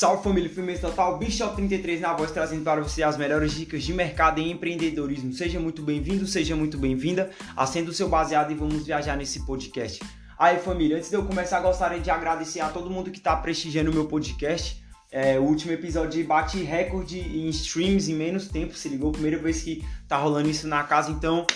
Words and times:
Salve 0.00 0.24
família, 0.24 0.48
firmeza 0.48 0.88
total, 0.88 1.18
Bishop 1.18 1.54
33 1.54 2.00
na 2.00 2.14
voz 2.14 2.30
trazendo 2.30 2.64
para 2.64 2.80
você 2.80 3.02
as 3.02 3.18
melhores 3.18 3.52
dicas 3.52 3.82
de 3.82 3.92
mercado 3.92 4.40
e 4.40 4.50
empreendedorismo. 4.50 5.30
Seja 5.30 5.60
muito 5.60 5.82
bem-vindo, 5.82 6.26
seja 6.26 6.56
muito 6.56 6.78
bem-vinda. 6.78 7.28
Acenda 7.54 7.90
o 7.90 7.92
seu 7.92 8.08
baseado 8.08 8.50
e 8.50 8.54
vamos 8.54 8.86
viajar 8.86 9.14
nesse 9.14 9.44
podcast. 9.44 10.02
Aí 10.38 10.58
família, 10.58 10.96
antes 10.96 11.10
de 11.10 11.16
eu 11.16 11.24
começar, 11.26 11.60
gostaria 11.60 12.00
de 12.00 12.10
agradecer 12.10 12.60
a 12.60 12.70
todo 12.70 12.88
mundo 12.88 13.10
que 13.10 13.18
está 13.18 13.36
prestigiando 13.36 13.90
o 13.90 13.94
meu 13.94 14.06
podcast. 14.06 14.82
É, 15.12 15.38
o 15.38 15.42
último 15.42 15.74
episódio 15.74 16.26
bate 16.26 16.62
recorde 16.62 17.18
em 17.20 17.46
streams 17.50 18.10
em 18.10 18.14
menos 18.14 18.48
tempo, 18.48 18.72
se 18.72 18.88
ligou? 18.88 19.12
Primeira 19.12 19.36
vez 19.36 19.62
que 19.62 19.84
tá 20.08 20.16
rolando 20.16 20.48
isso 20.48 20.66
na 20.66 20.82
casa, 20.82 21.10
então 21.10 21.46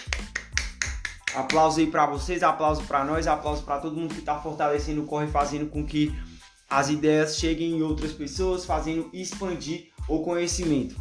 aplauso 1.34 1.80
aí 1.80 1.86
para 1.86 2.04
vocês, 2.04 2.42
aplauso 2.42 2.82
para 2.82 3.06
nós, 3.06 3.26
aplauso 3.26 3.62
para 3.62 3.78
todo 3.78 3.96
mundo 3.96 4.14
que 4.14 4.20
tá 4.20 4.38
fortalecendo 4.38 5.02
o 5.02 5.06
corre, 5.06 5.28
fazendo 5.28 5.64
com 5.64 5.82
que 5.82 6.14
as 6.68 6.88
ideias 6.88 7.36
cheguem 7.36 7.78
em 7.78 7.82
outras 7.82 8.12
pessoas, 8.12 8.64
fazendo 8.64 9.08
expandir 9.12 9.88
o 10.08 10.20
conhecimento. 10.20 10.96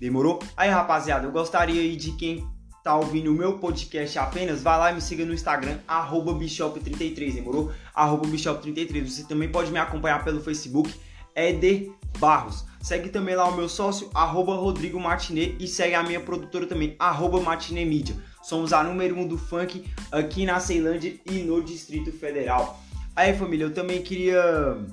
Demorou? 0.00 0.40
Aí, 0.56 0.68
rapaziada, 0.68 1.26
eu 1.26 1.32
gostaria 1.32 1.96
de 1.96 2.12
quem 2.12 2.46
tá 2.82 2.96
ouvindo 2.96 3.30
o 3.30 3.34
meu 3.34 3.58
podcast 3.58 4.18
apenas, 4.18 4.62
vai 4.62 4.76
lá 4.76 4.90
e 4.90 4.96
me 4.96 5.00
siga 5.00 5.24
no 5.24 5.32
Instagram, 5.32 5.78
Bishop33, 6.34 7.34
demorou? 7.34 7.70
Bishop33. 8.26 9.08
Você 9.08 9.24
também 9.24 9.48
pode 9.48 9.70
me 9.70 9.78
acompanhar 9.78 10.24
pelo 10.24 10.40
Facebook, 10.40 10.92
Eder 11.36 11.90
Barros. 12.18 12.64
Segue 12.80 13.10
também 13.10 13.36
lá 13.36 13.48
o 13.48 13.54
meu 13.54 13.68
sócio, 13.68 14.10
arroba 14.12 14.56
Rodrigo 14.56 14.98
Martinet, 14.98 15.54
e 15.60 15.68
segue 15.68 15.94
a 15.94 16.02
minha 16.02 16.18
produtora 16.18 16.66
também, 16.66 16.96
arroba 16.98 17.40
Martinet 17.40 17.86
Media. 17.86 18.16
Somos 18.42 18.72
a 18.72 18.82
número 18.82 19.14
1 19.14 19.20
um 19.20 19.28
do 19.28 19.38
funk 19.38 19.84
aqui 20.10 20.44
na 20.44 20.58
Ceilândia 20.58 21.14
e 21.24 21.34
no 21.44 21.62
Distrito 21.62 22.10
Federal. 22.10 22.80
Aí, 23.14 23.32
família, 23.36 23.66
eu 23.66 23.72
também 23.72 24.02
queria 24.02 24.84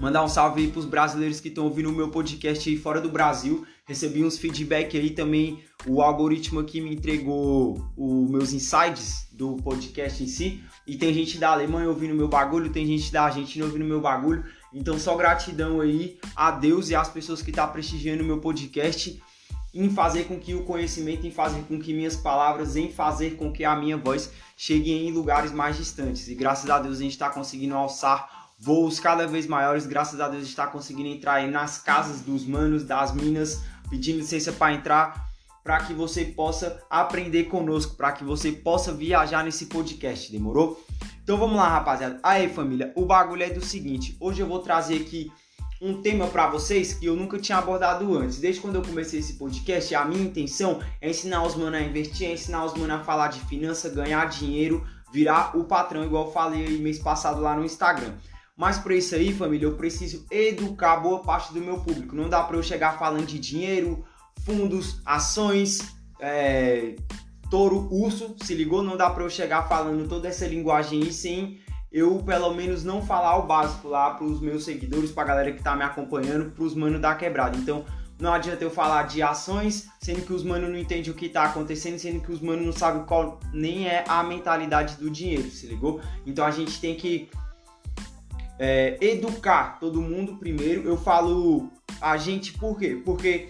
Mandar 0.00 0.24
um 0.24 0.28
salve 0.28 0.62
aí 0.62 0.68
pros 0.68 0.86
brasileiros 0.86 1.40
que 1.40 1.48
estão 1.48 1.64
ouvindo 1.64 1.90
o 1.90 1.92
meu 1.92 2.08
podcast 2.08 2.66
aí 2.70 2.78
fora 2.78 3.02
do 3.02 3.10
Brasil. 3.10 3.66
Recebi 3.84 4.24
uns 4.24 4.38
feedback 4.38 4.96
aí 4.96 5.10
também. 5.10 5.62
O 5.86 6.00
algoritmo 6.00 6.58
aqui 6.58 6.80
me 6.80 6.94
entregou 6.94 7.86
os 7.94 8.30
meus 8.30 8.54
insights 8.54 9.28
do 9.30 9.56
podcast 9.56 10.24
em 10.24 10.26
si. 10.26 10.64
E 10.86 10.96
tem 10.96 11.12
gente 11.12 11.36
da 11.36 11.50
Alemanha 11.50 11.86
ouvindo 11.86 12.14
meu 12.14 12.28
bagulho, 12.28 12.72
tem 12.72 12.86
gente 12.86 13.12
da 13.12 13.24
Argentina 13.24 13.66
ouvindo 13.66 13.84
meu 13.84 14.00
bagulho. 14.00 14.42
Então 14.72 14.98
só 14.98 15.14
gratidão 15.18 15.82
aí 15.82 16.18
a 16.34 16.50
Deus 16.50 16.88
e 16.88 16.94
às 16.94 17.10
pessoas 17.10 17.42
que 17.42 17.50
estão 17.50 17.66
tá 17.66 17.70
prestigiando 17.70 18.22
o 18.22 18.26
meu 18.26 18.38
podcast 18.38 19.22
em 19.74 19.90
fazer 19.90 20.24
com 20.24 20.40
que 20.40 20.54
o 20.54 20.64
conhecimento, 20.64 21.26
em 21.26 21.30
fazer 21.30 21.60
com 21.68 21.78
que 21.78 21.92
minhas 21.92 22.16
palavras, 22.16 22.74
em 22.74 22.90
fazer 22.90 23.36
com 23.36 23.52
que 23.52 23.64
a 23.64 23.76
minha 23.76 23.98
voz 23.98 24.32
chegue 24.56 24.92
em 24.92 25.12
lugares 25.12 25.52
mais 25.52 25.76
distantes. 25.76 26.26
E 26.26 26.34
graças 26.34 26.68
a 26.70 26.78
Deus 26.78 26.98
a 26.98 27.02
gente 27.02 27.12
está 27.12 27.28
conseguindo 27.28 27.74
alçar 27.74 28.39
voos 28.60 29.00
cada 29.00 29.26
vez 29.26 29.46
maiores, 29.46 29.86
graças 29.86 30.20
a 30.20 30.28
Deus 30.28 30.44
está 30.44 30.66
conseguindo 30.66 31.08
entrar 31.08 31.34
aí 31.34 31.50
nas 31.50 31.78
casas 31.78 32.20
dos 32.20 32.44
manos, 32.44 32.84
das 32.84 33.12
minas, 33.14 33.62
pedindo 33.88 34.18
licença 34.18 34.52
para 34.52 34.74
entrar, 34.74 35.30
para 35.64 35.78
que 35.84 35.94
você 35.94 36.26
possa 36.26 36.78
aprender 36.90 37.44
conosco, 37.44 37.96
para 37.96 38.12
que 38.12 38.22
você 38.22 38.52
possa 38.52 38.92
viajar 38.92 39.42
nesse 39.42 39.66
podcast, 39.66 40.30
demorou? 40.30 40.84
Então 41.22 41.38
vamos 41.38 41.56
lá, 41.56 41.68
rapaziada. 41.68 42.20
Aí, 42.22 42.48
família, 42.50 42.92
o 42.94 43.06
bagulho 43.06 43.42
é 43.42 43.48
do 43.48 43.64
seguinte, 43.64 44.14
hoje 44.20 44.40
eu 44.40 44.46
vou 44.46 44.58
trazer 44.58 45.00
aqui 45.00 45.32
um 45.80 46.02
tema 46.02 46.26
para 46.26 46.50
vocês 46.50 46.92
que 46.92 47.06
eu 47.06 47.16
nunca 47.16 47.38
tinha 47.38 47.56
abordado 47.56 48.14
antes. 48.14 48.38
Desde 48.38 48.60
quando 48.60 48.74
eu 48.74 48.82
comecei 48.82 49.20
esse 49.20 49.34
podcast, 49.34 49.94
a 49.94 50.04
minha 50.04 50.22
intenção 50.22 50.82
é 51.00 51.08
ensinar 51.08 51.42
os 51.42 51.54
manos 51.54 51.80
a 51.80 51.82
investir, 51.82 52.28
é 52.28 52.34
ensinar 52.34 52.66
os 52.66 52.74
manos 52.74 52.96
a 52.96 53.04
falar 53.04 53.28
de 53.28 53.40
finança, 53.40 53.88
ganhar 53.88 54.28
dinheiro, 54.28 54.86
virar 55.10 55.56
o 55.56 55.64
patrão, 55.64 56.04
igual 56.04 56.26
eu 56.26 56.32
falei 56.32 56.78
mês 56.78 56.98
passado 56.98 57.40
lá 57.40 57.56
no 57.56 57.64
Instagram. 57.64 58.12
Mas 58.60 58.76
para 58.76 58.94
isso 58.94 59.14
aí, 59.14 59.32
família, 59.32 59.64
eu 59.64 59.74
preciso 59.74 60.26
educar 60.30 60.98
boa 60.98 61.20
parte 61.20 61.50
do 61.50 61.62
meu 61.62 61.78
público. 61.78 62.14
Não 62.14 62.28
dá 62.28 62.42
para 62.42 62.58
eu 62.58 62.62
chegar 62.62 62.98
falando 62.98 63.24
de 63.24 63.38
dinheiro, 63.38 64.04
fundos, 64.44 65.00
ações, 65.02 65.78
é, 66.20 66.94
touro, 67.50 67.88
urso, 67.90 68.36
se 68.42 68.52
ligou? 68.54 68.82
Não 68.82 68.98
dá 68.98 69.08
para 69.08 69.24
eu 69.24 69.30
chegar 69.30 69.66
falando 69.66 70.06
toda 70.06 70.28
essa 70.28 70.46
linguagem 70.46 71.02
aí 71.02 71.10
sem 71.10 71.58
eu 71.90 72.22
pelo 72.22 72.52
menos 72.52 72.84
não 72.84 73.00
falar 73.00 73.38
o 73.38 73.46
básico 73.46 73.88
lá 73.88 74.10
para 74.10 74.26
os 74.26 74.42
meus 74.42 74.62
seguidores, 74.62 75.10
para 75.10 75.22
a 75.22 75.26
galera 75.26 75.52
que 75.52 75.62
tá 75.62 75.74
me 75.74 75.82
acompanhando, 75.82 76.50
para 76.50 76.62
os 76.62 76.74
manos 76.74 77.00
da 77.00 77.14
quebrada. 77.14 77.56
Então, 77.56 77.86
não 78.20 78.34
adianta 78.34 78.62
eu 78.62 78.70
falar 78.70 79.04
de 79.04 79.22
ações, 79.22 79.88
sendo 79.98 80.20
que 80.20 80.34
os 80.34 80.44
manos 80.44 80.68
não 80.68 80.76
entendem 80.76 81.10
o 81.10 81.14
que 81.14 81.26
está 81.26 81.44
acontecendo, 81.44 81.98
sendo 81.98 82.20
que 82.20 82.30
os 82.30 82.42
manos 82.42 82.66
não 82.66 82.72
sabem 82.74 83.04
qual 83.04 83.40
nem 83.54 83.88
é 83.88 84.04
a 84.06 84.22
mentalidade 84.22 84.96
do 84.96 85.08
dinheiro, 85.08 85.50
se 85.50 85.66
ligou? 85.66 86.02
Então 86.26 86.44
a 86.44 86.50
gente 86.50 86.78
tem 86.78 86.94
que 86.94 87.30
é, 88.60 88.98
educar 89.00 89.80
todo 89.80 90.02
mundo 90.02 90.36
primeiro. 90.36 90.86
Eu 90.86 90.98
falo 90.98 91.70
a 91.98 92.18
gente 92.18 92.52
por 92.52 92.78
quê? 92.78 93.00
Porque 93.02 93.48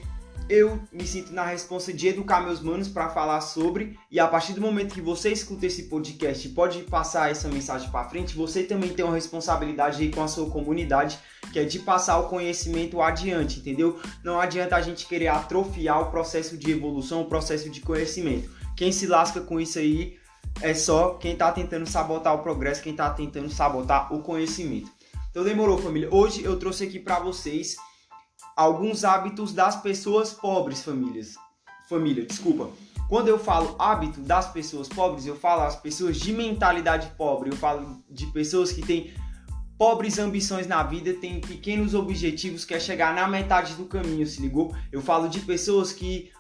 eu 0.49 0.81
me 0.93 1.07
sinto 1.07 1.33
na 1.33 1.45
responsa 1.45 1.93
de 1.93 2.09
educar 2.09 2.41
meus 2.41 2.61
manos 2.61 2.89
para 2.89 3.09
falar 3.09 3.41
sobre 3.41 3.99
e 4.11 4.19
a 4.19 4.27
partir 4.27 4.53
do 4.53 4.61
momento 4.61 4.95
que 4.95 5.01
você 5.01 5.31
escuta 5.31 5.67
esse 5.67 5.85
podcast 5.85 6.49
pode 6.51 6.83
passar 6.83 7.31
essa 7.31 7.49
mensagem 7.49 7.91
para 7.91 8.09
frente, 8.09 8.37
você 8.37 8.63
também 8.63 8.91
tem 8.91 9.05
uma 9.05 9.15
responsabilidade 9.15 10.03
aí 10.03 10.11
com 10.11 10.23
a 10.23 10.29
sua 10.29 10.49
comunidade, 10.49 11.19
que 11.53 11.59
é 11.59 11.65
de 11.65 11.81
passar 11.81 12.19
o 12.19 12.29
conhecimento 12.29 13.01
adiante, 13.01 13.61
entendeu? 13.61 14.01
Não 14.25 14.41
adianta 14.41 14.77
a 14.77 14.81
gente 14.81 15.07
querer 15.07 15.29
atrofiar 15.29 16.03
o 16.03 16.11
processo 16.11 16.57
de 16.57 16.71
evolução, 16.71 17.23
o 17.23 17.27
processo 17.27 17.69
de 17.69 17.81
conhecimento. 17.81 18.51
Quem 18.77 18.91
se 18.93 19.07
lasca 19.07 19.41
com 19.41 19.61
isso 19.61 19.79
aí 19.79 20.19
é 20.61 20.75
só 20.75 21.15
quem 21.15 21.33
está 21.33 21.51
tentando 21.53 21.87
sabotar 21.87 22.35
o 22.35 22.43
progresso, 22.43 22.83
quem 22.83 22.93
está 22.93 23.11
tentando 23.11 23.51
sabotar 23.51 24.13
o 24.13 24.21
conhecimento. 24.21 25.00
Então 25.31 25.45
demorou, 25.45 25.79
família. 25.79 26.09
Hoje 26.13 26.43
eu 26.43 26.59
trouxe 26.59 26.83
aqui 26.83 26.99
para 26.99 27.21
vocês 27.21 27.77
alguns 28.57 29.05
hábitos 29.05 29.53
das 29.53 29.81
pessoas 29.81 30.33
pobres, 30.33 30.83
famílias. 30.83 31.37
Família, 31.89 32.27
desculpa. 32.27 32.69
Quando 33.09 33.29
eu 33.29 33.39
falo 33.39 33.77
hábito 33.79 34.21
das 34.21 34.53
pessoas 34.53 34.89
pobres, 34.89 35.27
eu 35.27 35.37
falo 35.37 35.63
as 35.63 35.77
pessoas 35.77 36.17
de 36.17 36.33
mentalidade 36.33 37.13
pobre, 37.17 37.51
eu 37.51 37.57
falo 37.57 38.03
de 38.11 38.27
pessoas 38.27 38.73
que 38.73 38.83
têm 38.83 39.13
pobres 39.79 40.19
ambições 40.19 40.67
na 40.67 40.83
vida, 40.83 41.15
têm 41.15 41.41
pequenos 41.41 41.95
objetivos, 41.95 42.65
quer 42.65 42.81
chegar 42.81 43.15
na 43.15 43.29
metade 43.29 43.75
do 43.75 43.85
caminho, 43.85 44.27
se 44.27 44.43
ligou? 44.43 44.75
Eu 44.91 45.01
falo 45.01 45.29
de 45.29 45.39
pessoas 45.41 45.93
que 45.93 46.33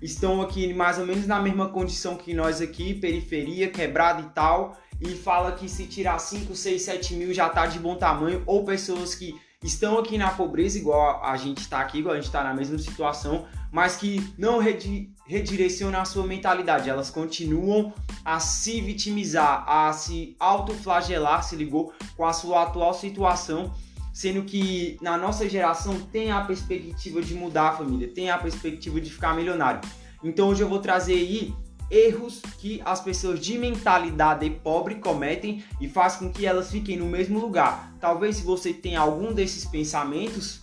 estão 0.00 0.40
aqui 0.40 0.72
mais 0.72 0.98
ou 0.98 1.06
menos 1.06 1.26
na 1.26 1.40
mesma 1.40 1.68
condição 1.68 2.16
que 2.16 2.32
nós 2.32 2.62
aqui, 2.62 2.94
periferia, 2.94 3.70
quebrada 3.70 4.22
e 4.22 4.30
tal, 4.30 4.76
e 5.00 5.14
fala 5.14 5.52
que 5.52 5.68
se 5.68 5.86
tirar 5.86 6.18
5, 6.18 6.54
6, 6.54 6.82
7 6.82 7.14
mil 7.14 7.32
já 7.32 7.48
tá 7.48 7.66
de 7.66 7.78
bom 7.78 7.96
tamanho, 7.96 8.42
ou 8.46 8.64
pessoas 8.64 9.14
que 9.14 9.34
estão 9.62 9.98
aqui 9.98 10.16
na 10.16 10.30
pobreza, 10.30 10.78
igual 10.78 11.22
a 11.24 11.36
gente 11.36 11.58
está 11.58 11.80
aqui, 11.80 11.98
igual 11.98 12.14
a 12.14 12.16
gente 12.16 12.26
está 12.26 12.44
na 12.44 12.54
mesma 12.54 12.78
situação, 12.78 13.46
mas 13.72 13.96
que 13.96 14.22
não 14.38 14.58
redi 14.58 15.10
redirecionam 15.26 16.00
a 16.00 16.06
sua 16.06 16.26
mentalidade, 16.26 16.88
elas 16.88 17.10
continuam 17.10 17.92
a 18.24 18.40
se 18.40 18.80
vitimizar, 18.80 19.62
a 19.68 19.92
se 19.92 20.34
autoflagelar, 20.40 21.42
se 21.42 21.54
ligou, 21.54 21.92
com 22.16 22.24
a 22.24 22.32
sua 22.32 22.62
atual 22.62 22.94
situação, 22.94 23.70
sendo 24.10 24.42
que 24.42 24.96
na 25.02 25.18
nossa 25.18 25.46
geração 25.46 26.00
tem 26.00 26.30
a 26.30 26.40
perspectiva 26.40 27.20
de 27.20 27.34
mudar 27.34 27.68
a 27.68 27.76
família, 27.76 28.08
tem 28.08 28.30
a 28.30 28.38
perspectiva 28.38 28.98
de 29.02 29.10
ficar 29.10 29.36
milionário. 29.36 29.82
Então 30.24 30.48
hoje 30.48 30.62
eu 30.62 30.68
vou 30.68 30.78
trazer 30.78 31.12
aí 31.12 31.54
erros 31.90 32.40
que 32.58 32.82
as 32.84 33.00
pessoas 33.00 33.40
de 33.40 33.56
mentalidade 33.58 34.48
pobre 34.62 34.96
cometem 34.96 35.64
e 35.80 35.88
faz 35.88 36.16
com 36.16 36.30
que 36.30 36.46
elas 36.46 36.70
fiquem 36.70 36.96
no 36.96 37.06
mesmo 37.06 37.38
lugar. 37.38 37.92
Talvez 38.00 38.36
se 38.36 38.42
você 38.42 38.72
tem 38.72 38.96
algum 38.96 39.32
desses 39.32 39.64
pensamentos, 39.64 40.60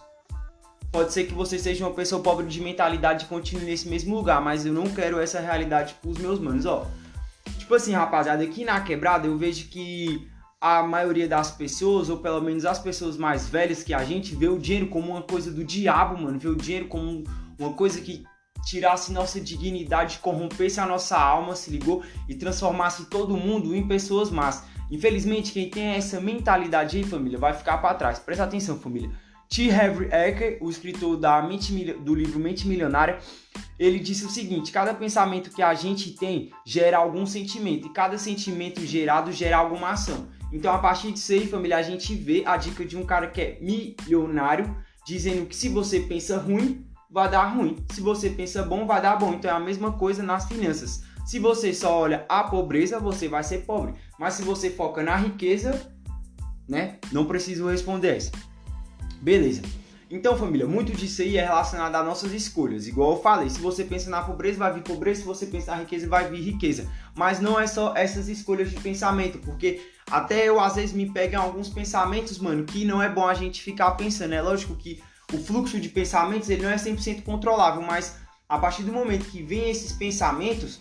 pode 0.92 1.12
ser 1.12 1.26
que 1.26 1.34
você 1.34 1.58
seja 1.60 1.86
uma 1.86 1.94
pessoa 1.94 2.22
pobre 2.22 2.46
de 2.46 2.62
mentalidade 2.62 3.26
e 3.26 3.28
continue 3.28 3.66
nesse 3.66 3.88
mesmo 3.88 4.16
lugar, 4.16 4.42
mas 4.42 4.66
eu 4.66 4.74
não 4.74 4.86
quero 4.86 5.20
essa 5.20 5.40
realidade 5.40 5.96
pros 6.02 6.18
meus 6.18 6.40
manos, 6.40 6.66
ó. 6.66 6.88
Tipo 7.58 7.76
assim, 7.76 7.94
rapaziada, 7.94 8.44
aqui 8.44 8.64
na 8.64 8.80
quebrada 8.82 9.28
eu 9.28 9.38
vejo 9.38 9.68
que 9.68 10.28
a 10.62 10.82
maioria 10.84 11.28
das 11.28 11.52
pessoas, 11.52 12.10
ou 12.10 12.18
pelo 12.18 12.42
menos 12.42 12.66
as 12.66 12.80
pessoas 12.80 13.18
mais 13.18 13.48
velhas 13.48 13.84
que 13.84 13.94
a 13.94 14.04
gente, 14.04 14.36
vê 14.36 14.48
o 14.48 14.58
dinheiro 14.58 14.88
como 14.88 15.12
uma 15.12 15.22
coisa 15.22 15.52
do 15.52 15.64
diabo, 15.64 16.22
mano. 16.22 16.40
Vê 16.40 16.48
o 16.48 16.56
dinheiro 16.56 16.88
como 16.88 17.24
uma 17.60 17.74
coisa 17.74 18.02
que 18.02 18.24
tirasse 18.66 19.14
nossa 19.14 19.40
dignidade, 19.40 20.20
corrompesse 20.20 20.80
a 20.80 20.86
nossa 20.86 21.18
alma, 21.18 21.56
se 21.56 21.70
ligou? 21.70 22.04
E 22.28 22.36
transformasse 22.36 23.06
todo 23.06 23.38
mundo 23.38 23.76
em 23.76 23.88
pessoas 23.88 24.30
más. 24.30 24.64
Infelizmente, 24.92 25.52
quem 25.52 25.70
tem 25.70 25.90
essa 25.90 26.20
mentalidade 26.20 26.98
aí, 26.98 27.04
família, 27.04 27.38
vai 27.38 27.54
ficar 27.54 27.78
para 27.78 27.96
trás. 27.96 28.20
Presta 28.20 28.44
atenção, 28.44 28.78
família. 28.78 29.10
T. 29.48 29.70
Harry 29.70 30.10
Eker, 30.12 30.58
o 30.60 30.70
escritor 30.70 31.18
da 31.18 31.42
Mente, 31.42 31.72
do 31.94 32.16
livro 32.16 32.40
Mente 32.40 32.68
Milionária, 32.68 33.20
ele 33.78 34.00
disse 34.00 34.26
o 34.26 34.30
seguinte: 34.30 34.72
cada 34.72 34.94
pensamento 34.94 35.52
que 35.52 35.62
a 35.62 35.74
gente 35.74 36.12
tem 36.12 36.52
gera 36.66 36.98
algum 36.98 37.26
sentimento, 37.26 37.88
e 37.88 37.94
cada 37.94 38.18
sentimento 38.18 38.86
gerado 38.86 39.32
gera 39.32 39.58
alguma 39.58 39.92
ação. 39.92 40.28
Então, 40.52 40.74
a 40.74 40.80
partir 40.80 41.12
disso 41.12 41.32
aí, 41.32 41.48
família, 41.48 41.78
a 41.78 41.82
gente 41.82 42.14
vê 42.16 42.44
a 42.46 42.58
dica 42.58 42.86
de 42.86 42.98
um 42.98 43.06
cara 43.06 43.28
que 43.28 43.42
é 43.42 43.60
milionário, 43.62 44.76
dizendo 45.06 45.46
que 45.46 45.56
se 45.56 45.70
você 45.70 46.00
pensa 46.00 46.38
ruim, 46.38 46.86
vai 47.16 47.32
dar 47.32 47.46
ruim. 47.46 47.78
Se 47.94 48.02
você 48.02 48.30
pensa 48.30 48.62
bom, 48.62 48.86
vai 48.86 49.02
dar 49.02 49.16
bom. 49.16 49.34
Então 49.34 49.50
é 49.50 49.54
a 49.54 49.60
mesma 49.60 49.94
coisa 49.94 50.22
nas 50.22 50.50
finanças. 50.50 51.02
Se 51.26 51.40
você 51.40 51.74
só 51.74 52.02
olha 52.02 52.26
a 52.28 52.44
pobreza, 52.44 53.00
você 53.00 53.30
vai 53.30 53.42
ser 53.42 53.60
pobre. 53.60 53.94
Mas 54.20 54.34
se 54.34 54.44
você 54.44 54.70
foca 54.70 55.02
na 55.02 55.16
riqueza, 55.16 55.90
né? 56.68 56.98
Não 57.14 57.26
preciso 57.26 57.70
responder 57.70 58.18
essa. 58.18 58.34
Beleza. 59.22 59.62
Então, 60.12 60.38
família, 60.38 60.68
muito 60.68 60.92
disso 60.92 61.22
aí 61.22 61.38
é 61.38 61.46
relacionado 61.46 61.96
às 61.96 62.06
nossas 62.06 62.34
escolhas. 62.34 62.86
Igual 62.86 63.14
eu 63.14 63.22
falei, 63.22 63.50
se 63.50 63.60
você 63.60 63.86
pensa 63.86 64.10
na 64.10 64.22
pobreza, 64.22 64.60
vai 64.60 64.74
vir 64.74 64.84
pobreza, 64.84 65.22
se 65.22 65.26
você 65.26 65.46
pensa 65.46 65.72
na 65.72 65.78
riqueza, 65.78 66.10
vai 66.10 66.30
vir 66.30 66.42
riqueza. 66.42 66.86
Mas 67.16 67.40
não 67.40 67.58
é 67.58 67.66
só 67.66 67.94
essas 67.96 68.28
escolhas 68.28 68.70
de 68.70 68.76
pensamento, 68.76 69.40
porque 69.40 69.82
até 70.12 70.50
eu 70.50 70.60
às 70.60 70.76
vezes 70.76 70.94
me 70.94 71.10
pego 71.10 71.36
em 71.36 71.38
alguns 71.38 71.70
pensamentos, 71.70 72.38
mano, 72.40 72.66
que 72.66 72.84
não 72.84 73.02
é 73.02 73.08
bom 73.08 73.26
a 73.26 73.34
gente 73.34 73.64
ficar 73.64 73.92
pensando. 73.92 74.34
É 74.34 74.42
lógico 74.42 74.76
que 74.76 75.02
o 75.36 75.44
fluxo 75.44 75.80
de 75.80 75.90
pensamentos 75.90 76.50
ele 76.50 76.64
não 76.64 76.70
é 76.70 76.76
100% 76.76 77.24
controlável, 77.24 77.82
mas 77.82 78.16
a 78.48 78.58
partir 78.58 78.84
do 78.84 78.94
momento 78.94 79.26
que 79.26 79.44
vem 79.44 79.70
esses 79.70 79.92
pensamentos, 79.92 80.80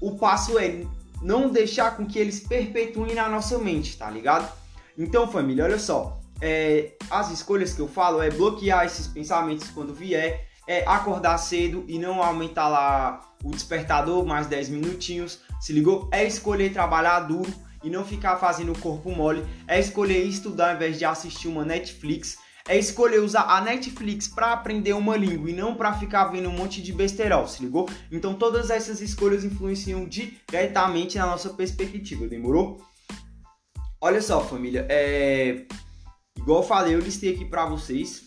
o 0.00 0.16
passo 0.16 0.58
é 0.58 0.84
não 1.22 1.48
deixar 1.48 1.96
com 1.96 2.04
que 2.04 2.18
eles 2.18 2.40
perpetuem 2.40 3.14
na 3.14 3.28
nossa 3.28 3.56
mente, 3.58 3.96
tá 3.96 4.10
ligado? 4.10 4.52
Então, 4.98 5.30
família, 5.30 5.64
olha 5.64 5.78
só, 5.78 6.20
é, 6.40 6.92
as 7.08 7.30
escolhas 7.30 7.72
que 7.72 7.80
eu 7.80 7.86
falo 7.86 8.20
é 8.20 8.28
bloquear 8.28 8.84
esses 8.84 9.06
pensamentos 9.06 9.68
quando 9.70 9.94
vier, 9.94 10.48
é 10.66 10.84
acordar 10.86 11.38
cedo 11.38 11.84
e 11.86 11.98
não 11.98 12.22
aumentar 12.22 12.68
lá 12.68 13.20
o 13.44 13.50
despertador 13.50 14.24
mais 14.24 14.46
10 14.46 14.68
minutinhos, 14.70 15.40
se 15.60 15.72
ligou? 15.72 16.08
É 16.12 16.24
escolher 16.24 16.72
trabalhar 16.72 17.20
duro 17.20 17.52
e 17.82 17.90
não 17.90 18.04
ficar 18.04 18.36
fazendo 18.36 18.72
o 18.72 18.78
corpo 18.78 19.10
mole, 19.10 19.44
é 19.66 19.78
escolher 19.78 20.24
estudar 20.24 20.70
ao 20.70 20.76
invés 20.76 20.98
de 20.98 21.04
assistir 21.04 21.48
uma 21.48 21.64
Netflix, 21.64 22.38
é 22.68 22.78
escolher 22.78 23.20
usar 23.20 23.42
a 23.42 23.60
Netflix 23.60 24.28
para 24.28 24.52
aprender 24.52 24.92
uma 24.92 25.16
língua 25.16 25.50
e 25.50 25.52
não 25.52 25.74
para 25.74 25.94
ficar 25.94 26.26
vendo 26.26 26.48
um 26.48 26.56
monte 26.56 26.82
de 26.82 26.92
besterol, 26.92 27.46
se 27.46 27.62
ligou? 27.62 27.88
Então 28.10 28.34
todas 28.34 28.70
essas 28.70 29.00
escolhas 29.00 29.44
influenciam 29.44 30.06
diretamente 30.06 31.18
na 31.18 31.26
nossa 31.26 31.50
perspectiva, 31.50 32.26
demorou? 32.26 32.80
Olha 34.00 34.20
só, 34.20 34.42
família, 34.44 34.86
é... 34.88 35.64
igual 36.36 36.62
eu 36.62 36.68
falei, 36.68 36.94
eu 36.94 37.00
listei 37.00 37.34
aqui 37.34 37.44
para 37.44 37.66
vocês 37.66 38.26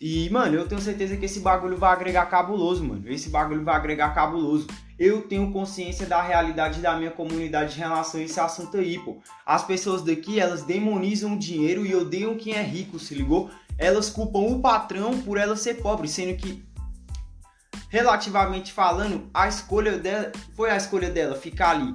e, 0.00 0.30
mano, 0.30 0.54
eu 0.54 0.68
tenho 0.68 0.80
certeza 0.80 1.16
que 1.16 1.24
esse 1.24 1.40
bagulho 1.40 1.76
vai 1.76 1.92
agregar 1.92 2.26
cabuloso, 2.26 2.84
mano. 2.84 3.02
Esse 3.08 3.28
bagulho 3.30 3.64
vai 3.64 3.74
agregar 3.74 4.14
cabuloso. 4.14 4.68
Eu 4.96 5.22
tenho 5.22 5.52
consciência 5.52 6.06
da 6.06 6.22
realidade 6.22 6.80
da 6.80 6.96
minha 6.96 7.10
comunidade 7.10 7.74
em 7.74 7.80
relação 7.80 8.20
a 8.20 8.22
esse 8.22 8.38
assunto 8.38 8.76
aí, 8.76 8.98
pô. 9.00 9.18
As 9.44 9.64
pessoas 9.64 10.02
daqui, 10.02 10.38
elas 10.38 10.62
demonizam 10.62 11.34
o 11.34 11.38
dinheiro 11.38 11.84
e 11.84 11.96
odeiam 11.96 12.36
quem 12.36 12.54
é 12.54 12.62
rico, 12.62 12.96
se 12.98 13.12
ligou? 13.12 13.50
Elas 13.78 14.10
culpam 14.10 14.40
o 14.40 14.60
patrão 14.60 15.22
por 15.22 15.38
ela 15.38 15.56
ser 15.56 15.74
pobre, 15.74 16.08
sendo 16.08 16.36
que 16.36 16.66
relativamente 17.88 18.72
falando, 18.72 19.30
a 19.32 19.48
escolha 19.48 19.98
dela 19.98 20.32
foi 20.54 20.70
a 20.70 20.76
escolha 20.76 21.08
dela 21.08 21.36
ficar 21.36 21.70
ali. 21.70 21.94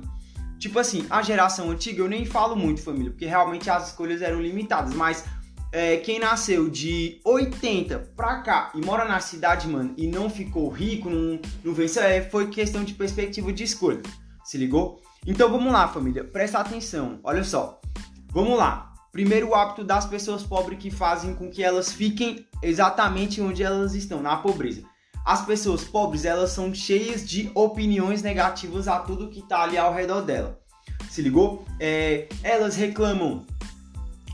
Tipo 0.58 0.80
assim, 0.80 1.06
a 1.10 1.22
geração 1.22 1.70
antiga 1.70 2.02
eu 2.02 2.08
nem 2.08 2.26
falo 2.26 2.56
muito, 2.56 2.82
família, 2.82 3.12
porque 3.12 3.26
realmente 3.26 3.70
as 3.70 3.90
escolhas 3.90 4.22
eram 4.22 4.42
limitadas, 4.42 4.94
mas 4.94 5.26
é, 5.74 5.98
quem 5.98 6.20
nasceu 6.20 6.70
de 6.70 7.20
80 7.26 8.00
pra 8.16 8.42
cá 8.42 8.72
e 8.74 8.80
mora 8.80 9.06
na 9.06 9.20
cidade, 9.20 9.68
mano, 9.68 9.94
e 9.98 10.08
não 10.08 10.30
ficou 10.30 10.70
rico, 10.70 11.10
não, 11.10 11.40
não 11.64 11.74
venceu, 11.74 12.04
é, 12.04 12.22
foi 12.22 12.48
questão 12.50 12.84
de 12.84 12.94
perspectiva 12.94 13.52
de 13.52 13.64
escolha. 13.64 14.02
Se 14.46 14.58
ligou? 14.58 15.02
Então 15.26 15.50
vamos 15.50 15.72
lá, 15.72 15.88
família, 15.88 16.24
presta 16.24 16.60
atenção, 16.60 17.20
olha 17.24 17.44
só. 17.44 17.82
Vamos 18.32 18.58
lá. 18.58 18.93
Primeiro, 19.14 19.54
hábito 19.54 19.84
das 19.84 20.08
pessoas 20.08 20.42
pobres 20.42 20.80
que 20.80 20.90
fazem 20.90 21.36
com 21.36 21.48
que 21.48 21.62
elas 21.62 21.92
fiquem 21.92 22.48
exatamente 22.64 23.40
onde 23.40 23.62
elas 23.62 23.94
estão, 23.94 24.24
na 24.24 24.38
pobreza. 24.38 24.82
As 25.24 25.46
pessoas 25.46 25.84
pobres, 25.84 26.26
elas 26.26 26.50
são 26.50 26.74
cheias 26.74 27.24
de 27.24 27.52
opiniões 27.54 28.24
negativas 28.24 28.88
a 28.88 28.98
tudo 28.98 29.30
que 29.30 29.42
está 29.42 29.62
ali 29.62 29.78
ao 29.78 29.94
redor 29.94 30.22
dela. 30.22 30.60
Se 31.12 31.22
ligou? 31.22 31.64
É, 31.80 32.28
elas 32.42 32.76
reclamam 32.76 33.46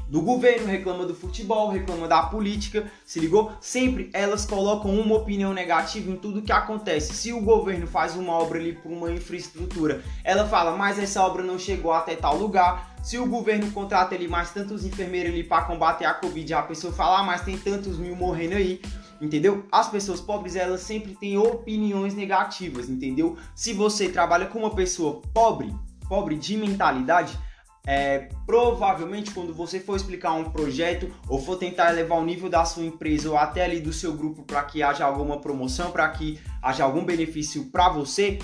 do 0.10 0.22
governo, 0.22 0.66
reclama 0.66 1.06
do 1.06 1.14
futebol, 1.14 1.70
reclama 1.70 2.08
da 2.08 2.24
política, 2.24 2.92
se 3.06 3.20
ligou? 3.20 3.52
Sempre 3.62 4.10
elas 4.12 4.46
colocam 4.46 4.98
uma 5.00 5.16
opinião 5.16 5.54
negativa 5.54 6.10
em 6.10 6.16
tudo 6.16 6.42
que 6.42 6.52
acontece. 6.52 7.14
Se 7.14 7.32
o 7.32 7.42
governo 7.42 7.86
faz 7.86 8.16
uma 8.16 8.34
obra 8.34 8.58
ali 8.58 8.74
por 8.74 8.92
uma 8.92 9.12
infraestrutura, 9.12 10.02
ela 10.24 10.48
fala, 10.48 10.76
mas 10.76 10.98
essa 10.98 11.22
obra 11.22 11.44
não 11.44 11.60
chegou 11.60 11.94
até 11.94 12.16
tal 12.16 12.38
lugar. 12.38 12.89
Se 13.04 13.18
o 13.18 13.26
governo 13.26 13.72
contrata 13.72 14.16
ali 14.16 14.28
mais 14.28 14.52
tantos 14.52 14.86
enfermeiros 14.86 15.32
ali 15.32 15.44
para 15.44 15.64
combater 15.64 16.06
a 16.06 16.14
Covid, 16.14 16.54
a 16.54 16.62
pessoa 16.62 16.94
fala, 16.94 17.20
ah, 17.20 17.24
mas 17.24 17.42
tem 17.42 17.58
tantos 17.58 17.98
mil 17.98 18.16
morrendo 18.16 18.56
aí. 18.56 18.82
Entendeu? 19.22 19.66
As 19.72 19.90
pessoas 19.90 20.22
pobres, 20.22 20.56
elas 20.56 20.82
sempre 20.82 21.14
têm 21.14 21.38
opiniões 21.38 22.14
negativas, 22.14 22.90
entendeu? 22.90 23.38
Se 23.54 23.74
você 23.74 24.08
trabalha 24.08 24.46
com 24.46 24.60
uma 24.60 24.74
pessoa 24.74 25.22
pobre, 25.34 25.76
pobre 26.08 26.38
de 26.38 26.56
mentalidade, 26.56 27.38
é, 27.86 28.30
provavelmente 28.46 29.32
quando 29.32 29.54
você 29.54 29.80
for 29.80 29.96
explicar 29.96 30.34
um 30.34 30.52
projeto 30.52 31.12
ou 31.28 31.42
for 31.42 31.58
tentar 31.58 31.92
elevar 31.92 32.20
o 32.20 32.24
nível 32.24 32.50
da 32.50 32.64
sua 32.64 32.84
empresa 32.84 33.30
ou 33.30 33.38
até 33.38 33.64
ali 33.64 33.80
do 33.80 33.92
seu 33.92 34.14
grupo 34.14 34.44
para 34.44 34.64
que 34.64 34.84
haja 34.84 35.04
alguma 35.06 35.40
promoção, 35.40 35.92
para 35.92 36.08
que 36.10 36.40
haja 36.62 36.84
algum 36.84 37.04
benefício 37.04 37.66
para 37.72 37.90
você, 37.90 38.38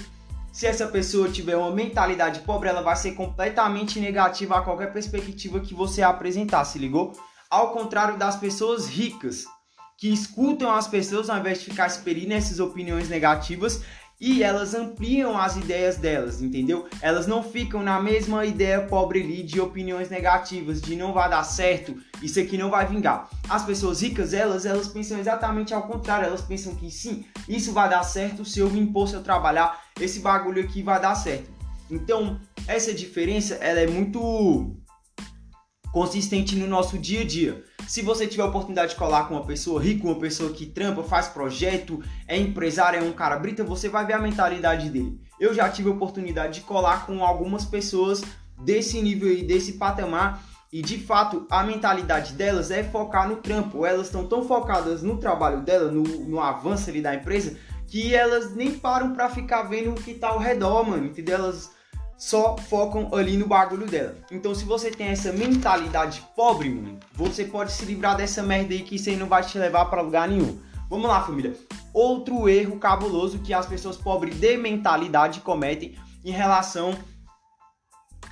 se 0.55 0.65
essa 0.65 0.87
pessoa 0.87 1.29
tiver 1.29 1.57
uma 1.57 1.69
mentalidade 1.69 2.39
pobre, 2.39 2.69
ela 2.69 2.81
vai 2.81 2.95
ser 2.95 3.11
completamente 3.11 3.99
negativa 3.99 4.55
a 4.57 4.61
qualquer 4.61 4.93
perspectiva 4.93 5.59
que 5.59 5.73
você 5.73 6.01
apresentar, 6.01 6.63
se 6.63 6.79
ligou? 6.79 7.11
Ao 7.51 7.73
contrário 7.73 8.17
das 8.17 8.37
pessoas 8.37 8.87
ricas, 8.87 9.43
que 9.97 10.07
escutam 10.07 10.71
as 10.71 10.87
pessoas 10.87 11.29
ao 11.29 11.39
invés 11.39 11.59
de 11.59 11.65
ficar 11.65 11.87
experindo 11.87 12.33
essas 12.33 12.61
opiniões 12.61 13.09
negativas 13.09 13.81
e 14.19 14.43
elas 14.43 14.73
ampliam 14.73 15.37
as 15.37 15.55
ideias 15.57 15.97
delas, 15.97 16.41
entendeu? 16.41 16.87
Elas 17.01 17.27
não 17.27 17.43
ficam 17.43 17.83
na 17.83 17.99
mesma 17.99 18.45
ideia 18.45 18.81
pobre 18.81 19.21
ali 19.21 19.43
de 19.43 19.59
opiniões 19.59 20.09
negativas, 20.09 20.81
de 20.81 20.95
não 20.95 21.13
vai 21.13 21.29
dar 21.29 21.43
certo, 21.43 21.95
isso 22.21 22.39
aqui 22.39 22.57
não 22.57 22.69
vai 22.69 22.85
vingar. 22.85 23.29
As 23.49 23.63
pessoas 23.65 24.01
ricas, 24.01 24.33
elas, 24.33 24.65
elas 24.65 24.87
pensam 24.87 25.19
exatamente 25.19 25.73
ao 25.73 25.83
contrário, 25.83 26.27
elas 26.27 26.41
pensam 26.41 26.75
que 26.75 26.89
sim, 26.89 27.25
isso 27.47 27.73
vai 27.73 27.89
dar 27.89 28.03
certo 28.03 28.45
se 28.45 28.59
eu 28.59 28.69
me 28.69 28.79
impor, 28.79 29.07
se 29.07 29.15
eu 29.15 29.23
trabalhar, 29.23 29.83
esse 29.99 30.19
bagulho 30.19 30.63
aqui 30.63 30.81
vai 30.81 30.99
dar 30.99 31.15
certo. 31.15 31.53
Então, 31.89 32.39
essa 32.67 32.93
diferença, 32.93 33.55
ela 33.55 33.79
é 33.79 33.87
muito 33.87 34.75
consistente 35.95 36.57
no 36.57 36.67
nosso 36.67 36.97
dia 36.97 37.21
a 37.21 37.23
dia. 37.23 37.63
Se 37.87 38.01
você 38.01 38.27
tiver 38.27 38.43
a 38.43 38.47
oportunidade 38.47 38.89
de 38.89 38.97
colar 38.97 39.29
com 39.29 39.35
uma 39.35 39.45
pessoa 39.45 39.81
rica, 39.81 40.05
uma 40.05 40.19
pessoa 40.19 40.51
que 40.51 40.65
trampa, 40.65 41.01
faz 41.03 41.29
projeto, 41.29 42.03
é 42.27 42.37
empresário, 42.37 42.99
é 42.99 43.01
um 43.01 43.13
cara 43.13 43.39
brita, 43.39 43.63
você 43.63 43.87
vai 43.87 44.05
ver 44.05 44.11
a 44.11 44.19
mentalidade 44.19 44.89
dele. 44.89 45.17
Eu 45.39 45.53
já 45.53 45.69
tive 45.69 45.87
a 45.87 45.93
oportunidade 45.93 46.55
de 46.55 46.65
colar 46.65 47.05
com 47.05 47.23
algumas 47.23 47.63
pessoas 47.63 48.21
desse 48.61 49.01
nível 49.01 49.31
e 49.31 49.41
desse 49.41 49.73
patamar 49.73 50.43
e 50.69 50.81
de 50.81 50.97
fato 50.97 51.47
a 51.49 51.63
mentalidade 51.63 52.33
delas 52.33 52.71
é 52.71 52.83
focar 52.83 53.29
no 53.29 53.37
trampo. 53.37 53.85
Elas 53.85 54.07
estão 54.07 54.27
tão 54.27 54.43
focadas 54.43 55.01
no 55.01 55.15
trabalho 55.15 55.61
dela, 55.61 55.89
no, 55.89 56.03
no 56.03 56.41
avanço 56.41 56.89
ali 56.89 57.01
da 57.01 57.15
empresa, 57.15 57.55
que 57.87 58.13
elas 58.13 58.53
nem 58.53 58.77
param 58.77 59.13
para 59.13 59.29
ficar 59.29 59.63
vendo 59.63 59.91
o 59.91 59.95
que 59.95 60.13
tá 60.13 60.27
ao 60.27 60.39
redor, 60.39 60.85
mano. 60.85 61.05
Entendeu? 61.05 61.35
Elas 61.35 61.71
só 62.17 62.57
focam 62.57 63.09
ali 63.13 63.37
no 63.37 63.47
bagulho 63.47 63.85
dela. 63.85 64.15
Então, 64.31 64.55
se 64.55 64.63
você 64.63 64.89
tem 64.89 65.07
essa 65.07 65.31
mentalidade 65.31 66.23
pobre, 66.35 66.69
mano, 66.69 66.99
você 67.13 67.45
pode 67.45 67.71
se 67.71 67.85
livrar 67.85 68.15
dessa 68.15 68.41
merda 68.41 68.73
aí 68.73 68.83
que 68.83 68.95
isso 68.95 69.09
aí 69.09 69.15
não 69.15 69.27
vai 69.27 69.43
te 69.43 69.57
levar 69.57 69.85
para 69.85 70.01
lugar 70.01 70.27
nenhum. 70.27 70.59
Vamos 70.89 71.07
lá, 71.07 71.21
família. 71.21 71.57
Outro 71.93 72.47
erro 72.47 72.77
cabuloso 72.77 73.39
que 73.39 73.53
as 73.53 73.65
pessoas 73.65 73.97
pobres 73.97 74.39
de 74.39 74.57
mentalidade 74.57 75.41
cometem 75.41 75.95
em 76.23 76.31
relação 76.31 76.95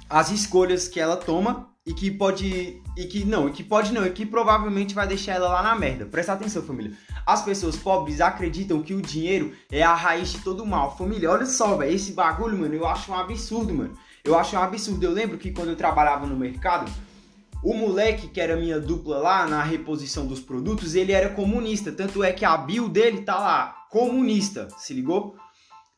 às 0.10 0.32
escolhas 0.32 0.88
que 0.88 1.00
ela 1.00 1.18
toma 1.18 1.70
e 1.86 1.94
que 1.94 2.10
pode 2.12 2.82
e 2.96 3.06
que 3.06 3.26
não, 3.26 3.50
e 3.50 3.52
que 3.52 3.64
pode 3.64 3.92
não, 3.92 4.06
e 4.06 4.12
que 4.12 4.26
provavelmente 4.26 4.94
vai 4.94 5.08
deixar 5.08 5.34
ela 5.34 5.50
lá 5.50 5.64
na 5.64 5.76
merda. 5.76 6.06
Presta 6.06 6.34
atenção, 6.34 6.62
família. 6.62 6.94
As 7.26 7.44
pessoas 7.44 7.76
pobres 7.76 8.20
acreditam 8.20 8.82
que 8.82 8.94
o 8.94 9.02
dinheiro 9.02 9.54
é 9.72 9.82
a 9.82 9.94
raiz 9.94 10.34
de 10.34 10.40
todo 10.40 10.66
mal. 10.66 10.98
Família, 10.98 11.32
olha 11.32 11.46
só, 11.46 11.76
velho, 11.78 11.96
esse 11.96 12.12
bagulho, 12.12 12.58
mano, 12.58 12.74
eu 12.74 12.86
acho 12.86 13.12
um 13.12 13.18
absurdo, 13.18 13.74
mano. 13.74 13.98
Eu 14.24 14.38
acho 14.38 14.56
um 14.56 14.60
absurdo. 14.60 15.04
Eu 15.04 15.12
lembro 15.12 15.38
que 15.38 15.52
quando 15.52 15.70
eu 15.70 15.76
trabalhava 15.76 16.26
no 16.26 16.36
mercado, 16.36 16.92
o 17.64 17.74
moleque 17.74 18.28
que 18.28 18.42
era 18.42 18.58
minha 18.58 18.80
dupla 18.80 19.18
lá 19.20 19.48
na 19.48 19.64
reposição 19.64 20.28
dos 20.28 20.42
produtos, 20.42 20.96
ele 20.96 21.14
era 21.14 21.30
comunista. 21.30 21.92
Tanto 21.92 22.24
é 22.24 22.34
que 22.34 22.44
a 22.44 22.58
bio 22.58 22.90
dele 22.90 23.22
tá 23.22 23.40
lá, 23.40 23.86
comunista, 23.90 24.68
se 24.78 24.94
ligou? 24.94 25.36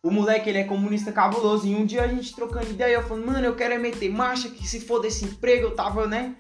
O 0.04 0.12
moleque, 0.12 0.48
ele 0.48 0.60
é 0.60 0.64
comunista 0.64 1.12
cabuloso. 1.12 1.66
E 1.66 1.74
um 1.74 1.84
dia 1.84 2.04
a 2.04 2.08
gente 2.08 2.36
trocando 2.36 2.70
ideia, 2.70 2.94
eu 2.94 3.04
falando, 3.04 3.26
mano, 3.26 3.44
eu 3.48 3.56
quero 3.56 3.74
é 3.74 3.80
meter 3.80 4.12
marcha, 4.12 4.50
que 4.50 4.68
se 4.68 4.80
for 4.80 5.00
desse 5.00 5.26
emprego, 5.26 5.66
eu 5.66 5.76
tava, 5.76 6.06
né? 6.06 6.36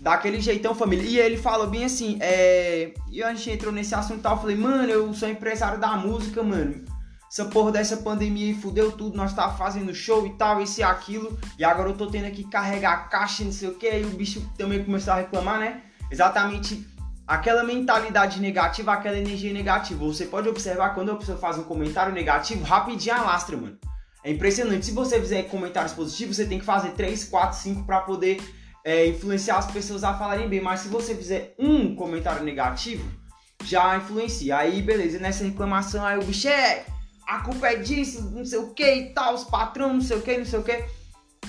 Daquele 0.00 0.40
jeitão, 0.40 0.74
família. 0.74 1.04
E 1.04 1.18
ele 1.18 1.36
fala 1.36 1.66
bem 1.66 1.84
assim, 1.84 2.18
é... 2.20 2.92
E 3.10 3.22
a 3.22 3.34
gente 3.34 3.50
entrou 3.50 3.72
nesse 3.72 3.94
assunto 3.94 4.20
e 4.20 4.22
tal, 4.22 4.36
eu 4.36 4.40
falei, 4.40 4.56
mano, 4.56 4.90
eu 4.90 5.12
sou 5.12 5.28
empresário 5.28 5.78
da 5.78 5.96
música, 5.96 6.42
mano. 6.42 6.84
Essa 7.30 7.44
porra 7.44 7.70
dessa 7.70 7.98
pandemia 7.98 8.56
fudeu 8.56 8.90
tudo, 8.90 9.16
nós 9.16 9.32
tava 9.32 9.56
fazendo 9.56 9.94
show 9.94 10.26
e 10.26 10.30
tal, 10.30 10.60
esse 10.60 10.80
e 10.80 10.82
aquilo. 10.82 11.38
E 11.56 11.64
agora 11.64 11.90
eu 11.90 11.96
tô 11.96 12.08
tendo 12.08 12.28
que 12.32 12.42
carregar 12.44 13.08
caixa, 13.08 13.44
não 13.44 13.52
sei 13.52 13.68
o 13.68 13.74
que. 13.74 13.88
E 13.88 14.04
o 14.04 14.08
bicho 14.08 14.44
também 14.58 14.82
começou 14.82 15.12
a 15.12 15.16
reclamar, 15.16 15.60
né? 15.60 15.82
Exatamente 16.10 16.84
aquela 17.24 17.62
mentalidade 17.62 18.40
negativa, 18.40 18.92
aquela 18.92 19.16
energia 19.16 19.52
negativa. 19.52 20.04
Você 20.04 20.26
pode 20.26 20.48
observar 20.48 20.92
quando 20.92 21.12
a 21.12 21.16
pessoa 21.16 21.38
faz 21.38 21.56
um 21.56 21.62
comentário 21.62 22.12
negativo, 22.12 22.64
rapidinho 22.64 23.14
alastra, 23.14 23.56
mano. 23.56 23.78
É 24.24 24.32
impressionante. 24.32 24.86
Se 24.86 24.92
você 24.92 25.20
fizer 25.20 25.44
comentários 25.44 25.92
positivos, 25.92 26.34
você 26.34 26.46
tem 26.46 26.58
que 26.58 26.64
fazer 26.64 26.90
3, 26.90 27.26
4, 27.26 27.58
5 27.58 27.84
para 27.84 28.00
poder 28.00 28.40
é, 28.84 29.06
influenciar 29.06 29.58
as 29.58 29.70
pessoas 29.70 30.04
a 30.04 30.14
falarem 30.14 30.48
bem. 30.48 30.60
Mas 30.60 30.80
se 30.80 30.88
você 30.88 31.14
fizer 31.14 31.54
um 31.58 31.94
comentário 31.94 32.44
negativo, 32.44 33.04
já 33.64 33.96
influencia. 33.96 34.56
Aí, 34.56 34.82
beleza, 34.82 35.18
nessa 35.18 35.44
reclamação, 35.44 36.04
aí 36.04 36.18
o 36.18 36.24
bicho 36.24 36.48
é. 36.48 36.84
A 37.26 37.40
culpa 37.42 37.68
é 37.68 37.76
disso, 37.76 38.28
não 38.32 38.44
sei 38.44 38.58
o 38.58 38.74
que 38.74 38.92
e 38.92 39.14
tal, 39.14 39.34
os 39.34 39.44
patrões, 39.44 39.92
não 39.92 40.00
sei 40.00 40.16
o 40.16 40.22
que, 40.22 40.36
não 40.36 40.44
sei 40.44 40.58
o 40.58 40.64
que. 40.64 40.84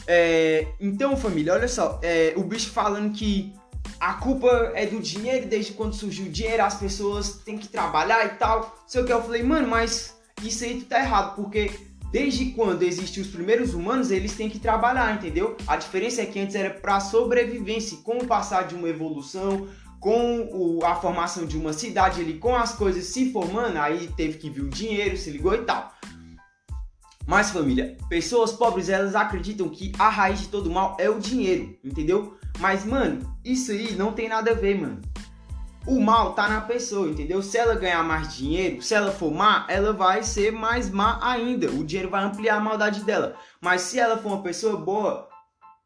É, 0.06 0.68
então, 0.80 1.18
família, 1.18 1.54
olha 1.54 1.68
só, 1.68 2.00
é, 2.04 2.34
o 2.36 2.44
bicho 2.44 2.70
falando 2.70 3.12
que 3.14 3.52
a 4.00 4.14
culpa 4.14 4.72
é 4.76 4.86
do 4.86 5.00
dinheiro, 5.00 5.48
desde 5.48 5.74
quando 5.74 5.94
surgiu 5.94 6.26
o 6.26 6.30
dinheiro, 6.30 6.64
as 6.64 6.76
pessoas 6.76 7.40
têm 7.46 7.58
que 7.58 7.68
trabalhar 7.68 8.26
e 8.26 8.30
tal. 8.30 8.84
Sei 8.86 9.02
o 9.02 9.06
que 9.06 9.14
eu 9.14 9.24
falei, 9.24 9.42
mano, 9.42 9.68
mas 9.68 10.16
isso 10.44 10.64
aí 10.64 10.80
tu 10.80 10.86
tá 10.86 11.00
errado, 11.00 11.36
porque 11.36 11.72
desde 12.12 12.48
quando 12.52 12.84
existem 12.84 13.24
os 13.24 13.30
primeiros 13.30 13.74
humanos, 13.74 14.12
eles 14.12 14.36
têm 14.36 14.50
que 14.50 14.60
trabalhar, 14.60 15.16
entendeu? 15.16 15.56
A 15.66 15.78
diferença 15.78 16.22
é 16.22 16.26
que 16.26 16.40
antes 16.40 16.56
era 16.56 16.70
para 16.70 17.00
sobrevivência, 17.00 17.98
com 18.04 18.18
o 18.18 18.28
passar 18.28 18.68
de 18.68 18.76
uma 18.76 18.90
evolução, 18.90 19.68
com 20.00 20.50
o, 20.52 20.84
a 20.84 20.96
formação 20.96 21.46
de 21.46 21.58
uma 21.58 21.72
cidade 21.72 22.22
ali, 22.22 22.34
com 22.34 22.56
as 22.56 22.74
coisas 22.74 23.06
se 23.06 23.32
formando, 23.32 23.78
aí 23.78 24.10
teve 24.18 24.38
que 24.38 24.50
vir 24.50 24.64
o 24.64 24.70
dinheiro, 24.70 25.16
se 25.16 25.30
ligou 25.30 25.54
e 25.54 25.60
tal. 25.60 25.94
Mas 27.26 27.52
família, 27.52 27.96
pessoas 28.10 28.52
pobres 28.52 28.90
elas 28.90 29.16
acreditam 29.16 29.70
que 29.70 29.92
a 29.98 30.10
raiz 30.10 30.42
de 30.42 30.48
todo 30.48 30.72
mal 30.72 30.98
é 31.00 31.10
o 31.10 31.20
dinheiro, 31.20 31.78
entendeu? 31.84 32.36
Mas 32.60 32.84
mano, 32.84 33.22
isso 33.46 33.72
aí 33.72 33.94
não 33.94 34.12
tem 34.12 34.28
nada 34.28 34.52
a 34.52 34.56
ver, 34.56 34.82
mano. 34.82 35.00
O 35.86 36.00
mal 36.00 36.34
tá 36.34 36.48
na 36.48 36.62
pessoa, 36.62 37.10
entendeu? 37.10 37.42
Se 37.42 37.58
ela 37.58 37.74
ganhar 37.74 38.04
mais 38.04 38.36
dinheiro, 38.36 38.82
se 38.84 38.94
ela 38.94 39.12
for 39.12 39.32
má, 39.32 39.66
ela 39.68 39.92
vai 39.92 40.22
ser 40.22 40.52
mais 40.52 40.92
má 40.92 41.20
ainda. 41.22 41.72
O 41.72 41.84
dinheiro 41.84 42.10
vai 42.10 42.24
ampliar 42.24 42.58
a 42.58 42.60
maldade 42.60 43.04
dela. 43.04 43.36
Mas 43.60 43.82
se 43.82 44.00
ela 44.00 44.18
for 44.18 44.30
uma 44.30 44.44
pessoa 44.44 44.78
boa, 44.78 45.28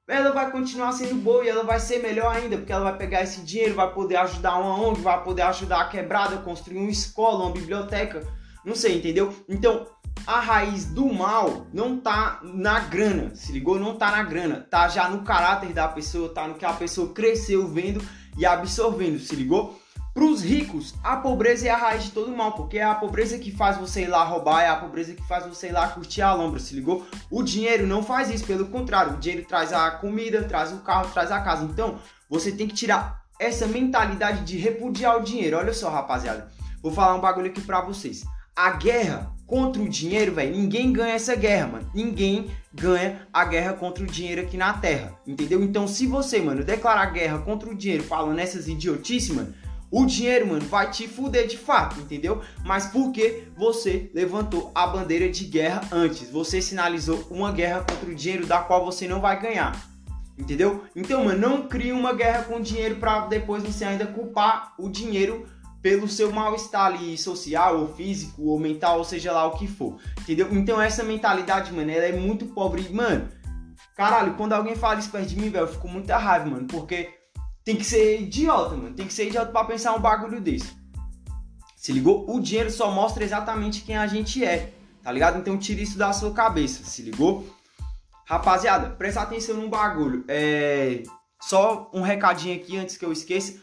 ela 0.07 0.31
vai 0.31 0.51
continuar 0.51 0.91
sendo 0.91 1.15
boa 1.15 1.45
e 1.45 1.49
ela 1.49 1.63
vai 1.63 1.79
ser 1.79 1.99
melhor 1.99 2.35
ainda, 2.35 2.57
porque 2.57 2.73
ela 2.73 2.83
vai 2.83 2.97
pegar 2.97 3.23
esse 3.23 3.41
dinheiro, 3.41 3.73
vai 3.73 3.91
poder 3.93 4.17
ajudar 4.17 4.59
uma 4.59 4.79
ONG, 4.79 5.01
vai 5.01 5.23
poder 5.23 5.43
ajudar 5.43 5.81
a 5.81 5.87
quebrada, 5.87 6.37
construir 6.37 6.77
uma 6.77 6.91
escola, 6.91 7.45
uma 7.45 7.53
biblioteca, 7.53 8.21
não 8.65 8.75
sei, 8.75 8.97
entendeu? 8.97 9.33
Então, 9.47 9.87
a 10.27 10.39
raiz 10.39 10.85
do 10.85 11.11
mal 11.11 11.67
não 11.73 11.97
tá 11.97 12.39
na 12.43 12.81
grana, 12.81 13.33
se 13.33 13.51
ligou? 13.51 13.79
Não 13.79 13.95
tá 13.95 14.11
na 14.11 14.23
grana, 14.23 14.67
tá 14.69 14.87
já 14.89 15.09
no 15.09 15.23
caráter 15.23 15.73
da 15.73 15.87
pessoa, 15.87 16.33
tá 16.33 16.47
no 16.47 16.55
que 16.55 16.65
a 16.65 16.73
pessoa 16.73 17.13
cresceu 17.13 17.65
vendo 17.67 18.03
e 18.37 18.45
absorvendo, 18.45 19.19
se 19.19 19.35
ligou? 19.35 19.79
Para 20.15 20.23
os 20.23 20.41
ricos, 20.41 20.95
a 21.03 21.17
pobreza 21.17 21.67
é 21.67 21.69
a 21.69 21.75
raiz 21.75 22.05
de 22.05 22.11
todo 22.11 22.31
mal, 22.31 22.53
porque 22.53 22.77
é 22.77 22.83
a 22.83 22.95
pobreza 22.95 23.37
que 23.37 23.51
faz 23.51 23.77
você 23.77 24.03
ir 24.03 24.07
lá 24.07 24.23
roubar, 24.23 24.61
é 24.61 24.69
a 24.69 24.77
pobreza 24.77 25.13
que 25.13 25.21
faz 25.27 25.45
você 25.45 25.67
ir 25.67 25.73
lá 25.73 25.89
curtir 25.89 26.21
a 26.21 26.33
lombra, 26.33 26.57
se 26.57 26.73
ligou? 26.73 27.05
O 27.29 27.43
dinheiro 27.43 27.85
não 27.85 28.01
faz 28.01 28.29
isso, 28.29 28.45
pelo 28.45 28.65
contrário, 28.67 29.15
o 29.15 29.17
dinheiro 29.17 29.45
traz 29.45 29.73
a 29.73 29.91
comida, 29.91 30.43
traz 30.43 30.71
o 30.71 30.77
carro, 30.77 31.11
traz 31.11 31.33
a 31.33 31.41
casa. 31.41 31.65
Então, 31.65 31.99
você 32.29 32.49
tem 32.49 32.65
que 32.65 32.73
tirar 32.73 33.25
essa 33.37 33.67
mentalidade 33.67 34.45
de 34.45 34.57
repudiar 34.57 35.17
o 35.17 35.21
dinheiro. 35.21 35.57
Olha 35.57 35.73
só, 35.73 35.89
rapaziada, 35.89 36.49
vou 36.81 36.93
falar 36.93 37.13
um 37.15 37.19
bagulho 37.19 37.47
aqui 37.47 37.59
para 37.59 37.81
vocês. 37.81 38.23
A 38.55 38.71
guerra 38.71 39.35
contra 39.45 39.81
o 39.81 39.89
dinheiro, 39.89 40.33
velho, 40.33 40.55
ninguém 40.55 40.93
ganha 40.93 41.15
essa 41.15 41.35
guerra, 41.35 41.67
mano. 41.67 41.91
Ninguém 41.93 42.49
ganha 42.73 43.27
a 43.33 43.43
guerra 43.43 43.73
contra 43.73 44.01
o 44.01 44.07
dinheiro 44.07 44.41
aqui 44.41 44.55
na 44.55 44.71
Terra, 44.71 45.13
entendeu? 45.27 45.61
Então, 45.61 45.89
se 45.89 46.07
você, 46.07 46.39
mano, 46.39 46.63
declarar 46.63 47.07
guerra 47.07 47.39
contra 47.39 47.69
o 47.69 47.75
dinheiro 47.75 48.03
falando 48.05 48.39
essas 48.39 48.69
idiotices, 48.69 49.35
mano, 49.35 49.53
o 49.97 50.05
dinheiro, 50.05 50.47
mano, 50.47 50.65
vai 50.65 50.91
te 50.91 51.07
fuder 51.07 51.47
de 51.47 51.57
fato, 51.57 52.01
entendeu? 52.01 52.41
Mas 52.65 52.87
porque 52.87 53.47
você 53.55 54.11
levantou 54.13 54.69
a 54.75 54.85
bandeira 54.85 55.29
de 55.29 55.45
guerra 55.45 55.87
antes? 55.89 56.29
Você 56.29 56.61
sinalizou 56.61 57.25
uma 57.31 57.49
guerra 57.49 57.79
contra 57.79 58.09
o 58.09 58.13
dinheiro 58.13 58.45
da 58.45 58.59
qual 58.59 58.83
você 58.83 59.07
não 59.07 59.21
vai 59.21 59.41
ganhar. 59.41 59.73
Entendeu? 60.37 60.83
Então, 60.93 61.23
mano, 61.23 61.39
não 61.39 61.67
crie 61.69 61.93
uma 61.93 62.11
guerra 62.11 62.43
com 62.43 62.59
dinheiro 62.59 62.97
para 62.97 63.27
depois 63.27 63.63
você 63.63 63.85
ainda 63.85 64.05
culpar 64.05 64.73
o 64.77 64.89
dinheiro 64.89 65.47
pelo 65.81 66.09
seu 66.09 66.29
mal-estar 66.29 66.87
ali 66.87 67.17
social, 67.17 67.79
ou 67.79 67.87
físico, 67.93 68.43
ou 68.43 68.59
mental, 68.59 68.97
ou 68.97 69.05
seja 69.05 69.31
lá 69.31 69.45
o 69.45 69.57
que 69.57 69.65
for. 69.65 69.95
Entendeu? 70.19 70.49
Então 70.51 70.81
essa 70.81 71.03
mentalidade, 71.03 71.71
mano, 71.71 71.89
ela 71.89 72.03
é 72.03 72.11
muito 72.11 72.47
pobre. 72.47 72.85
Mano, 72.91 73.29
caralho, 73.95 74.33
quando 74.33 74.51
alguém 74.51 74.75
fala 74.75 74.99
isso 74.99 75.09
perto 75.09 75.29
de 75.29 75.39
mim, 75.39 75.49
velho, 75.49 75.63
eu 75.63 75.71
fico 75.71 75.87
muita 75.87 76.17
raiva, 76.17 76.47
mano, 76.47 76.67
porque 76.67 77.23
tem 77.65 77.75
que 77.75 77.83
ser 77.83 78.21
idiota, 78.21 78.75
mano. 78.75 78.95
Tem 78.95 79.07
que 79.07 79.13
ser 79.13 79.27
idiota 79.27 79.51
pra 79.51 79.65
pensar 79.65 79.93
um 79.95 79.99
bagulho 79.99 80.39
desse. 80.39 80.71
Se 81.75 81.91
ligou? 81.91 82.25
O 82.29 82.39
dinheiro 82.39 82.69
só 82.69 82.91
mostra 82.91 83.23
exatamente 83.23 83.81
quem 83.81 83.97
a 83.97 84.05
gente 84.05 84.45
é, 84.45 84.73
tá 85.03 85.11
ligado? 85.11 85.39
Então 85.39 85.57
tira 85.57 85.81
isso 85.81 85.97
da 85.97 86.13
sua 86.13 86.31
cabeça, 86.31 86.83
se 86.85 87.01
ligou? 87.01 87.45
Rapaziada, 88.27 88.89
presta 88.91 89.21
atenção 89.21 89.55
num 89.55 89.69
bagulho. 89.69 90.23
É. 90.27 91.03
Só 91.41 91.89
um 91.93 92.01
recadinho 92.01 92.55
aqui 92.55 92.77
antes 92.77 92.97
que 92.97 93.05
eu 93.05 93.11
esqueça. 93.11 93.59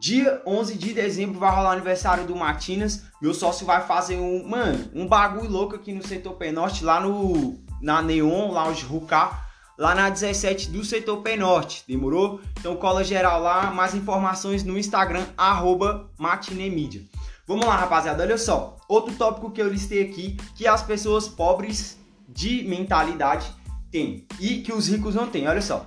Dia 0.00 0.42
11 0.46 0.76
de 0.76 0.92
dezembro 0.92 1.38
vai 1.38 1.54
rolar 1.54 1.70
o 1.70 1.72
aniversário 1.72 2.26
do 2.26 2.34
Matinas. 2.34 3.04
Meu 3.20 3.32
sócio 3.32 3.64
vai 3.64 3.86
fazer 3.86 4.16
um, 4.16 4.48
mano, 4.48 4.90
um 4.92 5.06
bagulho 5.06 5.48
louco 5.48 5.76
aqui 5.76 5.92
no 5.92 6.06
setor 6.06 6.34
Penorte, 6.34 6.84
lá 6.84 7.00
no 7.00 7.62
na 7.80 8.02
Neon 8.02 8.50
Lounge 8.50 8.84
Ruká 8.84 9.41
lá 9.78 9.94
na 9.94 10.10
17 10.10 10.70
do 10.70 10.84
setor 10.84 11.18
P 11.18 11.36
Norte, 11.36 11.84
demorou? 11.86 12.40
Então 12.58 12.76
cola 12.76 13.02
geral 13.02 13.40
lá, 13.40 13.70
mais 13.70 13.94
informações 13.94 14.64
no 14.64 14.78
Instagram, 14.78 15.26
arroba 15.36 16.10
matinemídia. 16.18 17.02
Vamos 17.46 17.66
lá, 17.66 17.76
rapaziada, 17.76 18.22
olha 18.22 18.38
só. 18.38 18.76
Outro 18.88 19.14
tópico 19.14 19.50
que 19.50 19.60
eu 19.60 19.68
listei 19.68 20.02
aqui, 20.02 20.36
que 20.54 20.66
as 20.66 20.82
pessoas 20.82 21.26
pobres 21.26 21.98
de 22.28 22.62
mentalidade 22.64 23.52
têm 23.90 24.26
e 24.38 24.62
que 24.62 24.72
os 24.72 24.88
ricos 24.88 25.14
não 25.14 25.26
têm, 25.26 25.48
olha 25.48 25.60
só. 25.60 25.86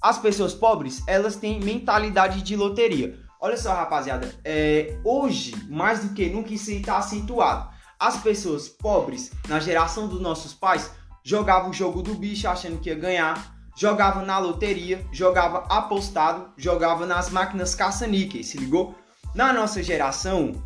As 0.00 0.18
pessoas 0.18 0.52
pobres, 0.52 1.02
elas 1.06 1.36
têm 1.36 1.60
mentalidade 1.60 2.42
de 2.42 2.56
loteria. 2.56 3.16
Olha 3.40 3.56
só, 3.56 3.72
rapaziada, 3.72 4.32
é, 4.44 4.98
hoje, 5.04 5.54
mais 5.68 6.00
do 6.00 6.14
que 6.14 6.28
nunca, 6.28 6.52
isso 6.52 6.70
está 6.70 6.98
acentuado. 6.98 7.70
As 7.98 8.16
pessoas 8.16 8.68
pobres, 8.68 9.30
na 9.48 9.60
geração 9.60 10.08
dos 10.08 10.20
nossos 10.20 10.52
pais, 10.52 10.90
jogava 11.22 11.68
o 11.68 11.72
jogo 11.72 12.02
do 12.02 12.14
bicho 12.14 12.48
achando 12.48 12.78
que 12.78 12.88
ia 12.88 12.94
ganhar, 12.94 13.54
jogava 13.76 14.22
na 14.22 14.38
loteria, 14.38 15.04
jogava 15.12 15.64
apostado, 15.68 16.50
jogava 16.56 17.06
nas 17.06 17.30
máquinas 17.30 17.74
caça-níqueis, 17.74 18.46
se 18.46 18.58
ligou? 18.58 18.94
Na 19.34 19.52
nossa 19.52 19.82
geração, 19.82 20.62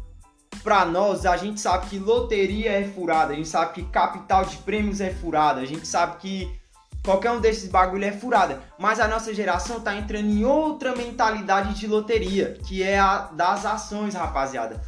pra 0.62 0.84
nós, 0.84 1.24
a 1.24 1.36
gente 1.36 1.60
sabe 1.60 1.86
que 1.86 1.98
loteria 1.98 2.72
é 2.72 2.84
furada, 2.84 3.32
a 3.32 3.36
gente 3.36 3.48
sabe 3.48 3.74
que 3.74 3.82
capital 3.84 4.44
de 4.44 4.56
prêmios 4.58 5.00
é 5.00 5.10
furada, 5.10 5.60
a 5.60 5.64
gente 5.64 5.86
sabe 5.86 6.16
que 6.16 6.60
qualquer 7.04 7.30
um 7.30 7.40
desses 7.40 7.70
bagulho 7.70 8.04
é 8.04 8.10
furada. 8.10 8.60
Mas 8.78 8.98
a 8.98 9.06
nossa 9.06 9.32
geração 9.32 9.80
tá 9.80 9.94
entrando 9.94 10.28
em 10.28 10.44
outra 10.44 10.94
mentalidade 10.96 11.74
de 11.74 11.86
loteria, 11.86 12.58
que 12.66 12.82
é 12.82 12.98
a 12.98 13.18
das 13.18 13.64
ações, 13.64 14.14
rapaziada. 14.14 14.82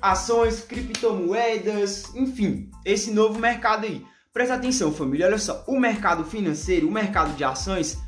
Ações, 0.00 0.62
criptomoedas, 0.62 2.12
enfim, 2.16 2.68
esse 2.84 3.12
novo 3.12 3.38
mercado 3.38 3.86
aí. 3.86 4.04
Presta 4.32 4.54
atenção, 4.54 4.90
família. 4.90 5.26
Olha 5.26 5.36
só, 5.36 5.62
o 5.66 5.78
mercado 5.78 6.24
financeiro, 6.24 6.88
o 6.88 6.90
mercado 6.90 7.36
de 7.36 7.44
ações, 7.44 7.98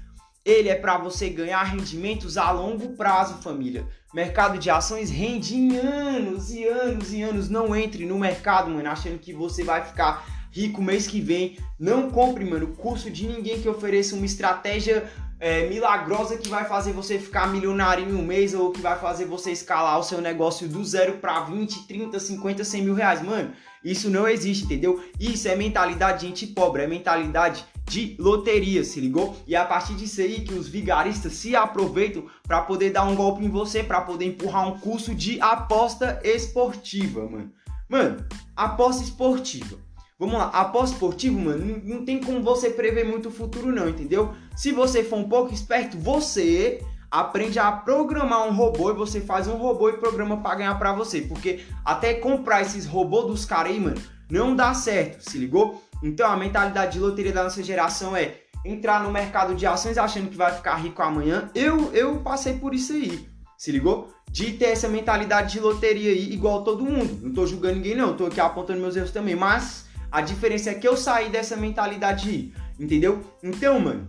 ele 0.43 0.71
é 0.71 0.75
para 0.75 0.97
você 0.97 1.28
ganhar 1.28 1.62
rendimentos 1.64 2.38
a 2.38 2.50
longo 2.50 2.97
prazo, 2.97 3.43
família. 3.43 3.87
Mercado 4.14 4.59
de 4.59 4.71
ações 4.71 5.11
rende 5.11 5.54
em 5.54 5.76
anos 5.76 6.50
e 6.50 6.64
anos 6.64 7.12
e 7.12 7.21
anos. 7.21 7.50
Não 7.50 7.76
entre 7.76 8.07
no 8.07 8.19
mercado, 8.19 8.71
mano, 8.71 8.88
achando 8.88 9.19
que 9.19 9.35
você 9.35 9.62
vai 9.62 9.85
ficar 9.85 10.25
rico 10.50 10.81
mês 10.81 11.07
que 11.07 11.21
vem. 11.21 11.59
Não 11.78 12.11
compre, 12.11 12.43
mano, 12.43 12.69
curso 12.69 13.11
de 13.11 13.26
ninguém 13.26 13.61
que 13.61 13.69
ofereça 13.69 14.16
uma 14.16 14.25
estratégia 14.25 15.04
é, 15.38 15.69
milagrosa 15.69 16.38
que 16.38 16.49
vai 16.49 16.64
fazer 16.64 16.93
você 16.93 17.19
ficar 17.19 17.49
milionário 17.49 18.09
em 18.09 18.14
um 18.14 18.25
mês 18.25 18.54
ou 18.54 18.71
que 18.71 18.81
vai 18.81 18.99
fazer 18.99 19.26
você 19.26 19.52
escalar 19.52 19.99
o 19.99 20.02
seu 20.02 20.23
negócio 20.23 20.66
do 20.66 20.83
zero 20.83 21.19
para 21.19 21.40
20, 21.40 21.87
30, 21.87 22.19
50, 22.19 22.64
100 22.64 22.83
mil 22.83 22.95
reais. 22.95 23.21
Mano, 23.21 23.52
isso 23.85 24.09
não 24.09 24.26
existe, 24.26 24.64
entendeu? 24.64 25.05
Isso 25.21 25.47
é 25.47 25.55
mentalidade 25.55 26.21
de 26.21 26.26
gente 26.26 26.47
pobre, 26.47 26.83
é 26.83 26.87
mentalidade 26.87 27.64
de 27.85 28.17
loteria, 28.19 28.83
se 28.83 28.99
ligou? 28.99 29.37
E 29.47 29.55
é 29.55 29.59
a 29.59 29.64
partir 29.64 29.95
disso 29.95 30.23
aí 30.23 30.41
que 30.41 30.55
os 30.55 30.67
vigaristas 30.67 31.35
se 31.35 31.55
aproveitam 31.55 32.25
para 32.47 32.62
poder 32.62 32.91
dar 32.91 33.05
um 33.05 33.14
golpe 33.14 33.45
em 33.45 33.50
você, 33.50 33.83
para 33.83 34.00
poder 34.00 34.25
empurrar 34.25 34.67
um 34.67 34.79
curso 34.79 35.14
de 35.14 35.38
aposta 35.41 36.19
esportiva, 36.25 37.29
mano. 37.29 37.53
Mano, 37.88 38.25
aposta 38.57 39.05
esportiva. 39.05 39.79
Vamos 40.19 40.37
lá, 40.37 40.47
aposta 40.47 40.95
esportiva, 40.95 41.38
mano, 41.38 41.83
não 41.85 42.05
tem 42.05 42.21
como 42.21 42.43
você 42.43 42.71
prever 42.71 43.05
muito 43.05 43.29
o 43.29 43.33
futuro 43.33 43.71
não, 43.71 43.88
entendeu? 43.88 44.33
Se 44.57 44.73
você 44.73 45.05
for 45.05 45.17
um 45.17 45.29
pouco 45.29 45.53
esperto, 45.53 45.99
você 45.99 46.81
aprende 47.14 47.61
a 47.61 47.71
programar 47.71 48.44
um 48.44 48.52
robô 48.52 48.90
e 48.90 48.94
você 48.94 49.21
faz 49.21 49.47
um 49.47 49.54
robô 49.54 49.88
e 49.88 49.99
programa 49.99 50.38
para 50.38 50.56
ganhar 50.56 50.75
para 50.75 50.92
você. 50.92 51.21
Porque 51.21 51.61
até 51.85 52.14
comprar 52.14 52.62
esses 52.62 52.87
robôs 52.87 53.28
dos 53.28 53.44
caras 53.44 53.71
aí, 53.71 53.78
mano, 53.78 54.02
não 54.28 54.56
dá 54.56 54.75
certo, 54.75 55.30
se 55.30 55.38
ligou? 55.38 55.80
Então 56.02 56.28
a 56.28 56.37
mentalidade 56.37 56.94
de 56.94 56.99
loteria 56.99 57.33
da 57.33 57.44
nossa 57.44 57.62
geração 57.62 58.16
é 58.16 58.38
entrar 58.64 59.00
no 59.04 59.12
mercado 59.12 59.54
de 59.54 59.64
ações 59.64 59.97
achando 59.97 60.28
que 60.28 60.37
vai 60.37 60.52
ficar 60.54 60.75
rico 60.75 61.00
amanhã. 61.02 61.49
Eu, 61.54 61.92
eu 61.92 62.16
passei 62.18 62.54
por 62.54 62.75
isso 62.75 62.92
aí, 62.92 63.28
se 63.56 63.71
ligou? 63.71 64.12
De 64.28 64.50
ter 64.54 64.71
essa 64.71 64.88
mentalidade 64.88 65.52
de 65.52 65.61
loteria 65.61 66.11
aí 66.11 66.33
igual 66.33 66.64
todo 66.64 66.85
mundo. 66.85 67.21
Não 67.23 67.33
tô 67.33 67.47
julgando 67.47 67.76
ninguém 67.76 67.94
não, 67.94 68.16
tô 68.16 68.26
aqui 68.26 68.40
apontando 68.40 68.80
meus 68.80 68.97
erros 68.97 69.12
também, 69.12 69.37
mas 69.37 69.87
a 70.11 70.21
diferença 70.21 70.71
é 70.71 70.75
que 70.75 70.88
eu 70.88 70.97
saí 70.97 71.28
dessa 71.28 71.56
mentalidade 71.56 72.28
aí, 72.28 72.52
entendeu? 72.80 73.21
Então, 73.40 73.78
mano, 73.78 74.09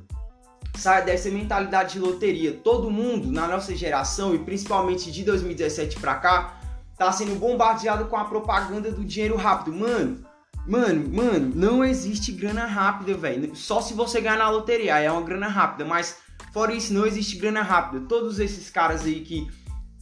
sai 0.77 1.03
dessa 1.05 1.29
mentalidade 1.29 1.93
de 1.93 1.99
loteria. 1.99 2.53
Todo 2.53 2.91
mundo 2.91 3.31
na 3.31 3.47
nossa 3.47 3.75
geração 3.75 4.35
e 4.35 4.39
principalmente 4.39 5.11
de 5.11 5.23
2017 5.23 5.99
para 5.99 6.15
cá 6.15 6.59
tá 6.97 7.11
sendo 7.11 7.35
bombardeado 7.35 8.05
com 8.05 8.15
a 8.15 8.25
propaganda 8.25 8.91
do 8.91 9.03
dinheiro 9.03 9.35
rápido. 9.35 9.75
Mano, 9.75 10.25
mano, 10.67 11.09
mano, 11.09 11.51
não 11.55 11.83
existe 11.83 12.31
grana 12.31 12.65
rápida, 12.65 13.15
velho. 13.15 13.55
Só 13.55 13.81
se 13.81 13.93
você 13.93 14.21
ganhar 14.21 14.37
na 14.37 14.49
loteria, 14.49 14.99
é 14.99 15.11
uma 15.11 15.21
grana 15.21 15.47
rápida, 15.47 15.85
mas 15.85 16.17
fora 16.53 16.73
isso 16.73 16.93
não 16.93 17.05
existe 17.05 17.37
grana 17.37 17.61
rápida. 17.61 18.05
Todos 18.07 18.39
esses 18.39 18.69
caras 18.69 19.03
aí 19.03 19.21
que 19.21 19.47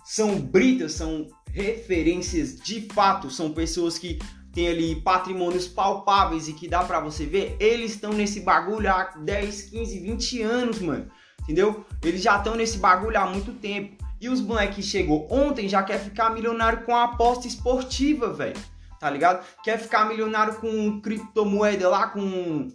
são 0.06 0.40
britas, 0.40 0.94
são 0.94 1.28
referências 1.52 2.56
de 2.56 2.88
fato, 2.94 3.30
são 3.30 3.52
pessoas 3.52 3.98
que 3.98 4.20
têm 4.54 4.68
ali 4.68 4.96
patrimônios 4.96 5.68
palpáveis 5.68 6.48
e 6.48 6.54
que 6.54 6.68
dá 6.68 6.84
para 6.84 7.00
você 7.00 7.26
ver, 7.26 7.58
eles 7.60 7.92
estão 7.92 8.14
nesse 8.14 8.42
bagulho 8.42 8.90
há 8.90 9.16
10, 9.18 9.64
15, 9.64 10.00
20 10.00 10.42
anos, 10.44 10.80
mano. 10.80 11.08
Entendeu? 11.42 11.86
Eles 12.02 12.22
já 12.22 12.38
estão 12.38 12.56
nesse 12.56 12.78
bagulho 12.78 13.20
há 13.20 13.26
muito 13.26 13.52
tempo. 13.54 14.02
E 14.22 14.30
os 14.30 14.40
moleques 14.40 14.76
que 14.78 14.84
chegou 14.84 15.28
ontem 15.30 15.68
já 15.68 15.84
quer 15.84 16.00
ficar 16.00 16.30
milionário 16.30 16.84
com 16.84 16.96
a 16.96 17.04
aposta 17.04 17.48
esportiva, 17.48 18.32
velho. 18.32 18.56
Tá 19.00 19.10
ligado? 19.10 19.46
Quer 19.64 19.78
ficar 19.78 20.08
milionário 20.08 20.56
com 20.56 21.02
criptomoeda 21.02 21.90
lá, 21.90 22.08
com 22.08 22.70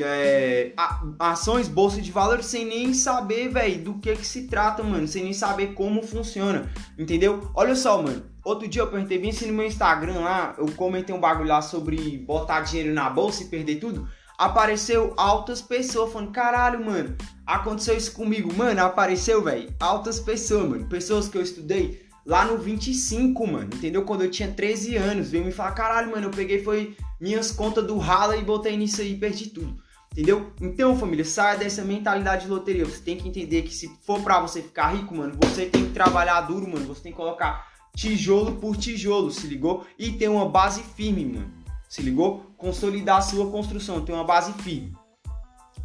é, 0.00 0.72
ações, 1.18 1.66
bolsa 1.66 2.00
de 2.00 2.12
valores, 2.12 2.46
sem 2.46 2.64
nem 2.64 2.94
saber, 2.94 3.48
velho, 3.48 3.82
do 3.82 3.94
que 3.94 4.14
que 4.14 4.26
se 4.26 4.46
trata, 4.46 4.84
mano. 4.84 5.08
Sem 5.08 5.24
nem 5.24 5.32
saber 5.32 5.74
como 5.74 6.04
funciona. 6.04 6.70
Entendeu? 6.96 7.50
Olha 7.52 7.74
só, 7.74 8.00
mano. 8.00 8.29
Outro 8.44 8.66
dia 8.66 8.82
eu 8.82 8.86
perguntei, 8.86 9.18
vim 9.18 9.30
assim 9.30 9.46
no 9.46 9.52
meu 9.52 9.66
Instagram 9.66 10.20
lá, 10.20 10.54
eu 10.58 10.66
comentei 10.72 11.14
um 11.14 11.20
bagulho 11.20 11.48
lá 11.48 11.60
sobre 11.60 12.18
botar 12.18 12.60
dinheiro 12.60 12.94
na 12.94 13.10
bolsa 13.10 13.42
e 13.42 13.46
perder 13.46 13.76
tudo 13.76 14.08
apareceu 14.40 15.12
altas 15.18 15.60
pessoas 15.60 16.10
falando, 16.10 16.30
caralho, 16.30 16.82
mano, 16.82 17.14
aconteceu 17.44 17.94
isso 17.94 18.12
comigo. 18.12 18.50
Mano, 18.54 18.82
apareceu, 18.82 19.44
velho, 19.44 19.70
altas 19.78 20.18
pessoas, 20.18 20.66
mano. 20.66 20.86
Pessoas 20.86 21.28
que 21.28 21.36
eu 21.36 21.42
estudei 21.42 22.08
lá 22.24 22.46
no 22.46 22.56
25, 22.56 23.46
mano, 23.46 23.68
entendeu? 23.74 24.02
Quando 24.02 24.24
eu 24.24 24.30
tinha 24.30 24.50
13 24.50 24.96
anos, 24.96 25.30
veio 25.30 25.44
me 25.44 25.52
falar, 25.52 25.72
caralho, 25.72 26.10
mano, 26.10 26.28
eu 26.28 26.30
peguei 26.30 26.64
foi 26.64 26.96
minhas 27.20 27.52
contas 27.52 27.84
do 27.84 27.98
rala 27.98 28.34
e 28.34 28.42
botei 28.42 28.78
nisso 28.78 29.02
aí 29.02 29.12
e 29.12 29.18
perdi 29.18 29.50
tudo. 29.50 29.76
Entendeu? 30.10 30.50
Então, 30.58 30.98
família, 30.98 31.24
saia 31.24 31.58
dessa 31.58 31.84
mentalidade 31.84 32.44
de 32.44 32.50
loteria. 32.50 32.86
Você 32.86 33.02
tem 33.02 33.18
que 33.18 33.28
entender 33.28 33.62
que 33.62 33.74
se 33.74 33.88
for 34.06 34.22
pra 34.22 34.40
você 34.40 34.62
ficar 34.62 34.88
rico, 34.88 35.14
mano, 35.14 35.36
você 35.38 35.66
tem 35.66 35.84
que 35.84 35.92
trabalhar 35.92 36.40
duro, 36.40 36.66
mano. 36.66 36.86
Você 36.86 37.02
tem 37.02 37.12
que 37.12 37.18
colocar 37.18 37.69
tijolo 37.94 38.56
por 38.56 38.76
tijolo, 38.76 39.30
se 39.30 39.46
ligou? 39.46 39.86
E 39.98 40.12
ter 40.12 40.28
uma 40.28 40.48
base 40.48 40.82
firme, 40.82 41.24
mano. 41.24 41.52
Se 41.88 42.02
ligou? 42.02 42.52
Consolidar 42.56 43.18
a 43.18 43.22
sua 43.22 43.50
construção, 43.50 44.04
ter 44.04 44.12
uma 44.12 44.24
base 44.24 44.52
firme. 44.54 44.96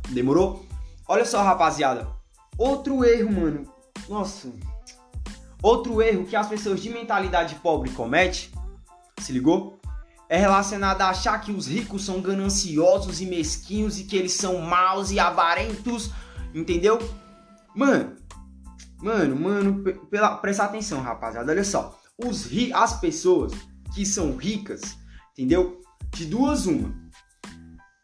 Demorou? 0.10 0.66
Olha 1.08 1.26
só, 1.26 1.42
rapaziada. 1.42 2.08
Outro 2.58 3.04
erro, 3.04 3.32
mano. 3.32 3.74
Nossa. 4.08 4.52
Outro 5.62 6.02
erro 6.02 6.26
que 6.26 6.36
as 6.36 6.48
pessoas 6.48 6.82
de 6.82 6.90
mentalidade 6.90 7.56
pobre 7.56 7.90
cometem, 7.90 8.50
se 9.20 9.32
ligou? 9.32 9.80
É 10.30 10.38
relacionado 10.38 11.02
a 11.02 11.10
achar 11.10 11.40
que 11.42 11.52
os 11.52 11.68
ricos 11.68 12.06
são 12.06 12.22
gananciosos 12.22 13.22
e 13.22 13.26
mesquinhos 13.26 14.00
e 14.00 14.04
que 14.04 14.16
eles 14.16 14.34
são 14.34 14.60
maus 14.60 15.12
e 15.12 15.20
avarentos, 15.20 16.12
entendeu? 16.54 17.00
Mano, 17.76 18.16
mano, 19.06 19.36
mano, 19.36 19.84
pela, 20.10 20.36
presta 20.38 20.64
atenção, 20.64 21.02
rapaziada. 21.02 21.52
Olha 21.52 21.64
só. 21.64 22.00
Os 22.18 22.46
ri, 22.46 22.74
as 22.74 23.00
pessoas 23.00 23.54
que 23.94 24.06
são 24.06 24.36
ricas, 24.36 24.98
entendeu? 25.34 25.82
de 26.16 26.26
duas 26.26 26.66
uma. 26.66 26.94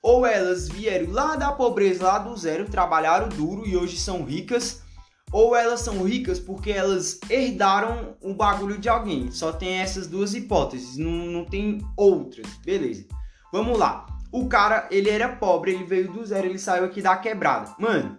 Ou 0.03 0.25
elas 0.25 0.67
vieram 0.67 1.12
lá 1.12 1.36
da 1.36 1.51
pobreza, 1.51 2.03
lá 2.03 2.20
do 2.20 2.36
zero, 2.36 2.70
trabalharam 2.70 3.29
duro 3.29 3.65
e 3.65 3.77
hoje 3.77 3.98
são 3.98 4.24
ricas, 4.24 4.81
ou 5.31 5.55
elas 5.55 5.81
são 5.81 6.03
ricas 6.03 6.39
porque 6.39 6.71
elas 6.71 7.19
herdaram 7.30 8.17
o 8.21 8.34
bagulho 8.34 8.78
de 8.78 8.89
alguém. 8.89 9.32
Só 9.32 9.54
tem 9.54 9.76
essas 9.76 10.08
duas 10.08 10.34
hipóteses, 10.34 10.97
não, 10.97 11.12
não 11.12 11.45
tem 11.45 11.80
outras. 11.95 12.47
Beleza. 12.65 13.06
Vamos 13.54 13.78
lá. 13.78 14.06
O 14.32 14.47
cara, 14.47 14.88
ele 14.91 15.10
era 15.10 15.36
pobre, 15.36 15.71
ele 15.71 15.84
veio 15.84 16.12
do 16.12 16.26
zero, 16.26 16.47
ele 16.47 16.60
saiu 16.60 16.86
aqui 16.86 17.02
da 17.02 17.15
quebrada. 17.17 17.76
Mano, 17.78 18.17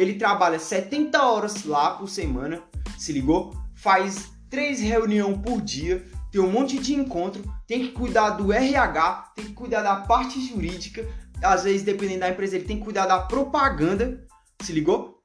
ele 0.00 0.14
trabalha 0.14 0.58
70 0.58 1.22
horas 1.22 1.64
lá 1.64 1.90
por 1.90 2.08
semana, 2.08 2.62
se 2.96 3.12
ligou? 3.12 3.54
Faz 3.74 4.30
três 4.48 4.80
reuniões 4.80 5.36
por 5.38 5.60
dia, 5.60 6.02
tem 6.32 6.40
um 6.40 6.50
monte 6.50 6.78
de 6.78 6.94
encontro, 6.94 7.42
tem 7.66 7.80
que 7.80 7.92
cuidar 7.92 8.30
do 8.30 8.50
RH, 8.50 9.32
tem 9.36 9.44
que 9.44 9.52
cuidar 9.52 9.82
da 9.82 9.96
parte 9.96 10.40
jurídica, 10.40 11.06
às 11.42 11.64
vezes, 11.64 11.82
dependendo 11.82 12.20
da 12.20 12.30
empresa, 12.30 12.56
ele 12.56 12.64
tem 12.64 12.78
que 12.78 12.84
cuidar 12.84 13.06
da 13.06 13.18
propaganda, 13.18 14.26
se 14.62 14.72
ligou? 14.72 15.20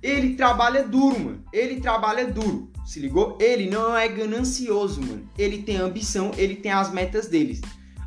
Ele 0.00 0.36
trabalha 0.36 0.86
duro, 0.86 1.18
mano. 1.18 1.44
Ele 1.52 1.80
trabalha 1.80 2.26
duro, 2.26 2.70
se 2.86 3.00
ligou? 3.00 3.36
Ele 3.40 3.68
não 3.68 3.96
é 3.96 4.06
ganancioso, 4.06 5.00
mano. 5.00 5.28
Ele 5.36 5.62
tem 5.62 5.76
ambição, 5.76 6.30
ele 6.36 6.54
tem 6.54 6.70
as 6.70 6.92
metas 6.92 7.26
deles. 7.26 7.60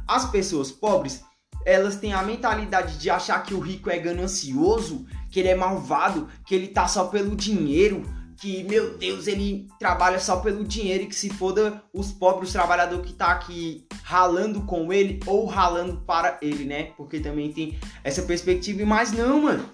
As 0.08 0.30
pessoas 0.30 0.72
pobres, 0.72 1.24
elas 1.66 1.96
têm 1.98 2.14
a 2.14 2.24
mentalidade 2.24 2.98
de 2.98 3.10
achar 3.10 3.42
que 3.44 3.54
o 3.54 3.60
rico 3.60 3.90
é 3.90 3.98
ganancioso, 3.98 5.06
que 5.34 5.40
ele 5.40 5.50
é 5.50 5.56
malvado, 5.56 6.28
que 6.46 6.54
ele 6.54 6.68
tá 6.68 6.88
só 6.88 7.06
pelo 7.06 7.36
dinheiro, 7.36 8.04
que, 8.38 8.64
meu 8.66 9.00
Deus, 9.00 9.26
ele 9.26 9.68
trabalha 9.80 10.20
só 10.20 10.36
pelo 10.38 10.64
dinheiro 10.64 11.06
e 11.06 11.08
que 11.08 11.16
se 11.16 11.28
foda 11.28 11.82
os 11.92 12.12
pobres 12.12 12.52
trabalhadores 12.52 13.08
que 13.08 13.14
tá 13.14 13.32
aqui 13.32 13.84
ralando 14.04 14.62
com 14.62 14.94
ele 14.94 15.20
ou 15.26 15.48
ralando 15.48 15.98
para 16.06 16.38
ele, 16.40 16.66
né? 16.66 16.92
Porque 16.96 17.20
também 17.20 17.52
tem 17.52 17.80
essa 18.04 18.22
perspectiva, 18.22 18.86
mas 18.86 19.12
não, 19.12 19.42
mano. 19.42 19.66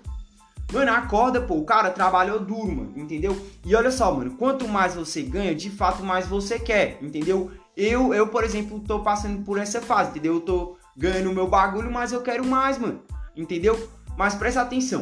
Mano, 0.72 0.92
acorda, 0.94 1.42
pô, 1.42 1.56
o 1.56 1.66
cara 1.66 1.90
trabalhou 1.90 2.40
duro, 2.40 2.72
mano, 2.72 2.94
entendeu? 2.96 3.36
E 3.66 3.76
olha 3.76 3.92
só, 3.92 4.14
mano, 4.14 4.38
quanto 4.38 4.66
mais 4.66 4.96
você 4.96 5.22
ganha, 5.22 5.54
de 5.54 5.70
fato 5.70 6.04
mais 6.04 6.26
você 6.26 6.58
quer, 6.58 7.00
entendeu? 7.02 7.52
Eu, 7.76 8.14
eu, 8.14 8.28
por 8.28 8.46
exemplo, 8.46 8.80
tô 8.80 9.02
passando 9.02 9.44
por 9.44 9.58
essa 9.58 9.82
fase, 9.82 10.12
entendeu? 10.12 10.36
Eu 10.36 10.42
tô 10.42 10.78
ganhando 10.96 11.32
o 11.32 11.36
meu 11.36 11.48
bagulho, 11.50 11.92
mas 11.92 12.14
eu 12.14 12.22
quero 12.22 12.46
mais, 12.46 12.78
mano, 12.78 13.02
entendeu? 13.36 13.90
Mas 14.16 14.36
presta 14.36 14.62
atenção, 14.62 15.02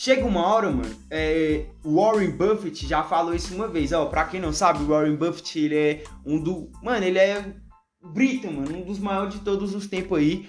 Chega 0.00 0.24
uma 0.24 0.46
hora, 0.46 0.70
mano, 0.70 0.96
é, 1.10 1.66
Warren 1.84 2.30
Buffett 2.30 2.86
já 2.86 3.02
falou 3.02 3.34
isso 3.34 3.52
uma 3.52 3.66
vez, 3.66 3.90
ó, 3.92 4.06
pra 4.06 4.26
quem 4.26 4.40
não 4.40 4.52
sabe, 4.52 4.84
o 4.84 4.86
Warren 4.86 5.16
Buffett, 5.16 5.58
ele 5.58 5.74
é 5.74 6.04
um 6.24 6.40
do... 6.40 6.70
Mano, 6.80 7.04
ele 7.04 7.18
é 7.18 7.52
brita, 8.00 8.48
mano, 8.48 8.78
um 8.78 8.84
dos 8.84 9.00
maiores 9.00 9.34
de 9.34 9.40
todos 9.40 9.74
os 9.74 9.88
tempos 9.88 10.16
aí, 10.16 10.48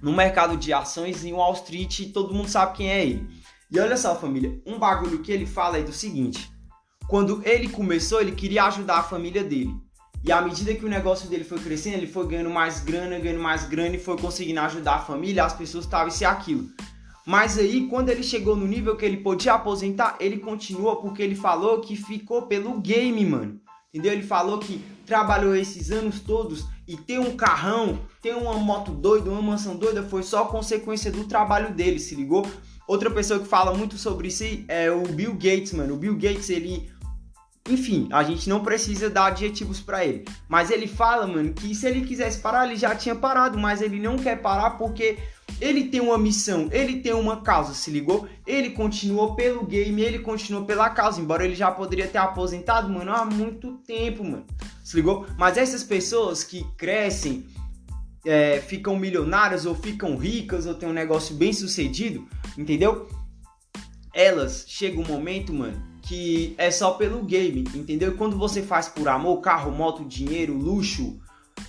no 0.00 0.12
mercado 0.12 0.56
de 0.56 0.72
ações 0.72 1.24
em 1.24 1.32
Wall 1.32 1.52
Street, 1.54 2.12
todo 2.12 2.32
mundo 2.32 2.48
sabe 2.48 2.76
quem 2.76 2.92
é 2.92 3.04
ele. 3.04 3.26
E 3.72 3.80
olha 3.80 3.96
só, 3.96 4.14
família, 4.14 4.62
um 4.64 4.78
bagulho 4.78 5.18
que 5.18 5.32
ele 5.32 5.46
fala 5.46 5.78
é 5.78 5.82
do 5.82 5.92
seguinte, 5.92 6.48
quando 7.08 7.42
ele 7.44 7.68
começou, 7.68 8.20
ele 8.20 8.36
queria 8.36 8.66
ajudar 8.66 8.98
a 8.98 9.02
família 9.02 9.42
dele. 9.42 9.74
E 10.24 10.30
à 10.30 10.40
medida 10.40 10.72
que 10.76 10.86
o 10.86 10.88
negócio 10.88 11.28
dele 11.28 11.42
foi 11.42 11.58
crescendo, 11.58 11.96
ele 11.96 12.06
foi 12.06 12.24
ganhando 12.28 12.50
mais 12.50 12.78
grana, 12.78 13.18
ganhando 13.18 13.42
mais 13.42 13.64
grana 13.64 13.96
e 13.96 13.98
foi 13.98 14.16
conseguindo 14.16 14.60
ajudar 14.60 14.94
a 14.94 15.04
família, 15.04 15.44
as 15.44 15.54
pessoas 15.54 15.86
estavam 15.86 16.06
isso 16.06 16.22
e 16.22 16.24
aquilo. 16.24 16.68
Mas 17.26 17.58
aí, 17.58 17.86
quando 17.88 18.10
ele 18.10 18.22
chegou 18.22 18.54
no 18.54 18.66
nível 18.66 18.96
que 18.96 19.04
ele 19.04 19.16
podia 19.18 19.54
aposentar, 19.54 20.16
ele 20.20 20.38
continua 20.38 21.00
porque 21.00 21.22
ele 21.22 21.34
falou 21.34 21.80
que 21.80 21.96
ficou 21.96 22.42
pelo 22.42 22.78
game, 22.80 23.24
mano. 23.24 23.60
Entendeu? 23.92 24.12
Ele 24.12 24.22
falou 24.22 24.58
que 24.58 24.84
trabalhou 25.06 25.54
esses 25.54 25.90
anos 25.90 26.20
todos 26.20 26.66
e 26.86 26.96
ter 26.96 27.18
um 27.18 27.36
carrão, 27.36 28.00
ter 28.20 28.34
uma 28.34 28.54
moto 28.54 28.90
doida, 28.90 29.30
uma 29.30 29.40
mansão 29.40 29.76
doida 29.76 30.02
foi 30.02 30.22
só 30.22 30.44
consequência 30.46 31.10
do 31.10 31.24
trabalho 31.24 31.72
dele, 31.72 31.98
se 31.98 32.14
ligou? 32.14 32.46
Outra 32.86 33.10
pessoa 33.10 33.40
que 33.40 33.46
fala 33.46 33.72
muito 33.72 33.96
sobre 33.96 34.28
isso 34.28 34.44
é 34.68 34.90
o 34.90 35.02
Bill 35.02 35.32
Gates, 35.32 35.72
mano. 35.72 35.94
O 35.94 35.96
Bill 35.96 36.14
Gates, 36.16 36.50
ele 36.50 36.90
enfim, 37.68 38.08
a 38.12 38.22
gente 38.22 38.48
não 38.48 38.62
precisa 38.62 39.08
dar 39.08 39.26
adjetivos 39.26 39.80
para 39.80 40.04
ele. 40.04 40.24
Mas 40.48 40.70
ele 40.70 40.86
fala, 40.86 41.26
mano, 41.26 41.52
que 41.54 41.74
se 41.74 41.86
ele 41.86 42.06
quisesse 42.06 42.38
parar, 42.40 42.66
ele 42.66 42.76
já 42.76 42.94
tinha 42.94 43.14
parado, 43.14 43.58
mas 43.58 43.80
ele 43.80 43.98
não 43.98 44.16
quer 44.16 44.42
parar 44.42 44.72
porque 44.72 45.16
ele 45.60 45.84
tem 45.84 46.00
uma 46.00 46.18
missão, 46.18 46.68
ele 46.72 47.00
tem 47.00 47.14
uma 47.14 47.40
causa, 47.40 47.72
se 47.72 47.90
ligou? 47.90 48.28
Ele 48.46 48.70
continuou 48.70 49.34
pelo 49.34 49.64
game, 49.64 50.02
ele 50.02 50.18
continuou 50.18 50.66
pela 50.66 50.90
causa, 50.90 51.20
embora 51.20 51.44
ele 51.44 51.54
já 51.54 51.70
poderia 51.70 52.06
ter 52.06 52.18
aposentado, 52.18 52.92
mano, 52.92 53.12
há 53.12 53.24
muito 53.24 53.78
tempo, 53.78 54.22
mano. 54.22 54.44
Se 54.82 54.96
ligou? 54.96 55.26
Mas 55.38 55.56
essas 55.56 55.82
pessoas 55.82 56.44
que 56.44 56.66
crescem, 56.76 57.46
é, 58.26 58.60
ficam 58.60 58.98
milionárias 58.98 59.64
ou 59.64 59.74
ficam 59.74 60.16
ricas 60.16 60.66
ou 60.66 60.74
tem 60.74 60.88
um 60.88 60.92
negócio 60.92 61.34
bem 61.34 61.52
sucedido, 61.52 62.26
entendeu? 62.58 63.08
Elas 64.12 64.64
chega 64.68 65.00
um 65.00 65.06
momento, 65.06 65.52
mano, 65.52 65.93
que 66.06 66.54
é 66.58 66.70
só 66.70 66.92
pelo 66.92 67.22
game, 67.22 67.64
entendeu? 67.74 68.12
E 68.12 68.16
quando 68.16 68.36
você 68.36 68.62
faz 68.62 68.88
por 68.88 69.08
amor, 69.08 69.40
carro, 69.40 69.70
moto, 69.70 70.04
dinheiro, 70.04 70.54
luxo, 70.54 71.18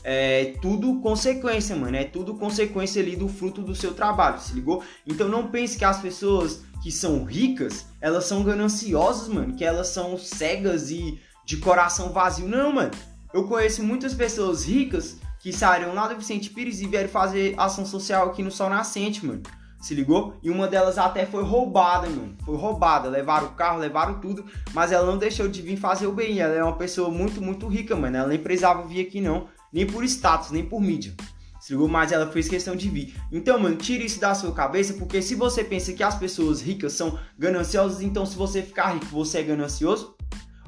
é 0.03 0.55
tudo 0.61 0.99
consequência, 0.99 1.75
mano. 1.75 1.95
É 1.95 2.03
tudo 2.03 2.35
consequência 2.35 3.01
ali 3.01 3.15
do 3.15 3.27
fruto 3.27 3.61
do 3.61 3.73
seu 3.73 3.93
trabalho, 3.93 4.39
se 4.39 4.53
ligou? 4.53 4.83
Então 5.07 5.29
não 5.29 5.47
pense 5.47 5.77
que 5.77 5.85
as 5.85 6.01
pessoas 6.01 6.63
que 6.83 6.91
são 6.91 7.23
ricas, 7.23 7.85
elas 8.01 8.25
são 8.25 8.43
gananciosas, 8.43 9.27
mano. 9.29 9.55
Que 9.55 9.63
elas 9.63 9.87
são 9.87 10.17
cegas 10.17 10.91
e 10.91 11.19
de 11.45 11.57
coração 11.57 12.09
vazio. 12.11 12.47
Não, 12.47 12.73
mano. 12.73 12.91
Eu 13.33 13.47
conheço 13.47 13.83
muitas 13.83 14.13
pessoas 14.13 14.65
ricas 14.65 15.17
que 15.39 15.53
saíram 15.53 15.93
lá 15.93 16.07
do 16.07 16.17
Vicente 16.17 16.49
Pires 16.49 16.81
e 16.81 16.87
vieram 16.87 17.09
fazer 17.09 17.53
ação 17.57 17.85
social 17.85 18.29
aqui 18.29 18.43
no 18.43 18.51
Sol 18.51 18.69
Nascente, 18.69 19.25
mano. 19.25 19.43
Se 19.85 19.93
ligou? 19.93 20.33
E 20.41 20.49
uma 20.49 20.67
delas 20.67 20.97
até 20.97 21.27
foi 21.27 21.43
roubada, 21.43 22.09
mano. 22.09 22.35
Foi 22.43 22.57
roubada. 22.57 23.07
Levaram 23.07 23.45
o 23.45 23.51
carro, 23.51 23.77
levaram 23.77 24.19
tudo. 24.19 24.43
Mas 24.73 24.91
ela 24.91 25.05
não 25.05 25.15
deixou 25.15 25.47
de 25.47 25.61
vir 25.61 25.77
fazer 25.77 26.07
o 26.07 26.11
bem. 26.11 26.39
Ela 26.39 26.55
é 26.55 26.63
uma 26.63 26.75
pessoa 26.75 27.11
muito, 27.11 27.39
muito 27.39 27.67
rica, 27.67 27.95
mano. 27.95 28.17
Ela 28.17 28.29
nem 28.29 28.39
precisava 28.39 28.81
vir 28.81 29.05
aqui, 29.05 29.21
não. 29.21 29.47
Nem 29.71 29.85
por 29.85 30.03
status, 30.03 30.49
nem 30.49 30.65
por 30.65 30.81
mídia. 30.81 31.13
Se 31.59 31.73
ligou? 31.73 31.87
Mas 31.87 32.11
ela 32.11 32.25
fez 32.31 32.49
questão 32.49 32.75
de 32.75 32.89
vir. 32.89 33.13
Então, 33.31 33.59
mano, 33.59 33.75
tire 33.75 34.03
isso 34.03 34.19
da 34.19 34.33
sua 34.33 34.51
cabeça. 34.53 34.95
Porque 34.95 35.21
se 35.21 35.35
você 35.35 35.63
pensa 35.63 35.93
que 35.93 36.01
as 36.01 36.17
pessoas 36.17 36.63
ricas 36.63 36.93
são 36.93 37.19
gananciosas, 37.37 38.01
então 38.01 38.25
se 38.25 38.35
você 38.35 38.63
ficar 38.63 38.91
rico, 38.93 39.05
você 39.05 39.37
é 39.37 39.43
ganancioso. 39.43 40.15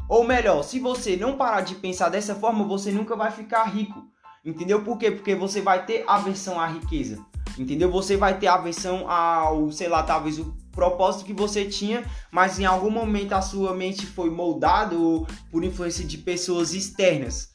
Ou 0.07 0.27
melhor, 0.27 0.61
se 0.61 0.79
você 0.79 1.17
não 1.17 1.37
parar 1.37 1.61
de 1.61 1.73
pensar 1.73 2.09
dessa 2.09 2.35
forma, 2.35 2.63
você 2.67 2.91
nunca 2.91 3.15
vai 3.15 3.31
ficar 3.31 3.63
rico. 3.63 3.99
Entendeu 4.45 4.83
por 4.83 4.99
quê? 4.99 5.09
Porque 5.09 5.33
você 5.33 5.59
vai 5.59 5.87
ter 5.87 6.03
aversão 6.05 6.59
à 6.59 6.67
riqueza. 6.67 7.25
Entendeu? 7.57 7.91
Você 7.91 8.15
vai 8.15 8.37
ter 8.37 8.47
aversão 8.47 9.09
ao, 9.09 9.71
sei 9.71 9.87
lá, 9.87 10.03
talvez 10.03 10.37
o 10.39 10.55
propósito 10.71 11.25
que 11.25 11.33
você 11.33 11.65
tinha, 11.65 12.05
mas 12.31 12.59
em 12.59 12.65
algum 12.65 12.91
momento 12.91 13.33
a 13.33 13.41
sua 13.41 13.73
mente 13.73 14.05
foi 14.05 14.29
moldada 14.29 14.95
por 15.51 15.63
influência 15.63 16.05
de 16.05 16.19
pessoas 16.19 16.73
externas. 16.73 17.49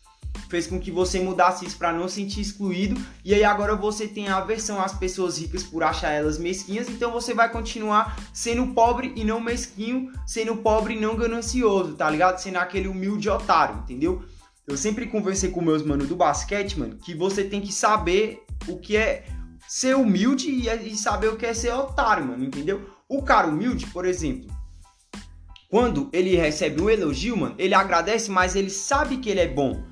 Fez 0.49 0.67
com 0.67 0.81
que 0.81 0.91
você 0.91 1.21
mudasse 1.21 1.65
isso 1.65 1.79
para 1.79 1.93
não 1.93 2.09
sentir 2.09 2.41
excluído, 2.41 3.01
e 3.25 3.33
aí 3.33 3.45
agora 3.45 3.77
você 3.77 4.09
tem 4.09 4.29
aversão 4.29 4.81
às 4.81 4.93
pessoas 4.93 5.39
ricas 5.39 5.63
por 5.63 5.83
achar 5.83 6.11
elas 6.11 6.39
mesquinhas, 6.39 6.89
então 6.89 7.13
você 7.13 7.33
vai 7.33 7.51
continuar 7.51 8.19
sendo 8.33 8.67
pobre 8.69 9.13
e 9.15 9.25
não 9.25 9.41
mesquinho, 9.41 10.11
sendo 10.27 10.57
pobre 10.57 10.95
e 10.95 11.01
não 11.01 11.17
ganancioso, 11.17 11.95
tá 11.95 12.11
ligado? 12.11 12.39
Sendo 12.39 12.57
aquele 12.57 12.89
humilde 12.89 13.29
otário, 13.29 13.79
entendeu? 13.79 14.23
Eu 14.67 14.77
sempre 14.77 15.07
conversei 15.07 15.51
com 15.51 15.61
meus 15.61 15.83
manos 15.83 16.09
do 16.09 16.17
basquete, 16.17 16.79
mano, 16.79 16.97
que 16.97 17.15
você 17.15 17.45
tem 17.45 17.61
que 17.61 17.73
saber 17.73 18.43
o 18.67 18.79
que 18.79 18.97
é 18.97 19.25
ser 19.73 19.97
humilde 19.97 20.51
e, 20.51 20.95
saber 20.99 21.29
o 21.29 21.37
que 21.37 21.47
é 21.47 21.55
ser 21.55 21.73
otário, 21.73 22.27
mano, 22.27 22.45
entendeu? 22.45 22.91
O 23.09 23.23
cara 23.23 23.47
humilde, 23.47 23.87
por 23.87 24.05
exemplo, 24.05 24.55
quando 25.71 26.11
ele 26.13 26.37
recebe 26.37 26.83
um 26.83 26.91
elogio, 26.91 27.35
mano, 27.39 27.55
ele 27.57 27.75
agradece, 27.75 28.31
mas 28.31 28.55
ele 28.55 28.69
sabe 28.69 29.17
que 29.17 29.31
ele 29.31 29.41
é 29.41 29.49
bom, 29.49 29.83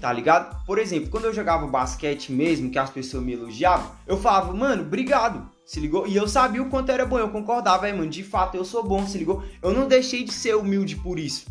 tá 0.00 0.12
ligado? 0.12 0.66
Por 0.66 0.76
exemplo, 0.76 1.08
quando 1.08 1.26
eu 1.26 1.32
jogava 1.32 1.68
basquete 1.68 2.32
mesmo, 2.32 2.68
que 2.68 2.80
as 2.80 2.90
pessoas 2.90 3.22
me 3.22 3.34
elogiavam, 3.34 3.92
eu 4.08 4.16
falava, 4.16 4.52
mano, 4.52 4.82
obrigado, 4.82 5.48
se 5.64 5.78
ligou? 5.78 6.04
E 6.04 6.16
eu 6.16 6.26
sabia 6.26 6.60
o 6.60 6.68
quanto 6.68 6.90
era 6.90 7.06
bom, 7.06 7.20
eu 7.20 7.30
concordava, 7.30 7.88
é, 7.88 7.92
mano, 7.92 8.10
de 8.10 8.24
fato 8.24 8.56
eu 8.56 8.64
sou 8.64 8.82
bom, 8.82 9.06
se 9.06 9.18
ligou? 9.18 9.44
Eu 9.62 9.72
não 9.72 9.86
deixei 9.86 10.24
de 10.24 10.32
ser 10.32 10.56
humilde 10.56 10.96
por 10.96 11.16
isso, 11.16 11.46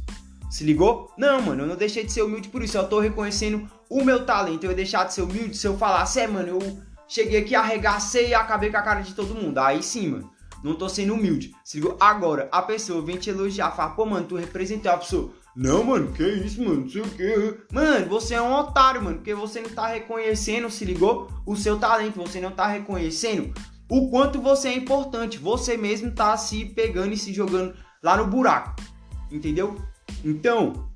se 0.50 0.66
ligou? 0.66 1.10
Não, 1.18 1.42
mano, 1.42 1.64
eu 1.64 1.68
não 1.68 1.78
deixei 1.78 2.04
de 2.04 2.12
ser 2.12 2.24
humilde 2.24 2.50
por 2.50 2.62
isso, 2.62 2.78
eu 2.78 2.90
tô 2.90 3.00
reconhecendo 3.00 3.66
o 3.90 4.04
meu 4.04 4.26
talento, 4.26 4.66
eu 4.66 4.72
ia 4.72 4.76
deixar 4.76 5.06
de 5.06 5.14
ser 5.14 5.22
humilde 5.22 5.56
se 5.56 5.66
eu 5.66 5.78
falasse, 5.78 6.20
é, 6.20 6.28
mano, 6.28 6.50
eu 6.50 6.91
cheguei 7.12 7.42
aqui, 7.42 7.54
arregacei 7.54 8.30
e 8.30 8.34
acabei 8.34 8.72
com 8.72 8.78
a 8.78 8.82
cara 8.82 9.02
de 9.02 9.14
todo 9.14 9.36
mundo. 9.36 9.58
Aí 9.60 9.84
sim, 9.84 10.08
mano. 10.08 10.32
Não 10.64 10.76
tô 10.76 10.88
sendo 10.88 11.14
humilde. 11.14 11.52
Se 11.64 11.80
ligou? 11.80 11.98
Agora, 12.00 12.48
a 12.52 12.62
pessoa 12.62 13.02
vem 13.02 13.18
te 13.18 13.30
elogiar, 13.30 13.72
fala, 13.72 13.92
pô, 13.92 14.06
mano, 14.06 14.28
tu 14.28 14.36
representou 14.36 14.92
a 14.92 14.98
pessoa. 14.98 15.34
Não, 15.56 15.84
mano, 15.84 16.12
que 16.14 16.24
isso, 16.24 16.64
mano, 16.64 16.82
não 16.82 16.90
sei 16.90 17.02
o 17.02 17.10
que. 17.10 17.58
Mano, 17.74 18.08
você 18.08 18.36
é 18.36 18.42
um 18.42 18.54
otário, 18.54 19.04
mano, 19.04 19.18
porque 19.18 19.34
você 19.34 19.60
não 19.60 19.70
tá 19.70 19.88
reconhecendo, 19.88 20.70
se 20.70 20.86
ligou? 20.86 21.30
O 21.46 21.56
seu 21.58 21.78
talento, 21.78 22.22
você 22.22 22.40
não 22.40 22.52
tá 22.52 22.68
reconhecendo 22.68 23.54
o 23.90 24.10
quanto 24.10 24.40
você 24.42 24.70
é 24.70 24.74
importante. 24.74 25.38
Você 25.38 25.76
mesmo 25.76 26.12
tá 26.12 26.38
se 26.38 26.64
pegando 26.64 27.14
e 27.14 27.18
se 27.18 27.34
jogando 27.34 27.76
lá 28.02 28.16
no 28.16 28.26
buraco. 28.28 28.82
Entendeu? 29.30 29.76
Então, 30.24 30.90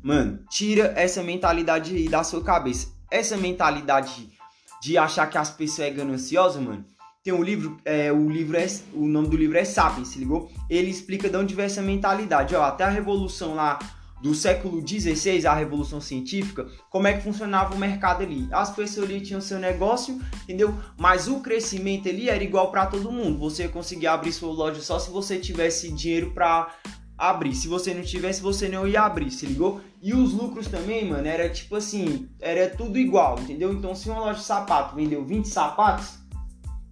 mano, 0.00 0.38
tira 0.48 0.92
essa 0.94 1.24
mentalidade 1.24 1.96
aí 1.96 2.08
da 2.08 2.22
sua 2.22 2.44
cabeça. 2.44 2.92
Essa 3.10 3.36
mentalidade 3.36 4.37
de 4.82 4.96
achar 4.96 5.28
que 5.28 5.38
as 5.38 5.50
pessoas 5.50 5.88
é 5.88 5.90
gananciosa, 5.90 6.60
mano. 6.60 6.84
Tem 7.22 7.32
um 7.32 7.42
livro, 7.42 7.76
é, 7.84 8.12
o 8.12 8.28
livro 8.28 8.56
é, 8.56 8.66
o 8.94 9.06
nome 9.06 9.28
do 9.28 9.36
livro 9.36 9.58
é 9.58 9.64
Sapiens, 9.64 10.08
se 10.08 10.18
ligou? 10.18 10.50
Ele 10.70 10.90
explica 10.90 11.28
de 11.28 11.36
onde 11.36 11.54
vem 11.54 11.66
essa 11.66 11.82
mentalidade, 11.82 12.54
ó, 12.54 12.62
até 12.62 12.84
a 12.84 12.88
revolução 12.88 13.54
lá 13.54 13.78
do 14.22 14.34
século 14.34 14.84
XVI, 14.86 15.46
a 15.46 15.54
revolução 15.54 16.00
científica, 16.00 16.66
como 16.90 17.06
é 17.06 17.14
que 17.14 17.22
funcionava 17.22 17.74
o 17.74 17.78
mercado 17.78 18.22
ali. 18.22 18.48
As 18.50 18.70
pessoas 18.74 19.08
ali 19.08 19.20
tinham 19.20 19.40
seu 19.40 19.58
negócio, 19.58 20.20
entendeu? 20.42 20.74
Mas 20.96 21.28
o 21.28 21.40
crescimento 21.40 22.08
ali 22.08 22.28
era 22.28 22.42
igual 22.42 22.70
para 22.70 22.86
todo 22.86 23.12
mundo. 23.12 23.38
Você 23.38 23.68
conseguia 23.68 24.12
abrir 24.12 24.32
sua 24.32 24.52
loja 24.52 24.80
só 24.80 24.98
se 24.98 25.10
você 25.10 25.38
tivesse 25.38 25.90
dinheiro 25.92 26.32
para 26.32 26.74
abrir. 27.18 27.54
Se 27.54 27.66
você 27.66 27.92
não 27.92 28.02
tivesse, 28.02 28.40
você 28.40 28.68
não 28.68 28.86
ia 28.86 29.02
abrir, 29.02 29.30
se 29.30 29.44
ligou? 29.44 29.80
E 30.00 30.14
os 30.14 30.32
lucros 30.32 30.68
também, 30.68 31.10
mano, 31.10 31.26
era 31.26 31.50
tipo 31.50 31.74
assim, 31.74 32.28
era 32.40 32.70
tudo 32.70 32.96
igual, 32.96 33.38
entendeu? 33.40 33.72
Então, 33.72 33.94
se 33.94 34.08
uma 34.08 34.20
loja 34.20 34.38
de 34.38 34.44
sapato 34.44 34.94
vendeu 34.94 35.24
20 35.24 35.48
sapatos, 35.48 36.18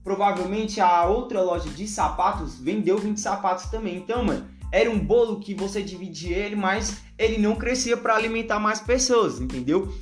provavelmente 0.02 0.80
a 0.80 1.04
outra 1.06 1.40
loja 1.40 1.70
de 1.70 1.86
sapatos 1.86 2.58
vendeu 2.58 2.98
20 2.98 3.18
sapatos 3.18 3.66
também. 3.66 3.96
Então, 3.96 4.24
mano, 4.24 4.48
era 4.72 4.90
um 4.90 4.98
bolo 4.98 5.38
que 5.38 5.54
você 5.54 5.80
dividia 5.80 6.36
ele, 6.36 6.56
mas 6.56 6.98
ele 7.16 7.38
não 7.38 7.54
crescia 7.54 7.96
para 7.96 8.16
alimentar 8.16 8.58
mais 8.58 8.80
pessoas, 8.80 9.40
entendeu? 9.40 9.92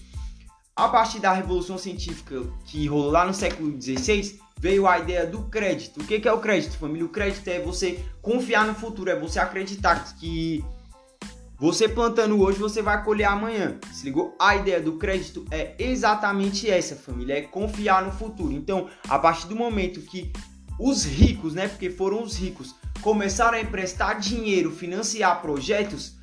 A 0.75 0.89
partir 0.89 1.21
da 1.21 1.33
revolução 1.33 1.79
científica 1.79 2.43
que 2.65 2.87
rolou 2.87 3.11
lá 3.11 3.25
no 3.25 3.35
século 3.35 3.81
XVI, 3.81 4.41
veio 4.59 4.87
a 4.87 4.99
ideia 4.99 5.27
do 5.27 5.43
crédito. 5.45 6.01
O 6.01 6.05
que 6.05 6.27
é 6.27 6.33
o 6.33 6.41
crédito, 6.41 6.79
família? 6.79 7.05
O 7.05 7.11
crédito 7.11 7.49
é 7.49 7.61
você 7.61 8.03
confiar 8.23 8.67
no 8.67 8.75
futuro, 8.75 9.11
é 9.11 9.19
você 9.19 9.39
acreditar 9.39 10.15
que 10.19 10.65
você 11.57 11.89
plantando 11.89 12.41
hoje, 12.41 12.59
você 12.59 12.83
vai 12.83 13.03
colher 13.05 13.25
amanhã. 13.25 13.79
Se 13.93 14.05
ligou? 14.05 14.37
A 14.41 14.57
ideia 14.57 14.81
do 14.81 14.99
crédito 14.99 15.45
é 15.51 15.75
exatamente 15.79 16.69
essa, 16.69 16.97
família, 16.97 17.39
é 17.39 17.43
confiar 17.43 18.05
no 18.05 18.13
futuro. 18.13 18.53
Então, 18.53 18.89
a 19.09 19.19
partir 19.19 19.47
do 19.47 19.57
momento 19.57 20.01
que 20.01 20.33
os 20.79 21.05
ricos, 21.05 21.55
né, 21.55 21.69
porque 21.69 21.91
foram 21.91 22.23
os 22.23 22.37
ricos, 22.37 22.75
começaram 23.01 23.57
a 23.57 23.61
emprestar 23.61 24.19
dinheiro, 24.19 24.73
financiar 24.73 25.41
projetos, 25.41 26.17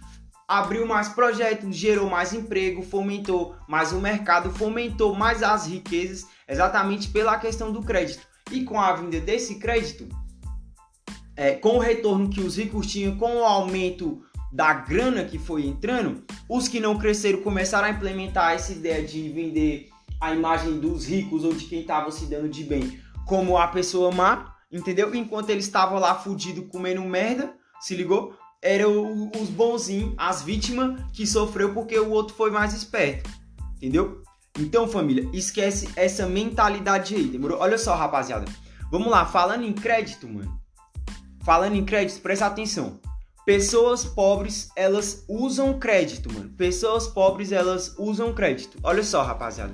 abriu 0.52 0.86
mais 0.86 1.08
projetos, 1.08 1.74
gerou 1.74 2.10
mais 2.10 2.34
emprego, 2.34 2.82
fomentou 2.82 3.56
mais 3.70 3.94
o 3.94 4.02
mercado, 4.02 4.52
fomentou 4.52 5.16
mais 5.16 5.42
as 5.42 5.66
riquezas, 5.66 6.28
exatamente 6.46 7.08
pela 7.08 7.40
questão 7.40 7.72
do 7.72 7.82
crédito. 7.82 8.28
E 8.52 8.66
com 8.66 8.80
a 8.80 8.92
vinda 8.92 9.22
desse 9.22 9.56
crédito, 9.60 10.10
é, 11.38 11.54
com 11.54 11.78
o 11.78 11.80
retorno 11.80 12.30
que 12.30 12.42
os 12.42 12.58
ricos 12.58 12.88
tinham, 12.88 13.16
com 13.16 13.38
o 13.38 13.46
aumento 13.46 14.22
da 14.52 14.74
grana 14.74 15.24
que 15.24 15.40
foi 15.40 15.66
entrando, 15.66 16.22
os 16.50 16.68
que 16.68 16.82
não 16.82 16.98
cresceram 16.98 17.42
começaram 17.42 17.88
a 17.88 17.92
implementar 17.92 18.52
essa 18.52 18.74
ideia 18.74 19.02
de 19.02 19.30
vender 19.30 19.88
a 20.20 20.36
imagem 20.36 20.80
dos 20.80 21.06
ricos 21.06 21.46
ou 21.46 21.54
de 21.54 21.64
quem 21.64 21.80
estava 21.80 22.12
se 22.12 22.26
dando 22.26 22.50
de 22.50 22.66
bem 22.66 23.00
como 23.26 23.58
a 23.58 23.68
pessoa 23.68 24.12
má, 24.12 24.58
entendeu? 24.70 25.16
Enquanto 25.16 25.50
eles 25.50 25.64
estavam 25.64 25.98
lá 25.98 26.16
fudido 26.16 26.64
comendo 26.64 27.02
merda, 27.04 27.54
se 27.80 27.96
ligou? 27.96 28.36
Eram 28.62 29.32
os 29.36 29.50
bonzinhos, 29.50 30.14
as 30.18 30.44
vítimas 30.44 31.02
que 31.12 31.26
sofreu 31.26 31.74
porque 31.74 31.98
o 31.98 32.12
outro 32.12 32.36
foi 32.36 32.52
mais 32.52 32.74
esperto, 32.74 33.30
entendeu? 33.76 34.22
Então, 34.60 34.88
família, 34.88 35.28
esquece 35.34 35.90
essa 35.96 36.28
mentalidade 36.28 37.16
aí, 37.16 37.24
demorou? 37.24 37.60
Olha 37.60 37.78
só, 37.78 37.96
rapaziada. 37.96 38.46
Vamos 38.92 39.10
lá, 39.10 39.26
falando 39.26 39.64
em 39.64 39.74
crédito, 39.74 40.28
mano. 40.28 40.60
Falando 41.44 41.76
em 41.76 41.86
crédito, 41.86 42.22
presta 42.22 42.46
atenção. 42.46 43.00
Pessoas 43.46 44.06
pobres, 44.06 44.70
elas 44.76 45.26
usam 45.28 45.80
crédito, 45.80 46.32
mano. 46.32 46.50
Pessoas 46.50 47.08
pobres, 47.08 47.52
elas 47.52 47.96
usam 47.98 48.34
crédito. 48.34 48.78
Olha 48.84 49.04
só, 49.04 49.24
rapaziada. 49.24 49.74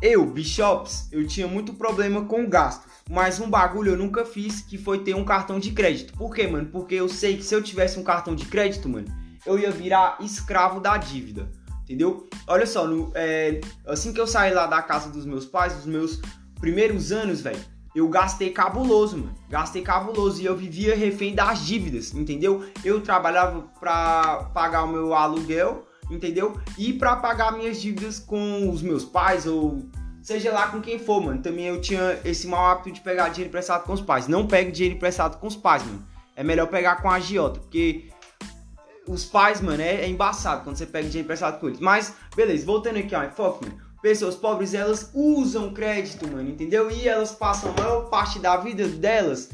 Eu, 0.00 0.24
Bishops, 0.24 1.08
eu 1.12 1.26
tinha 1.26 1.46
muito 1.46 1.74
problema 1.74 2.24
com 2.24 2.48
gasto. 2.48 2.87
Mas 3.08 3.40
um 3.40 3.48
bagulho 3.48 3.92
eu 3.92 3.96
nunca 3.96 4.24
fiz 4.24 4.60
que 4.60 4.76
foi 4.76 4.98
ter 5.02 5.14
um 5.14 5.24
cartão 5.24 5.58
de 5.58 5.72
crédito. 5.72 6.12
Por 6.12 6.34
quê, 6.34 6.46
mano? 6.46 6.68
Porque 6.70 6.94
eu 6.94 7.08
sei 7.08 7.36
que 7.36 7.42
se 7.42 7.54
eu 7.54 7.62
tivesse 7.62 7.98
um 7.98 8.04
cartão 8.04 8.34
de 8.34 8.44
crédito, 8.44 8.88
mano, 8.88 9.06
eu 9.46 9.58
ia 9.58 9.70
virar 9.70 10.18
escravo 10.20 10.80
da 10.80 10.96
dívida 10.96 11.50
entendeu? 11.88 12.28
Olha 12.46 12.66
só, 12.66 12.86
no, 12.86 13.10
é, 13.14 13.62
assim 13.86 14.12
que 14.12 14.20
eu 14.20 14.26
saí 14.26 14.52
lá 14.52 14.66
da 14.66 14.82
casa 14.82 15.08
dos 15.08 15.24
meus 15.24 15.46
pais, 15.46 15.74
os 15.78 15.86
meus 15.86 16.20
primeiros 16.60 17.10
anos, 17.10 17.40
velho, 17.40 17.58
eu 17.94 18.06
gastei 18.08 18.50
cabuloso, 18.50 19.16
mano. 19.16 19.34
Gastei 19.48 19.80
cabuloso 19.80 20.42
e 20.42 20.44
eu 20.44 20.54
vivia 20.54 20.94
refém 20.94 21.34
das 21.34 21.64
dívidas, 21.64 22.12
entendeu? 22.12 22.62
Eu 22.84 23.00
trabalhava 23.00 23.62
pra 23.80 24.50
pagar 24.52 24.84
o 24.84 24.88
meu 24.88 25.14
aluguel, 25.14 25.86
entendeu? 26.10 26.60
E 26.76 26.92
pra 26.92 27.16
pagar 27.16 27.52
minhas 27.52 27.80
dívidas 27.80 28.18
com 28.18 28.70
os 28.70 28.82
meus 28.82 29.04
pais 29.04 29.46
ou 29.46 29.88
seja 30.28 30.52
lá 30.52 30.68
com 30.68 30.78
quem 30.82 30.98
for, 30.98 31.22
mano. 31.22 31.40
Também 31.40 31.64
eu 31.64 31.80
tinha 31.80 32.20
esse 32.22 32.46
mau 32.46 32.62
hábito 32.66 32.92
de 32.92 33.00
pegar 33.00 33.30
dinheiro 33.30 33.48
emprestado 33.48 33.84
com 33.84 33.94
os 33.94 34.02
pais. 34.02 34.28
Não 34.28 34.46
pegue 34.46 34.70
dinheiro 34.70 34.94
emprestado 34.94 35.38
com 35.38 35.46
os 35.46 35.56
pais, 35.56 35.82
mano. 35.82 36.06
É 36.36 36.44
melhor 36.44 36.66
pegar 36.66 36.96
com 36.96 37.08
a 37.08 37.14
agiota, 37.14 37.58
porque 37.60 38.10
os 39.06 39.24
pais, 39.24 39.62
mano, 39.62 39.80
é, 39.80 40.02
é, 40.02 40.08
embaçado 40.08 40.64
quando 40.64 40.76
você 40.76 40.84
pega 40.84 41.08
dinheiro 41.08 41.24
emprestado 41.24 41.58
com 41.58 41.68
eles. 41.68 41.80
Mas, 41.80 42.12
beleza, 42.36 42.66
voltando 42.66 42.98
aqui 42.98 43.14
ao 43.14 43.24
enfoque, 43.24 43.64
mano. 43.64 43.80
Pessoas 44.02 44.36
pobres, 44.36 44.74
elas 44.74 45.10
usam 45.14 45.72
crédito, 45.72 46.28
mano, 46.28 46.50
entendeu? 46.50 46.90
E 46.90 47.08
elas 47.08 47.32
passam 47.32 47.70
a 47.70 47.80
maior 47.80 48.10
parte 48.10 48.38
da 48.38 48.58
vida 48.58 48.86
delas 48.86 49.48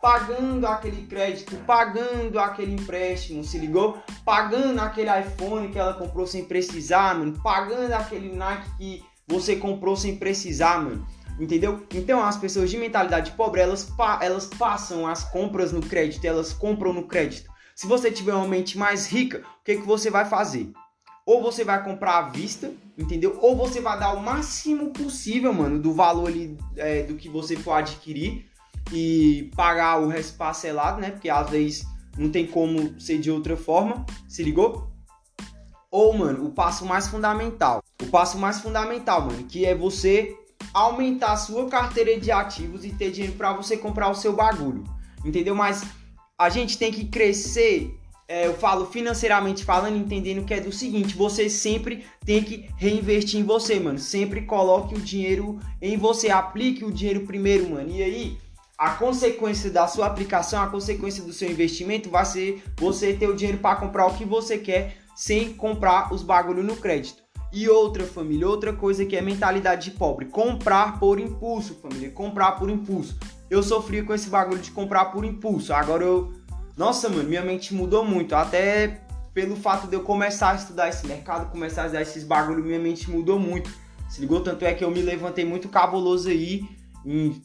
pagando 0.00 0.66
aquele 0.66 1.06
crédito, 1.06 1.56
pagando 1.66 2.38
aquele 2.38 2.72
empréstimo, 2.72 3.42
se 3.44 3.58
ligou? 3.58 3.98
Pagando 4.24 4.80
aquele 4.80 5.10
iPhone 5.20 5.68
que 5.68 5.78
ela 5.78 5.92
comprou 5.92 6.26
sem 6.26 6.44
precisar, 6.44 7.18
mano. 7.18 7.38
Pagando 7.42 7.92
aquele 7.92 8.34
Nike 8.34 8.70
que 8.78 9.09
você 9.30 9.54
comprou 9.56 9.96
sem 9.96 10.16
precisar, 10.16 10.82
mano. 10.82 11.06
Entendeu? 11.38 11.86
Então 11.94 12.22
as 12.22 12.36
pessoas 12.36 12.68
de 12.68 12.76
mentalidade 12.76 13.30
pobre, 13.30 13.60
elas, 13.60 13.84
pa 13.84 14.18
elas 14.22 14.44
passam 14.46 15.06
as 15.06 15.24
compras 15.24 15.72
no 15.72 15.80
crédito, 15.80 16.24
elas 16.24 16.52
compram 16.52 16.92
no 16.92 17.04
crédito. 17.04 17.50
Se 17.74 17.86
você 17.86 18.10
tiver 18.10 18.34
uma 18.34 18.46
mente 18.46 18.76
mais 18.76 19.06
rica, 19.06 19.38
o 19.38 19.64
que, 19.64 19.76
que 19.76 19.86
você 19.86 20.10
vai 20.10 20.26
fazer? 20.26 20.70
Ou 21.24 21.40
você 21.40 21.64
vai 21.64 21.82
comprar 21.82 22.18
à 22.18 22.22
vista, 22.28 22.70
entendeu? 22.98 23.38
Ou 23.40 23.56
você 23.56 23.80
vai 23.80 23.98
dar 23.98 24.12
o 24.12 24.22
máximo 24.22 24.90
possível, 24.90 25.54
mano, 25.54 25.78
do 25.78 25.94
valor 25.94 26.28
ali, 26.28 26.58
é, 26.76 27.04
do 27.04 27.14
que 27.14 27.28
você 27.28 27.56
for 27.56 27.72
adquirir 27.72 28.46
e 28.92 29.50
pagar 29.56 30.00
o 30.00 30.08
resto 30.08 30.36
parcelado, 30.36 31.00
né? 31.00 31.10
Porque 31.10 31.30
às 31.30 31.48
vezes 31.48 31.86
não 32.18 32.28
tem 32.28 32.46
como 32.46 33.00
ser 33.00 33.18
de 33.18 33.30
outra 33.30 33.56
forma, 33.56 34.04
se 34.28 34.42
ligou? 34.42 34.89
Ou, 35.90 36.12
mano, 36.12 36.46
o 36.46 36.50
passo 36.50 36.84
mais 36.86 37.08
fundamental. 37.08 37.82
O 38.00 38.06
passo 38.06 38.38
mais 38.38 38.60
fundamental, 38.60 39.22
mano, 39.22 39.44
que 39.44 39.66
é 39.66 39.74
você 39.74 40.36
aumentar 40.72 41.32
a 41.32 41.36
sua 41.36 41.68
carteira 41.68 42.18
de 42.18 42.30
ativos 42.30 42.84
e 42.84 42.90
ter 42.90 43.10
dinheiro 43.10 43.36
para 43.36 43.52
você 43.52 43.76
comprar 43.76 44.08
o 44.08 44.14
seu 44.14 44.32
bagulho. 44.32 44.84
Entendeu? 45.24 45.54
Mas 45.54 45.82
a 46.38 46.48
gente 46.48 46.78
tem 46.78 46.92
que 46.92 47.06
crescer, 47.06 47.92
é, 48.28 48.46
eu 48.46 48.54
falo 48.54 48.86
financeiramente 48.86 49.64
falando, 49.64 49.96
entendendo 49.96 50.44
que 50.44 50.54
é 50.54 50.60
do 50.60 50.70
seguinte, 50.70 51.16
você 51.16 51.50
sempre 51.50 52.04
tem 52.24 52.42
que 52.42 52.70
reinvestir 52.76 53.40
em 53.40 53.44
você, 53.44 53.80
mano. 53.80 53.98
Sempre 53.98 54.42
coloque 54.42 54.94
o 54.94 55.00
dinheiro 55.00 55.58
em 55.82 55.96
você, 55.96 56.30
aplique 56.30 56.84
o 56.84 56.92
dinheiro 56.92 57.26
primeiro, 57.26 57.68
mano. 57.68 57.90
E 57.90 58.00
aí, 58.00 58.38
a 58.78 58.90
consequência 58.90 59.70
da 59.70 59.88
sua 59.88 60.06
aplicação, 60.06 60.62
a 60.62 60.68
consequência 60.68 61.24
do 61.24 61.32
seu 61.32 61.50
investimento 61.50 62.08
vai 62.08 62.24
ser 62.24 62.62
você 62.78 63.12
ter 63.12 63.28
o 63.28 63.34
dinheiro 63.34 63.58
para 63.58 63.76
comprar 63.76 64.06
o 64.06 64.14
que 64.14 64.24
você 64.24 64.56
quer 64.56 64.96
sem 65.14 65.52
comprar 65.52 66.12
os 66.12 66.22
bagulho 66.22 66.62
no 66.62 66.76
crédito. 66.76 67.22
E 67.52 67.68
outra 67.68 68.04
família, 68.04 68.46
outra 68.46 68.72
coisa 68.72 69.04
que 69.04 69.16
é 69.16 69.20
mentalidade 69.20 69.90
de 69.90 69.96
pobre, 69.96 70.26
comprar 70.26 71.00
por 71.00 71.18
impulso, 71.18 71.74
família, 71.74 72.10
comprar 72.10 72.52
por 72.52 72.70
impulso. 72.70 73.18
Eu 73.50 73.62
sofria 73.62 74.04
com 74.04 74.14
esse 74.14 74.30
bagulho 74.30 74.60
de 74.60 74.70
comprar 74.70 75.06
por 75.06 75.24
impulso. 75.24 75.72
Agora 75.72 76.04
eu, 76.04 76.32
nossa, 76.76 77.08
mano, 77.08 77.28
minha 77.28 77.42
mente 77.42 77.74
mudou 77.74 78.04
muito, 78.04 78.36
até 78.36 79.02
pelo 79.34 79.56
fato 79.56 79.88
de 79.88 79.96
eu 79.96 80.02
começar 80.02 80.52
a 80.52 80.54
estudar 80.54 80.88
esse 80.88 81.06
mercado, 81.06 81.50
começar 81.50 81.82
a 81.82 81.84
estudar 81.86 82.02
esses 82.02 82.22
bagulho, 82.22 82.64
minha 82.64 82.78
mente 82.78 83.10
mudou 83.10 83.38
muito. 83.38 83.70
Se 84.08 84.20
ligou? 84.20 84.40
Tanto 84.40 84.64
é 84.64 84.72
que 84.74 84.84
eu 84.84 84.90
me 84.90 85.02
levantei 85.02 85.44
muito 85.44 85.68
cabuloso 85.68 86.28
aí 86.28 86.62
em 87.04 87.40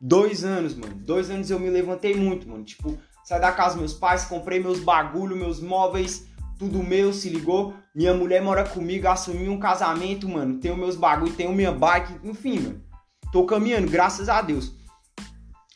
dois 0.00 0.44
anos, 0.44 0.74
mano. 0.74 0.94
Dois 0.94 1.30
anos 1.30 1.50
eu 1.50 1.58
me 1.58 1.70
levantei 1.70 2.14
muito, 2.14 2.48
mano. 2.48 2.64
Tipo, 2.64 2.96
saí 3.24 3.40
da 3.40 3.52
casa 3.52 3.70
dos 3.70 3.78
meus 3.78 3.92
pais, 3.94 4.24
comprei 4.24 4.60
meus 4.60 4.80
bagulho, 4.80 5.36
meus 5.36 5.60
móveis, 5.60 6.26
tudo 6.58 6.82
meu, 6.82 7.12
se 7.12 7.28
ligou? 7.28 7.74
Minha 7.94 8.14
mulher 8.14 8.42
mora 8.42 8.64
comigo, 8.64 9.08
assumi 9.08 9.48
um 9.48 9.58
casamento, 9.58 10.28
mano. 10.28 10.58
Tenho 10.58 10.76
meus 10.76 10.96
bagulho, 10.96 11.32
tenho 11.32 11.52
minha 11.52 11.72
bike, 11.72 12.20
enfim, 12.24 12.58
mano. 12.60 12.82
Tô 13.32 13.44
caminhando, 13.44 13.90
graças 13.90 14.28
a 14.28 14.40
Deus. 14.40 14.72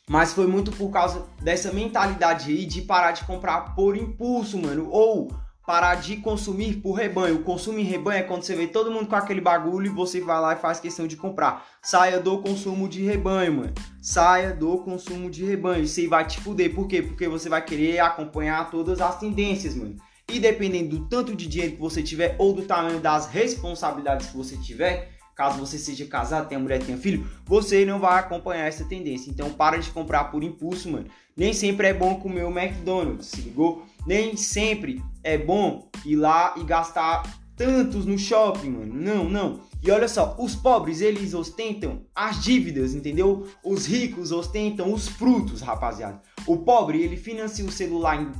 Mas 0.08 0.32
foi 0.32 0.46
muito 0.46 0.72
por 0.72 0.90
causa 0.90 1.26
dessa 1.40 1.72
mentalidade 1.72 2.50
aí 2.50 2.66
de 2.66 2.82
parar 2.82 3.12
de 3.12 3.24
comprar 3.24 3.74
por 3.74 3.96
impulso, 3.96 4.58
mano. 4.58 4.88
Ou 4.90 5.30
parar 5.64 5.94
de 5.94 6.16
consumir 6.16 6.80
por 6.80 6.94
rebanho. 6.94 7.36
O 7.36 7.42
consumo 7.44 7.78
em 7.78 7.84
rebanho 7.84 8.18
é 8.18 8.22
quando 8.24 8.42
você 8.42 8.56
vê 8.56 8.66
todo 8.66 8.90
mundo 8.90 9.06
com 9.06 9.14
aquele 9.14 9.40
bagulho 9.40 9.86
e 9.86 9.94
você 9.94 10.20
vai 10.20 10.40
lá 10.40 10.52
e 10.54 10.56
faz 10.56 10.80
questão 10.80 11.06
de 11.06 11.16
comprar. 11.16 11.64
Saia 11.80 12.18
do 12.18 12.38
consumo 12.38 12.88
de 12.88 13.04
rebanho, 13.04 13.52
mano. 13.52 13.74
Saia 14.02 14.52
do 14.52 14.78
consumo 14.78 15.30
de 15.30 15.44
rebanho. 15.44 15.84
Isso 15.84 16.00
aí 16.00 16.08
vai 16.08 16.26
te 16.26 16.40
fuder. 16.40 16.74
Por 16.74 16.88
quê? 16.88 17.02
Porque 17.02 17.28
você 17.28 17.48
vai 17.48 17.64
querer 17.64 18.00
acompanhar 18.00 18.68
todas 18.68 19.00
as 19.00 19.16
tendências, 19.20 19.76
mano. 19.76 19.94
E 20.32 20.38
dependendo 20.38 20.96
do 20.96 21.06
tanto 21.06 21.34
de 21.34 21.46
dinheiro 21.46 21.74
que 21.74 21.80
você 21.80 22.02
tiver 22.02 22.36
ou 22.38 22.52
do 22.52 22.62
tamanho 22.62 23.00
das 23.00 23.26
responsabilidades 23.26 24.28
que 24.28 24.36
você 24.36 24.56
tiver, 24.56 25.10
caso 25.34 25.58
você 25.58 25.78
seja 25.78 26.06
casado, 26.06 26.48
tenha 26.48 26.60
mulher, 26.60 26.80
tenha 26.82 26.96
filho, 26.96 27.26
você 27.44 27.84
não 27.84 27.98
vai 27.98 28.18
acompanhar 28.20 28.66
essa 28.66 28.84
tendência. 28.84 29.30
Então 29.30 29.50
para 29.50 29.78
de 29.78 29.90
comprar 29.90 30.24
por 30.24 30.44
impulso, 30.44 30.90
mano. 30.90 31.06
Nem 31.36 31.52
sempre 31.52 31.88
é 31.88 31.94
bom 31.94 32.16
comer 32.16 32.44
o 32.44 32.56
McDonald's, 32.56 33.26
se 33.26 33.40
ligou? 33.40 33.84
Nem 34.06 34.36
sempre 34.36 35.02
é 35.24 35.36
bom 35.36 35.88
ir 36.04 36.16
lá 36.16 36.54
e 36.56 36.64
gastar 36.64 37.22
tantos 37.56 38.06
no 38.06 38.18
shopping, 38.18 38.70
mano. 38.70 38.94
Não, 38.94 39.28
não. 39.28 39.60
E 39.82 39.90
olha 39.90 40.08
só, 40.08 40.36
os 40.38 40.54
pobres 40.54 41.00
eles 41.00 41.34
ostentam 41.34 42.02
as 42.14 42.42
dívidas, 42.42 42.94
entendeu? 42.94 43.46
Os 43.64 43.86
ricos 43.86 44.30
ostentam 44.30 44.92
os 44.92 45.08
frutos, 45.08 45.60
rapaziada. 45.60 46.20
O 46.46 46.58
pobre 46.58 47.02
ele 47.02 47.16
financia 47.16 47.64
o 47.64 47.72
celular 47.72 48.20
em 48.20 48.30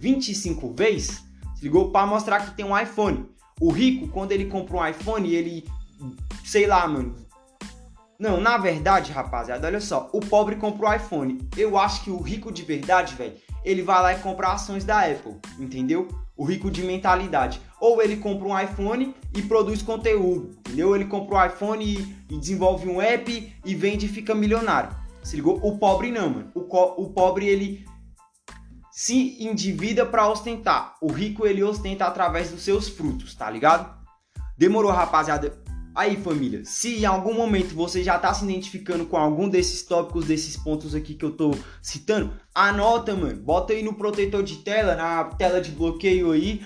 25 0.00 0.72
vezes, 0.72 1.22
se 1.54 1.62
ligou? 1.62 1.90
Para 1.90 2.06
mostrar 2.06 2.40
que 2.40 2.56
tem 2.56 2.64
um 2.64 2.76
iPhone. 2.76 3.26
O 3.60 3.70
rico, 3.70 4.08
quando 4.08 4.32
ele 4.32 4.46
compra 4.46 4.78
um 4.78 4.86
iPhone, 4.86 5.32
ele. 5.32 5.68
Sei 6.42 6.66
lá, 6.66 6.88
mano. 6.88 7.14
Não, 8.18 8.40
na 8.40 8.56
verdade, 8.56 9.12
rapaziada, 9.12 9.66
olha 9.66 9.80
só. 9.80 10.08
O 10.12 10.20
pobre 10.20 10.56
compra 10.56 10.88
o 10.88 10.94
iPhone. 10.94 11.38
Eu 11.56 11.78
acho 11.78 12.02
que 12.02 12.10
o 12.10 12.18
rico 12.18 12.50
de 12.50 12.62
verdade, 12.62 13.14
velho, 13.14 13.34
ele 13.62 13.82
vai 13.82 14.02
lá 14.02 14.12
e 14.14 14.18
compra 14.18 14.52
ações 14.52 14.84
da 14.84 15.00
Apple, 15.00 15.36
entendeu? 15.58 16.08
O 16.34 16.44
rico 16.44 16.70
de 16.70 16.82
mentalidade. 16.82 17.60
Ou 17.78 18.02
ele 18.02 18.16
compra 18.16 18.48
um 18.48 18.58
iPhone 18.58 19.14
e 19.34 19.42
produz 19.42 19.82
conteúdo, 19.82 20.50
entendeu? 20.60 20.94
Ele 20.94 21.04
compra 21.04 21.36
um 21.36 21.46
iPhone 21.46 21.84
e, 21.84 22.16
e 22.34 22.38
desenvolve 22.38 22.88
um 22.88 23.00
app 23.00 23.54
e 23.64 23.74
vende 23.74 24.06
e 24.06 24.08
fica 24.08 24.34
milionário. 24.34 24.96
Se 25.22 25.36
ligou? 25.36 25.58
O 25.62 25.76
pobre 25.78 26.10
não, 26.10 26.30
mano. 26.30 26.50
O, 26.54 26.60
o 27.02 27.10
pobre 27.10 27.46
ele 27.46 27.86
se 28.92 29.42
endivida 29.42 30.04
para 30.04 30.28
ostentar. 30.28 30.96
O 31.00 31.10
rico 31.10 31.46
ele 31.46 31.62
ostenta 31.62 32.04
através 32.04 32.50
dos 32.50 32.62
seus 32.62 32.88
frutos, 32.88 33.34
tá 33.34 33.48
ligado? 33.48 33.98
Demorou, 34.56 34.90
rapaziada. 34.90 35.58
Aí, 35.94 36.16
família, 36.16 36.64
se 36.64 37.00
em 37.00 37.04
algum 37.04 37.34
momento 37.34 37.74
você 37.74 38.02
já 38.02 38.18
tá 38.18 38.32
se 38.32 38.44
identificando 38.44 39.04
com 39.06 39.16
algum 39.16 39.48
desses 39.48 39.82
tópicos, 39.82 40.26
desses 40.26 40.56
pontos 40.56 40.94
aqui 40.94 41.14
que 41.14 41.24
eu 41.24 41.32
tô 41.32 41.50
citando, 41.82 42.32
anota, 42.54 43.14
mano. 43.14 43.40
Bota 43.40 43.72
aí 43.72 43.82
no 43.82 43.94
protetor 43.94 44.42
de 44.42 44.56
tela, 44.58 44.94
na 44.94 45.24
tela 45.24 45.60
de 45.60 45.72
bloqueio 45.72 46.30
aí, 46.30 46.64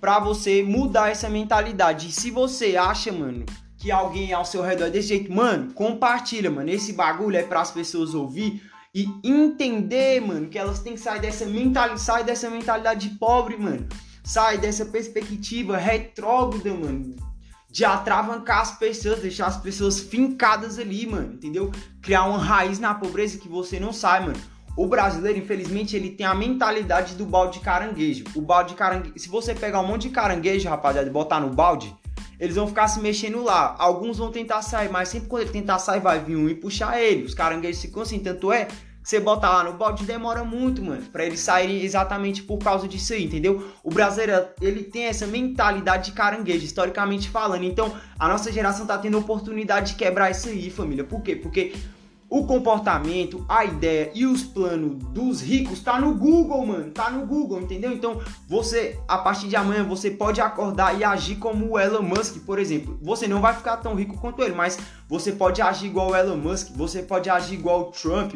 pra 0.00 0.18
você 0.18 0.62
mudar 0.62 1.10
essa 1.10 1.28
mentalidade. 1.28 2.08
E 2.08 2.12
se 2.12 2.30
você 2.30 2.76
acha, 2.76 3.12
mano, 3.12 3.44
que 3.76 3.90
alguém 3.90 4.32
ao 4.32 4.44
seu 4.44 4.62
redor 4.62 4.86
é 4.86 4.90
desse 4.90 5.08
jeito, 5.08 5.32
mano, 5.32 5.74
compartilha, 5.74 6.50
mano. 6.50 6.70
Esse 6.70 6.92
bagulho 6.92 7.36
é 7.36 7.42
para 7.42 7.60
as 7.60 7.70
pessoas 7.70 8.14
ouvir 8.14 8.62
e 8.94 9.08
entender, 9.24 10.20
mano, 10.20 10.48
que 10.48 10.58
elas 10.58 10.80
têm 10.80 10.94
que 10.94 11.00
sair 11.00 11.20
dessa 11.20 11.46
mentalidade, 11.46 12.00
sai 12.00 12.24
dessa 12.24 12.50
mentalidade 12.50 13.08
de 13.08 13.16
pobre, 13.16 13.56
mano. 13.56 13.86
Sai 14.22 14.58
dessa 14.58 14.84
perspectiva 14.84 15.76
retrógrada, 15.76 16.72
mano, 16.74 17.16
de 17.70 17.84
atravancar 17.84 18.60
as 18.60 18.78
pessoas, 18.78 19.20
deixar 19.20 19.46
as 19.46 19.56
pessoas 19.56 19.98
fincadas 19.98 20.78
ali, 20.78 21.06
mano, 21.06 21.32
entendeu? 21.32 21.72
Criar 22.02 22.24
uma 22.24 22.38
raiz 22.38 22.78
na 22.78 22.94
pobreza 22.94 23.38
que 23.38 23.48
você 23.48 23.80
não 23.80 23.92
sai, 23.92 24.20
mano. 24.20 24.40
O 24.76 24.86
brasileiro, 24.86 25.38
infelizmente, 25.38 25.96
ele 25.96 26.10
tem 26.10 26.24
a 26.24 26.34
mentalidade 26.34 27.14
do 27.14 27.26
balde 27.26 27.58
de 27.58 27.64
caranguejo. 27.64 28.24
O 28.34 28.40
balde 28.40 28.70
de 28.70 28.76
caranguejo, 28.76 29.18
se 29.18 29.28
você 29.28 29.54
pegar 29.54 29.80
um 29.80 29.86
monte 29.86 30.08
de 30.08 30.10
caranguejo, 30.10 30.68
rapaziada, 30.68 31.08
e 31.08 31.12
botar 31.12 31.40
no 31.40 31.50
balde, 31.50 31.94
eles 32.42 32.56
vão 32.56 32.66
ficar 32.66 32.88
se 32.88 32.98
mexendo 32.98 33.40
lá. 33.40 33.76
Alguns 33.78 34.18
vão 34.18 34.32
tentar 34.32 34.62
sair, 34.62 34.90
mas 34.90 35.08
sempre 35.08 35.28
quando 35.28 35.42
ele 35.42 35.52
tentar 35.52 35.78
sair, 35.78 36.00
vai 36.00 36.18
vir 36.18 36.34
um 36.34 36.48
e 36.48 36.54
puxar 36.56 37.00
ele. 37.00 37.22
Os 37.22 37.34
caranguejos 37.34 37.80
ficam 37.80 38.02
assim, 38.02 38.18
tanto 38.18 38.50
é 38.50 38.66
você 39.00 39.20
bota 39.20 39.48
lá 39.48 39.62
no 39.62 39.74
balde, 39.74 40.04
demora 40.04 40.42
muito, 40.42 40.82
mano, 40.82 41.02
para 41.12 41.24
eles 41.24 41.38
saírem 41.38 41.82
exatamente 41.82 42.42
por 42.42 42.58
causa 42.58 42.88
disso 42.88 43.12
aí, 43.12 43.24
entendeu? 43.24 43.72
O 43.82 43.90
brasileiro, 43.90 44.46
ele 44.60 44.82
tem 44.82 45.04
essa 45.04 45.24
mentalidade 45.24 46.06
de 46.06 46.12
caranguejo, 46.12 46.64
historicamente 46.64 47.30
falando. 47.30 47.62
Então, 47.62 47.94
a 48.18 48.28
nossa 48.28 48.50
geração 48.50 48.86
tá 48.86 48.98
tendo 48.98 49.18
oportunidade 49.18 49.92
de 49.92 49.96
quebrar 49.96 50.30
isso 50.30 50.48
aí, 50.48 50.68
família. 50.68 51.04
Por 51.04 51.22
quê? 51.22 51.36
Porque 51.36 51.72
o 52.32 52.46
comportamento, 52.46 53.44
a 53.46 53.62
ideia 53.62 54.10
e 54.14 54.24
os 54.24 54.42
planos 54.42 54.96
dos 55.10 55.42
ricos 55.42 55.80
tá 55.80 56.00
no 56.00 56.14
Google, 56.14 56.64
mano. 56.64 56.90
Tá 56.90 57.10
no 57.10 57.26
Google, 57.26 57.60
entendeu? 57.60 57.92
Então, 57.92 58.22
você, 58.48 58.98
a 59.06 59.18
partir 59.18 59.48
de 59.48 59.54
amanhã, 59.54 59.84
você 59.84 60.10
pode 60.10 60.40
acordar 60.40 60.98
e 60.98 61.04
agir 61.04 61.36
como 61.36 61.72
o 61.72 61.78
Elon 61.78 62.00
Musk, 62.00 62.38
por 62.46 62.58
exemplo. 62.58 62.98
Você 63.02 63.28
não 63.28 63.42
vai 63.42 63.54
ficar 63.54 63.76
tão 63.76 63.94
rico 63.94 64.16
quanto 64.16 64.42
ele, 64.42 64.54
mas 64.54 64.78
você 65.06 65.30
pode 65.30 65.60
agir 65.60 65.88
igual 65.88 66.12
o 66.12 66.16
Elon 66.16 66.38
Musk, 66.38 66.68
você 66.74 67.02
pode 67.02 67.28
agir 67.28 67.52
igual 67.52 67.82
o 67.82 67.92
Trump, 67.92 68.32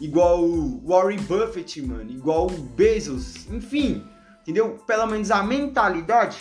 igual 0.00 0.44
o 0.44 0.86
Warren 0.86 1.18
Buffett, 1.18 1.82
mano, 1.82 2.08
igual 2.08 2.46
o 2.46 2.56
Bezos, 2.56 3.50
enfim. 3.50 4.04
Entendeu? 4.42 4.78
Pelo 4.86 5.08
menos 5.08 5.28
a 5.32 5.42
mentalidade, 5.42 6.38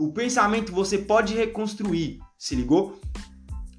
o 0.00 0.12
pensamento 0.12 0.72
você 0.72 0.98
pode 0.98 1.32
reconstruir, 1.32 2.18
se 2.36 2.56
ligou? 2.56 2.98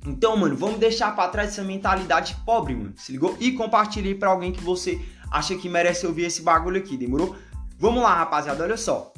Então, 0.05 0.37
mano, 0.37 0.55
vamos 0.55 0.79
deixar 0.79 1.15
para 1.15 1.29
trás 1.29 1.49
essa 1.49 1.63
mentalidade 1.63 2.35
pobre, 2.45 2.75
mano. 2.75 2.93
Se 2.95 3.11
ligou? 3.11 3.35
E 3.39 3.53
compartilhe 3.53 4.13
para 4.13 4.29
alguém 4.29 4.51
que 4.51 4.63
você 4.63 5.03
acha 5.31 5.55
que 5.55 5.67
merece 5.67 6.05
ouvir 6.05 6.25
esse 6.25 6.41
bagulho 6.41 6.77
aqui, 6.77 6.95
demorou? 6.95 7.35
Vamos 7.77 8.03
lá, 8.03 8.13
rapaziada, 8.13 8.63
olha 8.63 8.77
só. 8.77 9.11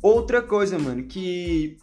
Outra 0.00 0.40
coisa, 0.40 0.78
mano, 0.78 1.04
que 1.04 1.76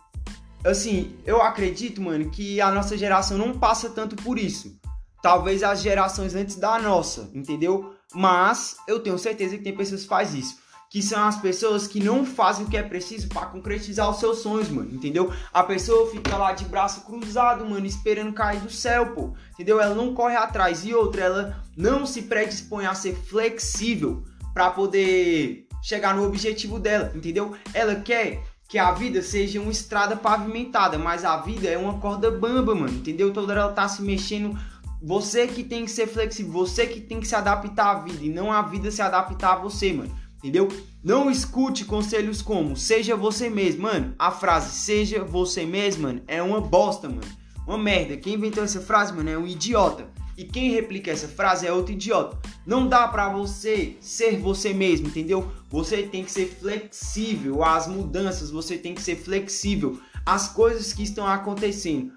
assim, 0.63 1.15
eu 1.25 1.41
acredito, 1.41 2.01
mano, 2.01 2.29
que 2.29 2.61
a 2.61 2.71
nossa 2.71 2.97
geração 2.97 3.37
não 3.37 3.57
passa 3.57 3.89
tanto 3.89 4.15
por 4.15 4.37
isso. 4.37 4.79
Talvez 5.21 5.63
as 5.63 5.81
gerações 5.81 6.33
antes 6.33 6.55
da 6.55 6.79
nossa, 6.79 7.29
entendeu? 7.33 7.95
Mas 8.13 8.77
eu 8.87 8.99
tenho 8.99 9.17
certeza 9.17 9.57
que 9.57 9.63
tem 9.63 9.75
pessoas 9.75 10.03
que 10.03 10.07
fazem 10.07 10.39
isso. 10.39 10.60
Que 10.91 11.01
são 11.01 11.23
as 11.23 11.39
pessoas 11.39 11.87
que 11.87 12.03
não 12.03 12.25
fazem 12.25 12.65
o 12.65 12.69
que 12.69 12.75
é 12.75 12.83
preciso 12.83 13.29
para 13.29 13.45
concretizar 13.45 14.09
os 14.09 14.19
seus 14.19 14.39
sonhos, 14.39 14.67
mano, 14.67 14.93
entendeu? 14.93 15.31
A 15.53 15.63
pessoa 15.63 16.11
fica 16.11 16.35
lá 16.35 16.51
de 16.51 16.65
braço 16.65 17.05
cruzado, 17.05 17.65
mano, 17.65 17.85
esperando 17.85 18.33
cair 18.33 18.59
do 18.59 18.69
céu, 18.69 19.13
pô, 19.13 19.33
entendeu? 19.53 19.79
Ela 19.79 19.95
não 19.95 20.13
corre 20.13 20.35
atrás 20.35 20.85
e 20.85 20.93
outra, 20.93 21.21
ela 21.21 21.63
não 21.77 22.05
se 22.05 22.23
predispõe 22.23 22.85
a 22.85 22.93
ser 22.93 23.15
flexível 23.15 24.21
para 24.53 24.69
poder 24.69 25.65
chegar 25.81 26.13
no 26.13 26.25
objetivo 26.25 26.77
dela, 26.77 27.09
entendeu? 27.15 27.55
Ela 27.73 27.95
quer 27.95 28.43
que 28.67 28.77
a 28.77 28.91
vida 28.91 29.21
seja 29.21 29.61
uma 29.61 29.71
estrada 29.71 30.17
pavimentada, 30.17 30.97
mas 30.97 31.23
a 31.23 31.37
vida 31.37 31.69
é 31.69 31.77
uma 31.77 31.99
corda 31.99 32.29
bamba, 32.29 32.75
mano, 32.75 32.97
entendeu? 32.97 33.31
Toda 33.31 33.53
hora 33.53 33.61
ela 33.61 33.71
tá 33.71 33.87
se 33.87 34.01
mexendo. 34.01 34.59
Você 35.01 35.47
que 35.47 35.63
tem 35.63 35.85
que 35.85 35.91
ser 35.91 36.07
flexível, 36.07 36.51
você 36.51 36.85
que 36.85 36.99
tem 36.99 37.21
que 37.21 37.27
se 37.27 37.33
adaptar 37.33 37.95
à 37.95 37.99
vida 38.01 38.25
e 38.25 38.29
não 38.29 38.51
a 38.51 38.61
vida 38.61 38.91
se 38.91 39.01
adaptar 39.01 39.53
a 39.53 39.55
você, 39.55 39.93
mano 39.93 40.20
entendeu? 40.41 40.67
Não 41.03 41.29
escute 41.29 41.85
conselhos 41.85 42.41
como 42.41 42.75
seja 42.75 43.15
você 43.15 43.49
mesmo, 43.49 43.83
mano. 43.83 44.15
A 44.17 44.31
frase 44.31 44.71
seja 44.71 45.23
você 45.23 45.65
mesmo, 45.65 46.03
mano, 46.03 46.21
é 46.27 46.41
uma 46.41 46.59
bosta, 46.59 47.07
mano. 47.07 47.21
Uma 47.67 47.77
merda. 47.77 48.17
Quem 48.17 48.33
inventou 48.33 48.63
essa 48.63 48.81
frase, 48.81 49.13
mano, 49.13 49.29
é 49.29 49.37
um 49.37 49.47
idiota. 49.47 50.09
E 50.37 50.43
quem 50.43 50.71
replica 50.71 51.11
essa 51.11 51.27
frase 51.27 51.67
é 51.67 51.71
outro 51.71 51.93
idiota. 51.93 52.39
Não 52.65 52.87
dá 52.87 53.07
para 53.07 53.29
você 53.29 53.95
ser 54.01 54.39
você 54.39 54.73
mesmo, 54.73 55.07
entendeu? 55.07 55.51
Você 55.69 56.03
tem 56.03 56.23
que 56.23 56.31
ser 56.31 56.47
flexível 56.47 57.63
às 57.63 57.87
mudanças, 57.87 58.49
você 58.49 58.77
tem 58.77 58.95
que 58.95 59.01
ser 59.01 59.15
flexível 59.15 59.99
às 60.25 60.47
coisas 60.47 60.93
que 60.93 61.03
estão 61.03 61.27
acontecendo. 61.27 62.13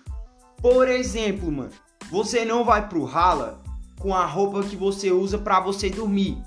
Por 0.56 0.88
exemplo, 0.88 1.52
mano, 1.52 1.70
você 2.10 2.44
não 2.44 2.64
vai 2.64 2.88
pro 2.88 3.04
rala 3.04 3.62
com 3.98 4.14
a 4.14 4.24
roupa 4.24 4.62
que 4.62 4.76
você 4.76 5.10
usa 5.10 5.36
para 5.36 5.60
você 5.60 5.90
dormir. 5.90 6.38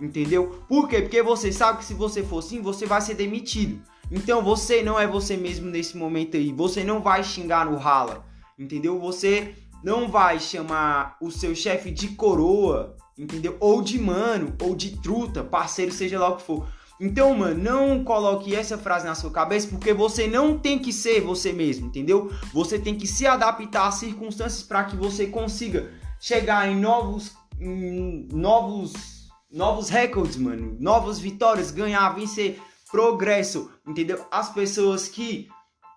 Entendeu? 0.00 0.62
Por 0.68 0.88
quê? 0.88 1.02
Porque 1.02 1.22
você 1.22 1.50
sabe 1.50 1.78
que 1.78 1.84
se 1.84 1.94
você 1.94 2.22
for 2.22 2.38
assim, 2.38 2.60
você 2.60 2.86
vai 2.86 3.00
ser 3.00 3.14
demitido. 3.14 3.80
Então 4.10 4.42
você 4.42 4.82
não 4.82 4.98
é 4.98 5.06
você 5.06 5.36
mesmo 5.36 5.70
nesse 5.70 5.96
momento 5.96 6.36
aí. 6.36 6.52
Você 6.52 6.84
não 6.84 7.00
vai 7.00 7.24
xingar 7.24 7.66
no 7.66 7.76
rala. 7.76 8.24
Entendeu? 8.58 8.98
Você 9.00 9.54
não 9.82 10.08
vai 10.08 10.38
chamar 10.38 11.16
o 11.20 11.30
seu 11.30 11.54
chefe 11.54 11.90
de 11.90 12.08
coroa, 12.08 12.96
entendeu? 13.16 13.56
Ou 13.60 13.82
de 13.82 13.98
mano, 13.98 14.54
ou 14.62 14.74
de 14.74 14.96
truta, 14.98 15.44
parceiro, 15.44 15.92
seja 15.92 16.18
lá 16.18 16.28
o 16.28 16.36
que 16.36 16.42
for. 16.42 16.66
Então, 16.98 17.34
mano, 17.34 17.62
não 17.62 18.02
coloque 18.02 18.54
essa 18.54 18.78
frase 18.78 19.06
na 19.06 19.14
sua 19.14 19.30
cabeça 19.30 19.68
porque 19.68 19.92
você 19.92 20.26
não 20.26 20.58
tem 20.58 20.78
que 20.78 20.92
ser 20.92 21.20
você 21.20 21.52
mesmo, 21.52 21.88
entendeu? 21.88 22.32
Você 22.54 22.78
tem 22.78 22.94
que 22.94 23.06
se 23.06 23.26
adaptar 23.26 23.88
às 23.88 23.96
circunstâncias 23.96 24.62
para 24.62 24.84
que 24.84 24.96
você 24.96 25.26
consiga 25.26 25.92
chegar 26.18 26.66
em 26.68 26.76
novos 26.80 27.34
em 27.60 28.28
novos 28.32 29.15
novos 29.56 29.88
recordes, 29.88 30.36
mano, 30.36 30.76
novas 30.78 31.18
vitórias, 31.18 31.70
ganhar, 31.70 32.10
vencer, 32.10 32.60
progresso, 32.90 33.70
entendeu? 33.86 34.22
As 34.30 34.52
pessoas 34.52 35.08
que 35.08 35.48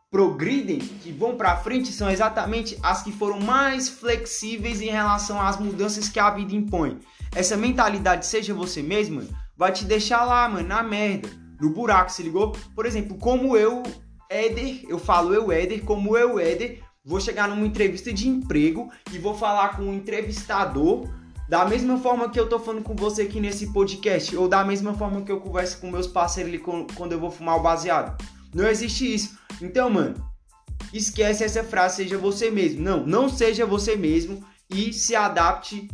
progridem, 0.09 0.79
que 0.79 1.11
vão 1.11 1.35
para 1.35 1.57
frente, 1.57 1.91
são 1.91 2.09
exatamente 2.09 2.79
as 2.81 3.03
que 3.03 3.11
foram 3.11 3.37
mais 3.41 3.89
flexíveis 3.89 4.81
em 4.81 4.89
relação 4.89 5.39
às 5.41 5.59
mudanças 5.59 6.07
que 6.07 6.19
a 6.19 6.29
vida 6.29 6.55
impõe. 6.55 6.99
Essa 7.35 7.57
mentalidade, 7.57 8.25
seja 8.25 8.53
você 8.53 8.81
mesmo, 8.81 9.27
vai 9.57 9.73
te 9.73 9.83
deixar 9.83 10.23
lá, 10.23 10.47
mano, 10.47 10.67
na 10.67 10.81
merda, 10.81 11.29
no 11.59 11.69
buraco, 11.69 12.13
se 12.13 12.23
ligou? 12.23 12.53
Por 12.73 12.85
exemplo, 12.85 13.17
como 13.17 13.57
eu, 13.57 13.83
Éder, 14.29 14.85
eu 14.87 14.97
falo 14.97 15.33
eu, 15.33 15.51
Éder, 15.51 15.83
como 15.83 16.17
eu, 16.17 16.39
Éder, 16.39 16.81
vou 17.03 17.19
chegar 17.19 17.49
numa 17.49 17.67
entrevista 17.67 18.13
de 18.13 18.29
emprego 18.29 18.89
e 19.11 19.17
vou 19.17 19.35
falar 19.35 19.75
com 19.75 19.83
um 19.83 19.93
entrevistador 19.93 21.09
da 21.49 21.65
mesma 21.65 21.97
forma 21.97 22.29
que 22.29 22.39
eu 22.39 22.47
tô 22.47 22.59
falando 22.59 22.83
com 22.83 22.95
você 22.95 23.23
aqui 23.23 23.39
nesse 23.39 23.73
podcast, 23.73 24.37
ou 24.37 24.47
da 24.47 24.63
mesma 24.63 24.93
forma 24.93 25.23
que 25.23 25.31
eu 25.31 25.41
converso 25.41 25.79
com 25.79 25.89
meus 25.89 26.05
parceiros 26.05 26.53
ali 26.53 26.61
quando 26.95 27.11
eu 27.11 27.19
vou 27.19 27.31
fumar 27.31 27.57
o 27.57 27.63
baseado. 27.63 28.23
Não 28.53 28.67
existe 28.67 29.15
isso. 29.15 29.35
Então, 29.59 29.89
mano, 29.89 30.23
esquece 30.93 31.43
essa 31.43 31.63
frase, 31.63 32.03
seja 32.03 32.19
você 32.19 32.51
mesmo. 32.51 32.83
Não, 32.83 33.03
não 33.03 33.27
seja 33.27 33.65
você 33.65 33.95
mesmo 33.95 34.45
e 34.69 34.93
se 34.93 35.15
adapte 35.15 35.87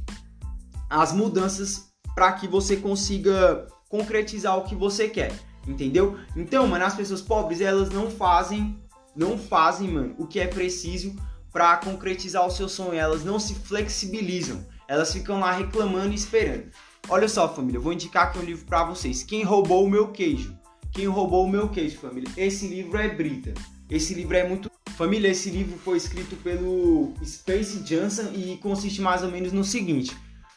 às 0.90 1.14
mudanças 1.14 1.86
para 2.14 2.34
que 2.34 2.50
você 2.50 2.76
consiga 2.76 3.66
concretizar 3.88 4.58
o 4.58 4.66
que 4.66 4.76
você 4.76 5.08
quer, 5.08 5.32
entendeu? 5.66 6.20
Então, 6.36 6.68
mano, 6.68 6.84
as 6.84 6.96
pessoas 6.96 7.22
pobres, 7.22 7.62
elas 7.62 7.90
não 7.92 8.12
fazem, 8.12 8.78
não 9.16 9.38
fazem, 9.38 9.88
mano, 9.88 10.16
o 10.18 10.28
que 10.28 10.38
é 10.38 10.48
preciso 10.48 11.16
para 11.50 11.78
concretizar 11.78 12.46
o 12.46 12.52
seu 12.52 12.68
sonho, 12.68 12.96
elas 12.96 13.24
não 13.24 13.40
se 13.40 13.56
flexibilizam. 13.56 14.75
Elas 14.88 15.12
ficam 15.12 15.40
lá 15.40 15.52
reclamando 15.52 16.12
e 16.12 16.16
esperando. 16.16 16.72
Olha 17.08 17.28
só, 17.28 17.48
família, 17.48 17.78
eu 17.78 17.82
vou 17.82 17.94
indicar 17.94 18.28
aqui 18.28 18.40
um 18.40 18.44
livro 18.44 18.66
para 18.66 18.84
vocês. 18.84 19.24
Quem 19.24 19.44
roubou 19.44 19.86
o 19.86 19.90
meu 19.90 20.10
queijo? 20.10 20.58
Quem 20.92 21.06
roubou 21.08 21.46
o 21.46 21.50
meu 21.50 21.70
queijo, 21.70 21.98
família? 21.98 22.30
Esse 22.38 22.68
livro 22.68 22.98
é 22.98 23.08
Brita. 23.08 23.54
Esse 23.90 24.14
livro 24.14 24.36
é 24.36 24.48
muito. 24.48 24.72
Família, 24.98 25.28
esse 25.28 25.50
livro 25.50 25.78
foi 25.80 25.98
escrito 25.98 26.36
pelo 26.38 27.14
Space 27.24 27.80
Johnson 27.80 28.32
e 28.34 28.58
consiste 28.58 29.02
mais 29.02 29.24
ou 29.24 29.30
menos 29.30 29.52
no 29.52 29.64
seguinte: 29.64 30.16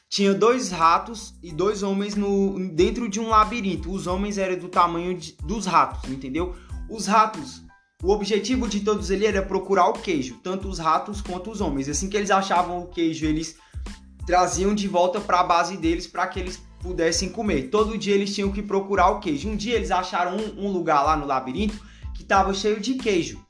tinha 0.09 0.33
dois 0.33 0.71
ratos 0.71 1.35
e 1.43 1.53
dois 1.53 1.83
homens 1.83 2.14
no 2.14 2.59
dentro 2.71 3.09
de 3.09 3.21
um 3.21 3.29
labirinto. 3.29 3.91
Os 3.91 4.07
homens 4.07 4.38
eram 4.38 4.59
do 4.59 4.69
tamanho 4.69 5.14
de, 5.14 5.37
dos 5.45 5.67
ratos, 5.67 6.09
entendeu? 6.09 6.55
Os 6.88 7.07
ratos, 7.07 7.62
o 8.03 8.11
objetivo 8.11 8.69
de 8.69 8.81
todos 8.81 9.11
eles 9.11 9.29
era 9.29 9.43
procurar 9.43 9.88
o 9.88 9.93
queijo, 9.93 10.38
tanto 10.43 10.69
os 10.69 10.79
ratos 10.79 11.21
quanto 11.21 11.51
os 11.51 11.61
homens. 11.61 11.88
Assim 11.88 12.09
que 12.09 12.17
eles 12.17 12.31
achavam 12.31 12.81
o 12.81 12.87
queijo, 12.87 13.27
eles 13.27 13.57
traziam 14.29 14.75
de 14.75 14.87
volta 14.87 15.19
para 15.19 15.41
a 15.41 15.43
base 15.43 15.79
deles 15.79 16.07
para 16.07 16.27
que 16.27 16.38
eles 16.38 16.62
pudessem 16.83 17.31
comer. 17.31 17.71
Todo 17.71 17.97
dia 17.97 18.14
eles 18.14 18.35
tinham 18.35 18.53
que 18.53 18.61
procurar 18.61 19.09
o 19.09 19.21
queijo. 19.21 19.49
Um 19.49 19.57
dia 19.57 19.75
eles 19.75 19.91
acharam 19.91 20.37
um, 20.37 20.67
um 20.67 20.71
lugar 20.71 21.03
lá 21.03 21.17
no 21.17 21.25
labirinto 21.25 21.83
que 22.14 22.25
estava 22.25 22.53
cheio 22.53 22.79
de 22.79 22.97
queijo. 22.97 23.43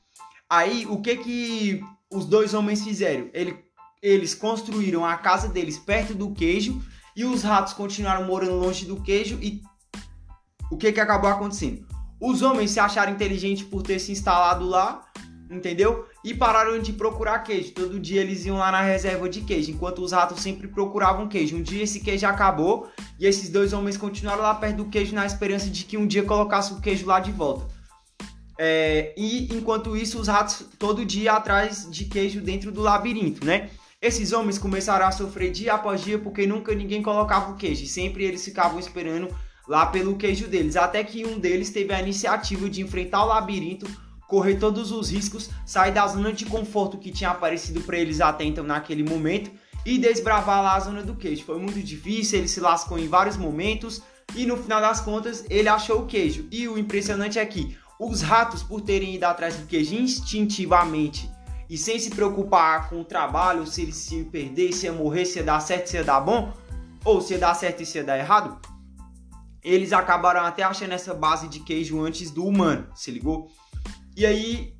Aí 0.49 0.85
o 0.85 1.01
que 1.01 1.17
que 1.17 1.83
os 2.09 2.25
dois 2.25 2.53
homens 2.53 2.81
fizeram? 2.81 3.29
Ele, 3.33 3.59
eles 4.01 4.33
construíram 4.33 5.05
a 5.05 5.17
casa 5.17 5.49
deles 5.49 5.77
perto 5.77 6.13
do 6.15 6.31
queijo 6.31 6.81
e 7.13 7.25
os 7.25 7.43
ratos 7.43 7.73
continuaram 7.73 8.25
morando 8.25 8.55
longe 8.55 8.85
do 8.85 9.01
queijo 9.01 9.37
e 9.41 9.61
o 10.71 10.77
que 10.77 10.93
que 10.93 11.01
acabou 11.01 11.29
acontecendo? 11.29 11.85
Os 12.21 12.41
homens 12.41 12.71
se 12.71 12.79
acharam 12.79 13.11
inteligentes 13.11 13.67
por 13.67 13.83
ter 13.83 13.99
se 13.99 14.13
instalado 14.13 14.65
lá 14.65 15.08
entendeu? 15.49 16.05
E 16.23 16.33
pararam 16.33 16.79
de 16.79 16.93
procurar 16.93 17.39
queijo. 17.39 17.71
Todo 17.71 17.99
dia 17.99 18.21
eles 18.21 18.45
iam 18.45 18.57
lá 18.57 18.71
na 18.71 18.81
reserva 18.81 19.27
de 19.27 19.41
queijo, 19.41 19.71
enquanto 19.71 19.99
os 19.99 20.11
ratos 20.11 20.41
sempre 20.41 20.67
procuravam 20.67 21.27
queijo. 21.27 21.57
Um 21.57 21.61
dia 21.61 21.83
esse 21.83 21.99
queijo 21.99 22.27
acabou 22.27 22.89
e 23.19 23.25
esses 23.25 23.49
dois 23.49 23.73
homens 23.73 23.97
continuaram 23.97 24.43
lá 24.43 24.53
perto 24.53 24.77
do 24.77 24.85
queijo 24.85 25.15
na 25.15 25.25
esperança 25.25 25.69
de 25.69 25.85
que 25.85 25.97
um 25.97 26.05
dia 26.05 26.23
colocasse 26.23 26.73
o 26.73 26.79
queijo 26.79 27.05
lá 27.05 27.19
de 27.19 27.31
volta. 27.31 27.67
É, 28.57 29.13
e 29.17 29.47
enquanto 29.55 29.95
isso, 29.95 30.19
os 30.19 30.27
ratos 30.27 30.65
todo 30.77 31.05
dia 31.05 31.31
atrás 31.31 31.89
de 31.89 32.05
queijo 32.05 32.41
dentro 32.41 32.71
do 32.71 32.81
labirinto, 32.81 33.45
né? 33.45 33.69
Esses 34.01 34.31
homens 34.31 34.57
começaram 34.57 35.05
a 35.05 35.11
sofrer 35.11 35.51
dia 35.51 35.73
após 35.73 36.01
dia 36.01 36.19
porque 36.19 36.45
nunca 36.45 36.73
ninguém 36.73 37.01
colocava 37.01 37.51
o 37.51 37.55
queijo. 37.55 37.85
Sempre 37.85 38.23
eles 38.25 38.43
ficavam 38.43 38.79
esperando 38.79 39.27
lá 39.67 39.85
pelo 39.85 40.15
queijo 40.15 40.47
deles. 40.47 40.75
Até 40.75 41.03
que 41.03 41.25
um 41.25 41.37
deles 41.37 41.69
teve 41.69 41.93
a 41.93 42.01
iniciativa 42.01 42.69
de 42.69 42.81
enfrentar 42.81 43.23
o 43.23 43.27
labirinto 43.27 43.85
correr 44.29 44.57
todos 44.57 44.91
os 44.91 45.09
riscos, 45.09 45.49
sair 45.65 45.91
da 45.91 46.05
zona 46.07 46.31
de 46.31 46.45
conforto 46.45 46.99
que 46.99 47.11
tinha 47.11 47.31
aparecido 47.31 47.81
para 47.81 47.97
eles 47.97 48.21
até 48.21 48.43
então 48.43 48.63
naquele 48.63 49.03
momento 49.03 49.49
e 49.83 49.97
desbravar 49.97 50.61
lá 50.61 50.75
a 50.75 50.79
zona 50.79 51.01
do 51.01 51.15
queijo. 51.15 51.43
Foi 51.43 51.57
muito 51.57 51.81
difícil, 51.81 52.37
ele 52.37 52.47
se 52.47 52.59
lascou 52.59 52.99
em 52.99 53.07
vários 53.07 53.35
momentos 53.35 54.03
e 54.35 54.45
no 54.45 54.55
final 54.55 54.79
das 54.79 55.01
contas 55.01 55.43
ele 55.49 55.67
achou 55.67 56.03
o 56.03 56.05
queijo. 56.05 56.47
E 56.51 56.67
o 56.67 56.77
impressionante 56.77 57.39
é 57.39 57.45
que 57.45 57.75
os 57.99 58.21
ratos, 58.21 58.61
por 58.61 58.81
terem 58.81 59.15
ido 59.15 59.23
atrás 59.25 59.55
do 59.55 59.65
queijo 59.65 59.95
instintivamente 59.95 61.27
e 61.67 61.75
sem 61.75 61.97
se 61.97 62.11
preocupar 62.11 62.87
com 62.87 63.01
o 63.01 63.05
trabalho, 63.05 63.65
se 63.65 63.81
ele 63.81 63.91
se 63.91 64.23
perder, 64.25 64.71
se 64.73 64.85
ia 64.85 64.93
morrer, 64.93 65.25
se 65.25 65.39
ia 65.39 65.43
dar 65.43 65.59
certo, 65.59 65.87
se 65.87 65.97
ia 65.97 66.03
dar 66.03 66.21
bom, 66.21 66.53
ou 67.03 67.19
se 67.19 67.33
ia 67.33 67.39
dar 67.39 67.55
certo 67.55 67.81
e 67.81 67.85
se 67.85 67.97
ia 67.97 68.03
dar 68.03 68.19
errado, 68.19 68.59
eles 69.63 69.91
acabaram 69.91 70.41
até 70.41 70.61
achando 70.61 70.93
essa 70.93 71.15
base 71.15 71.47
de 71.47 71.61
queijo 71.61 71.99
antes 71.99 72.29
do 72.29 72.45
humano, 72.45 72.87
se 72.93 73.09
ligou? 73.09 73.49
E 74.19 74.25
aí, 74.25 74.73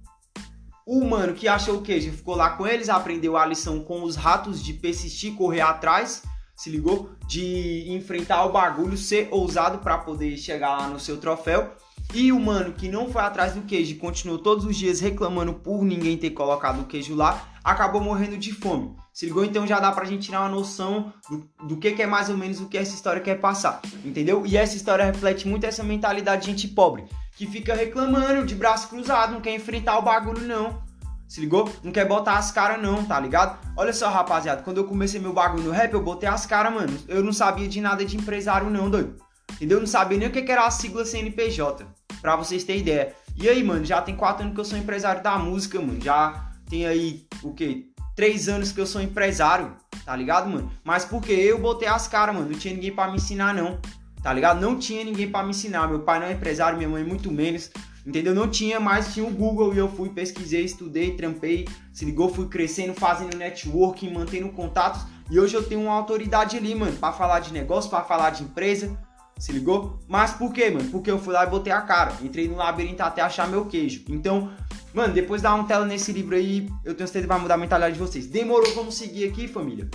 o 0.85 0.99
humano 0.99 1.33
que 1.33 1.47
achou 1.47 1.77
o 1.77 1.81
queijo 1.81 2.11
ficou 2.11 2.35
lá 2.35 2.49
com 2.57 2.67
eles, 2.67 2.89
aprendeu 2.89 3.37
a 3.37 3.45
lição 3.45 3.79
com 3.79 4.03
os 4.03 4.17
ratos 4.17 4.61
de 4.61 4.73
persistir, 4.73 5.33
correr 5.33 5.61
atrás, 5.61 6.23
se 6.57 6.69
ligou? 6.69 7.11
De 7.25 7.89
enfrentar 7.89 8.43
o 8.43 8.51
bagulho, 8.51 8.97
ser 8.97 9.29
ousado 9.31 9.77
para 9.77 9.97
poder 9.97 10.35
chegar 10.35 10.77
lá 10.77 10.89
no 10.89 10.99
seu 10.99 11.15
troféu. 11.15 11.73
E 12.13 12.33
o 12.33 12.39
mano 12.39 12.73
que 12.73 12.89
não 12.89 13.09
foi 13.09 13.21
atrás 13.21 13.53
do 13.53 13.61
queijo 13.61 13.93
e 13.93 13.95
continuou 13.95 14.39
todos 14.39 14.65
os 14.65 14.75
dias 14.75 14.99
reclamando 14.99 15.53
por 15.53 15.85
ninguém 15.85 16.17
ter 16.17 16.31
colocado 16.31 16.81
o 16.81 16.85
queijo 16.85 17.15
lá, 17.15 17.47
acabou 17.63 18.01
morrendo 18.01 18.37
de 18.37 18.51
fome. 18.51 18.93
Se 19.13 19.25
ligou? 19.25 19.45
Então 19.45 19.65
já 19.65 19.79
dá 19.79 19.89
pra 19.93 20.03
gente 20.03 20.25
tirar 20.25 20.41
uma 20.41 20.49
noção 20.49 21.13
do, 21.29 21.49
do 21.65 21.77
que, 21.77 21.93
que 21.93 22.01
é 22.01 22.07
mais 22.07 22.29
ou 22.29 22.35
menos 22.35 22.59
o 22.59 22.67
que 22.67 22.77
essa 22.77 22.93
história 22.93 23.21
quer 23.21 23.39
passar, 23.39 23.79
entendeu? 24.03 24.45
E 24.45 24.57
essa 24.57 24.75
história 24.75 25.05
reflete 25.05 25.47
muito 25.47 25.63
essa 25.63 25.81
mentalidade 25.81 26.41
de 26.41 26.51
gente 26.51 26.67
pobre 26.67 27.05
que 27.39 27.47
fica 27.47 27.73
reclamando 27.73 28.45
de 28.45 28.53
braço 28.53 28.89
cruzado, 28.89 29.31
não 29.31 29.39
quer 29.39 29.55
enfrentar 29.55 29.97
o 29.97 30.01
bagulho 30.01 30.45
não. 30.45 30.83
Se 31.25 31.39
ligou? 31.39 31.71
Não 31.81 31.89
quer 31.89 32.05
botar 32.05 32.33
as 32.33 32.51
caras 32.51 32.81
não, 32.81 33.05
tá 33.05 33.17
ligado? 33.17 33.57
Olha 33.77 33.93
só, 33.93 34.09
rapaziada, 34.09 34.61
quando 34.61 34.79
eu 34.79 34.83
comecei 34.83 35.21
meu 35.21 35.31
bagulho 35.31 35.63
no 35.63 35.71
rap, 35.71 35.93
eu 35.93 36.03
botei 36.03 36.27
as 36.27 36.45
caras, 36.45 36.73
mano. 36.73 36.99
Eu 37.07 37.23
não 37.23 37.31
sabia 37.31 37.65
de 37.65 37.79
nada 37.79 38.03
de 38.03 38.17
empresário 38.17 38.69
não, 38.69 38.89
doido. 38.89 39.15
entendeu? 39.53 39.79
Não 39.79 39.87
sabia 39.87 40.17
nem 40.17 40.27
o 40.27 40.31
que 40.33 40.51
era 40.51 40.65
a 40.65 40.71
sigla 40.71 41.05
CNPJ, 41.05 41.85
pra 42.19 42.35
vocês 42.35 42.65
terem 42.65 42.81
ideia. 42.81 43.15
E 43.37 43.47
aí, 43.47 43.63
mano, 43.63 43.85
já 43.85 44.01
tem 44.01 44.17
quatro 44.17 44.43
anos 44.43 44.53
que 44.53 44.59
eu 44.59 44.65
sou 44.65 44.77
empresário 44.77 45.23
da 45.23 45.37
música, 45.37 45.79
mano. 45.79 46.01
Já 46.01 46.51
tem 46.69 46.85
aí, 46.87 47.25
o 47.41 47.53
quê? 47.53 47.85
Três 48.17 48.49
anos 48.49 48.73
que 48.73 48.81
eu 48.81 48.85
sou 48.85 49.01
empresário, 49.01 49.77
tá 50.03 50.13
ligado, 50.13 50.49
mano? 50.49 50.69
Mas 50.83 51.05
porque 51.05 51.31
eu 51.31 51.57
botei 51.57 51.87
as 51.87 52.05
caras, 52.05 52.35
mano. 52.35 52.49
Não 52.49 52.59
tinha 52.59 52.73
ninguém 52.73 52.93
para 52.93 53.09
me 53.09 53.15
ensinar, 53.15 53.53
não. 53.53 53.79
Tá 54.21 54.33
ligado? 54.33 54.59
Não 54.59 54.77
tinha 54.77 55.03
ninguém 55.03 55.29
para 55.29 55.43
me 55.43 55.51
ensinar. 55.51 55.87
Meu 55.87 56.01
pai 56.01 56.19
não 56.19 56.27
é 56.27 56.33
empresário, 56.33 56.77
minha 56.77 56.89
mãe 56.89 57.03
muito 57.03 57.31
menos. 57.31 57.71
Entendeu? 58.05 58.33
Não 58.33 58.49
tinha, 58.49 58.79
mas 58.79 59.13
tinha 59.13 59.25
o 59.25 59.31
Google 59.31 59.73
e 59.73 59.77
eu 59.77 59.87
fui, 59.89 60.09
pesquisei, 60.09 60.63
estudei, 60.63 61.15
trampei, 61.15 61.67
se 61.93 62.05
ligou, 62.05 62.33
fui 62.33 62.47
crescendo, 62.47 62.93
fazendo 62.93 63.37
networking, 63.37 64.11
mantendo 64.11 64.49
contatos. 64.49 65.01
E 65.29 65.39
hoje 65.39 65.53
eu 65.55 65.63
tenho 65.63 65.81
uma 65.81 65.93
autoridade 65.93 66.57
ali, 66.57 66.73
mano, 66.73 66.97
para 66.97 67.13
falar 67.13 67.39
de 67.39 67.53
negócio, 67.53 67.89
para 67.89 68.03
falar 68.03 68.31
de 68.31 68.43
empresa, 68.43 68.97
se 69.37 69.51
ligou? 69.51 69.99
Mas 70.07 70.33
por 70.33 70.51
quê, 70.51 70.69
mano? 70.69 70.89
Porque 70.89 71.11
eu 71.11 71.19
fui 71.19 71.33
lá 71.33 71.43
e 71.43 71.49
botei 71.49 71.71
a 71.71 71.81
cara. 71.81 72.13
Entrei 72.21 72.47
no 72.47 72.55
labirinto 72.55 73.03
até 73.03 73.21
achar 73.21 73.47
meu 73.47 73.65
queijo. 73.65 74.03
Então, 74.09 74.51
mano, 74.93 75.13
depois 75.13 75.41
dá 75.41 75.53
uma 75.53 75.65
tela 75.65 75.85
nesse 75.85 76.11
livro 76.11 76.35
aí, 76.35 76.67
eu 76.83 76.95
tenho 76.95 77.07
certeza 77.07 77.21
que 77.21 77.27
vai 77.27 77.39
mudar 77.39 77.53
a 77.53 77.57
mentalidade 77.57 77.93
de 77.93 77.99
vocês. 77.99 78.25
Demorou, 78.25 78.73
vamos 78.73 78.95
seguir 78.95 79.29
aqui, 79.29 79.47
família. 79.47 79.87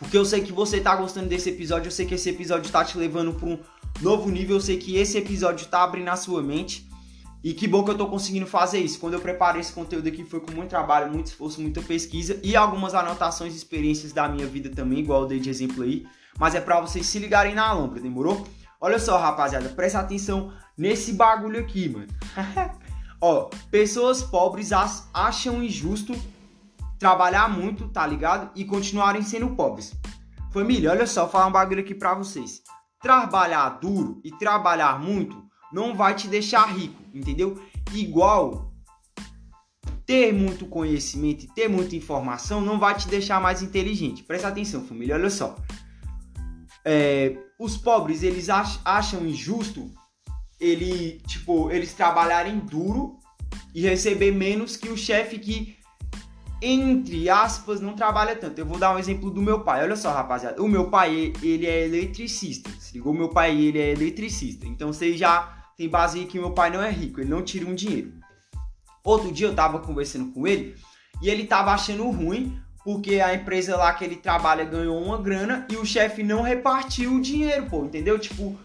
Porque 0.00 0.18
eu 0.18 0.24
sei 0.24 0.40
que 0.40 0.52
você 0.52 0.80
tá 0.80 0.96
gostando 0.96 1.28
desse 1.28 1.50
episódio, 1.50 1.86
eu 1.86 1.92
sei 1.92 2.04
que 2.04 2.14
esse 2.14 2.28
episódio 2.28 2.72
tá 2.72 2.84
te 2.84 2.98
levando 2.98 3.32
para 3.32 3.48
um 3.48 3.58
novo 4.00 4.28
nível, 4.28 4.56
eu 4.56 4.60
sei 4.60 4.76
que 4.76 4.96
esse 4.96 5.16
episódio 5.16 5.68
tá 5.68 5.84
abrindo 5.84 6.08
a 6.08 6.16
sua 6.16 6.42
mente. 6.42 6.88
E 7.44 7.54
que 7.54 7.68
bom 7.68 7.84
que 7.84 7.90
eu 7.90 7.96
tô 7.96 8.06
conseguindo 8.08 8.46
fazer 8.46 8.80
isso. 8.80 8.98
Quando 8.98 9.14
eu 9.14 9.20
preparei 9.20 9.60
esse 9.60 9.72
conteúdo 9.72 10.08
aqui 10.08 10.24
foi 10.24 10.40
com 10.40 10.50
muito 10.52 10.70
trabalho, 10.70 11.12
muito 11.12 11.28
esforço, 11.28 11.60
muita 11.60 11.80
pesquisa 11.80 12.40
e 12.42 12.56
algumas 12.56 12.94
anotações 12.94 13.54
e 13.54 13.56
experiências 13.56 14.12
da 14.12 14.28
minha 14.28 14.46
vida 14.46 14.68
também, 14.68 14.98
igual 14.98 15.22
eu 15.22 15.28
dei 15.28 15.38
de 15.38 15.48
exemplo 15.48 15.84
aí 15.84 16.04
mas 16.40 16.54
é 16.54 16.60
para 16.60 16.80
vocês 16.80 17.06
se 17.06 17.18
ligarem 17.18 17.54
na 17.54 17.70
lâmpada, 17.70 18.00
demorou? 18.00 18.46
Olha 18.80 18.98
só, 18.98 19.18
rapaziada, 19.18 19.68
presta 19.68 19.98
atenção 19.98 20.50
nesse 20.76 21.12
bagulho 21.12 21.60
aqui, 21.60 21.86
mano. 21.86 22.08
Ó, 23.20 23.50
pessoas 23.70 24.22
pobres 24.22 24.70
acham 25.12 25.62
injusto 25.62 26.14
trabalhar 27.00 27.48
muito, 27.50 27.88
tá 27.88 28.06
ligado? 28.06 28.52
E 28.54 28.64
continuarem 28.64 29.22
sendo 29.22 29.56
pobres. 29.56 29.92
Família, 30.52 30.92
olha 30.92 31.06
só, 31.06 31.28
falar 31.28 31.48
um 31.48 31.52
bagulho 31.52 31.80
aqui 31.80 31.94
pra 31.94 32.14
vocês. 32.14 32.62
Trabalhar 33.02 33.80
duro 33.80 34.20
e 34.22 34.30
trabalhar 34.30 35.00
muito 35.00 35.42
não 35.72 35.96
vai 35.96 36.14
te 36.14 36.28
deixar 36.28 36.66
rico, 36.66 37.02
entendeu? 37.12 37.60
Igual 37.92 38.72
ter 40.06 40.32
muito 40.32 40.66
conhecimento 40.66 41.44
e 41.44 41.54
ter 41.54 41.68
muita 41.68 41.96
informação 41.96 42.60
não 42.60 42.78
vai 42.78 42.94
te 42.96 43.08
deixar 43.08 43.40
mais 43.40 43.62
inteligente. 43.62 44.22
Presta 44.22 44.46
atenção, 44.46 44.84
família, 44.84 45.16
olha 45.16 45.30
só 45.30 45.56
é, 46.84 47.36
os 47.58 47.76
pobres 47.76 48.22
eles 48.22 48.48
acham 48.48 49.26
injusto 49.26 49.90
ele 50.58 51.20
tipo 51.26 51.70
eles 51.70 51.92
trabalharem 51.94 52.58
duro 52.58 53.18
e 53.74 53.82
receber 53.82 54.32
menos 54.32 54.76
que 54.76 54.88
o 54.88 54.96
chefe 54.96 55.38
que 55.38 55.76
entre 56.62 57.28
aspas 57.28 57.80
não 57.80 57.94
trabalha 57.94 58.36
tanto. 58.36 58.58
Eu 58.58 58.66
vou 58.66 58.78
dar 58.78 58.94
um 58.94 58.98
exemplo 58.98 59.30
do 59.30 59.40
meu 59.40 59.60
pai. 59.60 59.82
Olha 59.82 59.96
só, 59.96 60.12
rapaziada. 60.12 60.62
O 60.62 60.68
meu 60.68 60.90
pai 60.90 61.32
ele 61.42 61.66
é 61.66 61.84
eletricista. 61.84 62.70
Se 62.78 62.94
ligou? 62.94 63.12
Meu 63.12 63.28
pai 63.28 63.56
ele 63.56 63.78
é 63.78 63.92
eletricista. 63.92 64.66
Então 64.66 64.92
você 64.92 65.16
já 65.16 65.56
tem 65.76 65.88
base 65.88 66.18
aí 66.18 66.26
que 66.26 66.38
meu 66.38 66.50
pai 66.50 66.70
não 66.70 66.82
é 66.82 66.90
rico. 66.90 67.20
Ele 67.20 67.30
não 67.30 67.42
tira 67.42 67.66
um 67.66 67.74
dinheiro. 67.74 68.12
Outro 69.02 69.32
dia 69.32 69.46
eu 69.46 69.54
tava 69.54 69.78
conversando 69.78 70.30
com 70.32 70.46
ele 70.46 70.74
e 71.22 71.30
ele 71.30 71.44
tava 71.44 71.72
achando 71.72 72.08
ruim 72.10 72.60
porque 72.84 73.20
a 73.20 73.34
empresa 73.34 73.76
lá 73.76 73.92
que 73.92 74.04
ele 74.04 74.16
trabalha 74.16 74.64
ganhou 74.64 75.02
uma 75.02 75.18
grana 75.18 75.66
e 75.70 75.76
o 75.76 75.84
chefe 75.84 76.22
não 76.22 76.42
repartiu 76.42 77.14
o 77.14 77.20
dinheiro, 77.20 77.66
pô, 77.66 77.84
entendeu? 77.84 78.18
Tipo, 78.18 78.58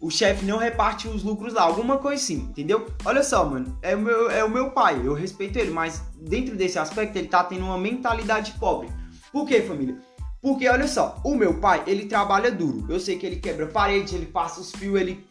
o 0.00 0.10
chefe 0.10 0.44
não 0.44 0.58
repartiu 0.58 1.10
os 1.10 1.22
lucros 1.22 1.54
lá, 1.54 1.62
alguma 1.62 1.98
coisa 1.98 2.22
assim, 2.22 2.48
entendeu? 2.50 2.86
Olha 3.04 3.22
só, 3.22 3.44
mano, 3.44 3.76
é 3.82 3.96
o, 3.96 4.00
meu, 4.00 4.30
é 4.30 4.44
o 4.44 4.50
meu 4.50 4.70
pai, 4.70 5.00
eu 5.04 5.12
respeito 5.12 5.58
ele, 5.58 5.70
mas 5.70 6.02
dentro 6.20 6.54
desse 6.54 6.78
aspecto 6.78 7.16
ele 7.16 7.28
tá 7.28 7.42
tendo 7.42 7.64
uma 7.64 7.78
mentalidade 7.78 8.52
pobre. 8.60 8.88
Por 9.32 9.46
quê, 9.46 9.60
família? 9.60 9.98
Porque 10.40 10.68
olha 10.68 10.86
só, 10.86 11.20
o 11.24 11.34
meu 11.34 11.54
pai, 11.54 11.82
ele 11.86 12.06
trabalha 12.06 12.50
duro. 12.50 12.86
Eu 12.88 13.00
sei 13.00 13.18
que 13.18 13.26
ele 13.26 13.36
quebra 13.36 13.66
parede, 13.66 14.14
ele 14.14 14.26
passa 14.26 14.60
os 14.60 14.70
fios, 14.70 15.00
ele 15.00 15.26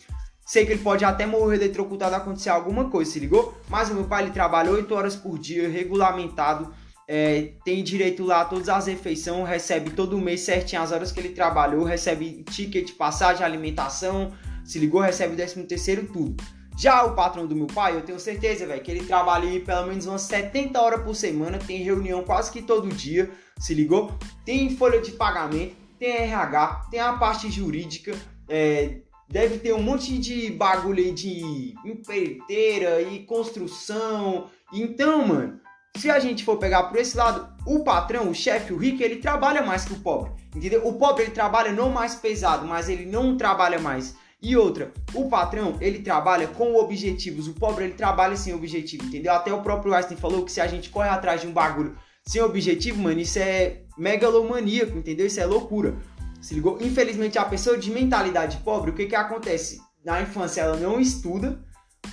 sei 0.46 0.66
que 0.66 0.74
ele 0.74 0.84
pode 0.84 1.06
até 1.06 1.26
morrer 1.26 1.56
eletrocutado 1.56 2.16
acontecer 2.16 2.50
alguma 2.50 2.90
coisa, 2.90 3.12
se 3.12 3.20
ligou? 3.20 3.58
Mas 3.70 3.90
o 3.90 3.94
meu 3.94 4.04
pai 4.04 4.24
ele 4.24 4.32
trabalha 4.32 4.72
8 4.72 4.94
horas 4.94 5.16
por 5.16 5.40
dia, 5.40 5.70
regulamentado 5.70 6.74
é, 7.08 7.54
tem 7.64 7.82
direito 7.84 8.24
lá 8.26 8.42
a 8.42 8.46
todas 8.46 8.68
as 8.68 8.88
refeições, 8.88 9.48
recebe 9.48 9.92
todo 9.92 10.18
mês 10.20 10.42
certinho 10.42 10.82
as 10.82 10.92
horas 10.92 11.12
que 11.12 11.20
ele 11.20 11.30
trabalhou, 11.30 11.86
recebe 11.86 12.44
ticket, 12.52 12.92
passagem, 12.98 13.46
alimentação, 13.46 14.34
se 14.68 14.78
ligou, 14.78 15.02
recebe 15.02 15.36
13 15.36 15.64
terceiro, 15.64 16.08
tudo. 16.12 16.36
Já 16.78 17.04
o 17.06 17.16
patrão 17.16 17.48
do 17.48 17.56
meu 17.56 17.66
pai, 17.66 17.96
eu 17.96 18.02
tenho 18.02 18.20
certeza, 18.20 18.68
velho, 18.68 18.84
que 18.84 18.92
ele 18.92 19.06
trabalha 19.06 19.50
aí 19.50 19.60
pelo 19.60 19.88
menos 19.88 20.06
umas 20.06 20.22
70 20.24 20.80
horas 20.80 21.02
por 21.02 21.16
semana, 21.16 21.58
tem 21.58 21.82
reunião 21.82 22.24
quase 22.24 22.52
que 22.52 22.62
todo 22.62 22.88
dia, 22.90 23.32
se 23.58 23.74
ligou? 23.74 24.12
Tem 24.46 24.70
folha 24.76 25.02
de 25.02 25.14
pagamento, 25.14 25.76
tem 25.98 26.12
RH, 26.12 26.88
tem 26.92 27.00
a 27.00 27.14
parte 27.14 27.50
jurídica, 27.50 28.16
é, 28.48 28.98
deve 29.28 29.58
ter 29.58 29.74
um 29.74 29.82
monte 29.82 30.20
de 30.20 30.52
bagulho 30.52 31.04
aí 31.04 31.12
de 31.12 31.74
empreiteira 31.84 33.02
e 33.02 33.26
construção. 33.26 34.52
Então, 34.72 35.26
mano, 35.26 35.60
se 35.96 36.12
a 36.12 36.20
gente 36.20 36.44
for 36.44 36.58
pegar 36.58 36.84
por 36.84 36.98
esse 37.00 37.18
lado, 37.18 37.50
o 37.66 37.84
patrão, 37.84 38.30
o 38.30 38.36
chefe, 38.36 38.72
o 38.72 38.78
rico, 38.78 39.02
ele 39.02 39.16
trabalha 39.16 39.64
mais 39.64 39.84
que 39.84 39.94
o 39.94 40.00
pobre, 40.00 40.32
entendeu? 40.56 40.88
O 40.88 40.94
pobre 40.94 41.24
ele 41.24 41.32
trabalha 41.32 41.72
não 41.72 41.90
mais 41.90 42.14
pesado, 42.14 42.68
mas 42.68 42.88
ele 42.88 43.06
não 43.06 43.36
trabalha 43.36 43.80
mais. 43.80 44.16
E 44.42 44.56
outra, 44.56 44.92
o 45.16 45.28
patrão, 45.30 45.78
ele 45.82 46.00
trabalha 46.00 46.48
com 46.48 46.76
objetivos, 46.76 47.48
o 47.48 47.54
pobre 47.54 47.86
ele 47.86 47.94
trabalha 47.96 48.36
sem 48.36 48.54
objetivo, 48.54 49.06
entendeu? 49.06 49.34
Até 49.34 49.52
o 49.52 49.64
próprio 49.64 49.94
Einstein 49.94 50.16
falou 50.18 50.46
que 50.46 50.52
se 50.52 50.62
a 50.62 50.68
gente 50.68 50.90
corre 50.90 51.10
atrás 51.10 51.42
de 51.42 51.48
um 51.48 51.52
bagulho 51.52 51.98
sem 52.26 52.42
objetivo, 52.42 53.02
mano, 53.02 53.20
isso 53.20 53.40
é 53.40 53.82
megalomaníaco, 53.98 54.98
entendeu? 54.98 55.26
Isso 55.26 55.40
é 55.40 55.46
loucura. 55.46 55.98
Se 56.40 56.54
ligou? 56.54 56.78
Infelizmente, 56.82 57.40
a 57.40 57.46
pessoa 57.46 57.78
de 57.78 57.90
mentalidade 57.90 58.58
pobre, 58.58 58.92
o 58.92 58.94
que 58.94 59.08
que 59.08 59.16
acontece? 59.16 59.82
Na 60.06 60.22
infância 60.22 60.62
ela 60.62 60.78
não 60.78 61.00
estuda, 61.00 61.60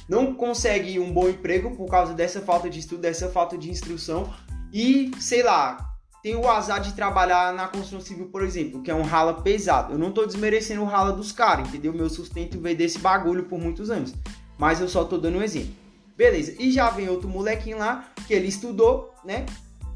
não 0.08 0.34
consegue 0.34 0.98
um 0.98 1.12
bom 1.12 1.28
emprego 1.28 1.76
por 1.76 1.88
causa 1.90 2.14
dessa 2.14 2.40
falta 2.40 2.70
de 2.70 2.80
estudo, 2.80 3.02
dessa 3.02 3.28
falta 3.28 3.58
de 3.58 3.70
instrução 3.70 4.32
e, 4.72 5.10
sei 5.20 5.42
lá, 5.42 5.93
tem 6.24 6.34
o 6.34 6.48
azar 6.48 6.80
de 6.80 6.94
trabalhar 6.94 7.52
na 7.52 7.68
construção 7.68 8.00
civil, 8.00 8.28
por 8.28 8.42
exemplo, 8.42 8.80
que 8.80 8.90
é 8.90 8.94
um 8.94 9.02
rala 9.02 9.34
pesado. 9.42 9.92
Eu 9.92 9.98
não 9.98 10.10
tô 10.10 10.24
desmerecendo 10.24 10.80
o 10.80 10.86
rala 10.86 11.12
dos 11.12 11.30
caras, 11.30 11.68
entendeu? 11.68 11.92
Meu 11.92 12.08
sustento 12.08 12.58
veio 12.58 12.74
desse 12.74 12.98
bagulho 12.98 13.44
por 13.44 13.60
muitos 13.60 13.90
anos. 13.90 14.14
Mas 14.56 14.80
eu 14.80 14.88
só 14.88 15.04
tô 15.04 15.18
dando 15.18 15.36
um 15.36 15.42
exemplo. 15.42 15.74
Beleza, 16.16 16.54
e 16.58 16.72
já 16.72 16.88
vem 16.88 17.10
outro 17.10 17.28
molequinho 17.28 17.76
lá 17.76 18.08
que 18.26 18.32
ele 18.32 18.48
estudou, 18.48 19.12
né? 19.22 19.44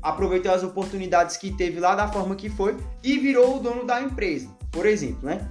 Aproveitou 0.03 0.53
as 0.53 0.62
oportunidades 0.62 1.39
que 1.39 1.51
teve 1.51 1.81
lá 1.81 1.95
da 1.95 2.09
forma 2.09 2.37
que 2.37 2.51
foi 2.51 2.76
e 3.03 3.18
virou 3.18 3.57
o 3.57 3.61
dono 3.61 3.87
da 3.87 4.03
empresa, 4.03 4.51
por 4.70 4.85
exemplo, 4.85 5.26
né? 5.26 5.49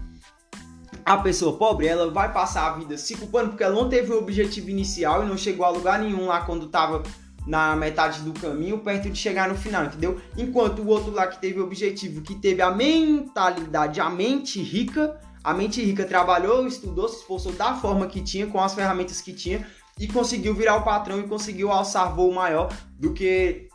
a 1.04 1.18
pessoa 1.18 1.58
pobre, 1.58 1.88
ela 1.88 2.12
vai 2.12 2.34
passar 2.34 2.68
a 2.68 2.78
vida 2.78 2.98
se 2.98 3.16
culpando 3.16 3.50
porque 3.50 3.64
ela 3.64 3.74
não 3.74 3.88
teve 3.88 4.12
o 4.12 4.18
objetivo 4.18 4.70
inicial 4.70 5.24
e 5.24 5.26
não 5.26 5.38
chegou 5.38 5.66
a 5.66 5.70
lugar 5.70 6.00
nenhum 6.00 6.28
lá 6.28 6.42
quando 6.42 6.66
estava 6.66 7.02
na 7.48 7.76
metade 7.76 8.22
do 8.22 8.34
caminho, 8.34 8.80
perto 8.80 9.10
de 9.10 9.18
chegar 9.18 9.48
no 9.48 9.56
final, 9.56 9.86
entendeu? 9.86 10.20
Enquanto 10.38 10.82
o 10.82 10.88
outro 10.88 11.12
lá 11.12 11.26
que 11.26 11.40
teve 11.40 11.60
o 11.60 11.64
objetivo, 11.64 12.22
que 12.22 12.36
teve 12.36 12.62
a 12.62 12.70
mentalidade, 12.70 14.02
a 14.02 14.10
mente 14.10 14.62
rica, 14.62 15.18
a 15.44 15.54
mente 15.54 15.82
rica 15.84 16.04
trabalhou, 16.04 16.68
estudou, 16.68 17.08
se 17.08 17.22
esforçou 17.22 17.54
da 17.54 17.74
forma 17.76 18.08
que 18.08 18.22
tinha, 18.22 18.48
com 18.48 18.60
as 18.60 18.76
ferramentas 18.76 19.22
que 19.22 19.32
tinha 19.32 19.66
e 19.98 20.08
conseguiu 20.08 20.54
virar 20.54 20.76
o 20.76 20.84
patrão 20.84 21.20
e 21.20 21.24
conseguiu 21.24 21.72
alçar 21.72 22.14
voo 22.14 22.34
maior 22.34 22.72
do 23.00 23.14
que. 23.14 23.70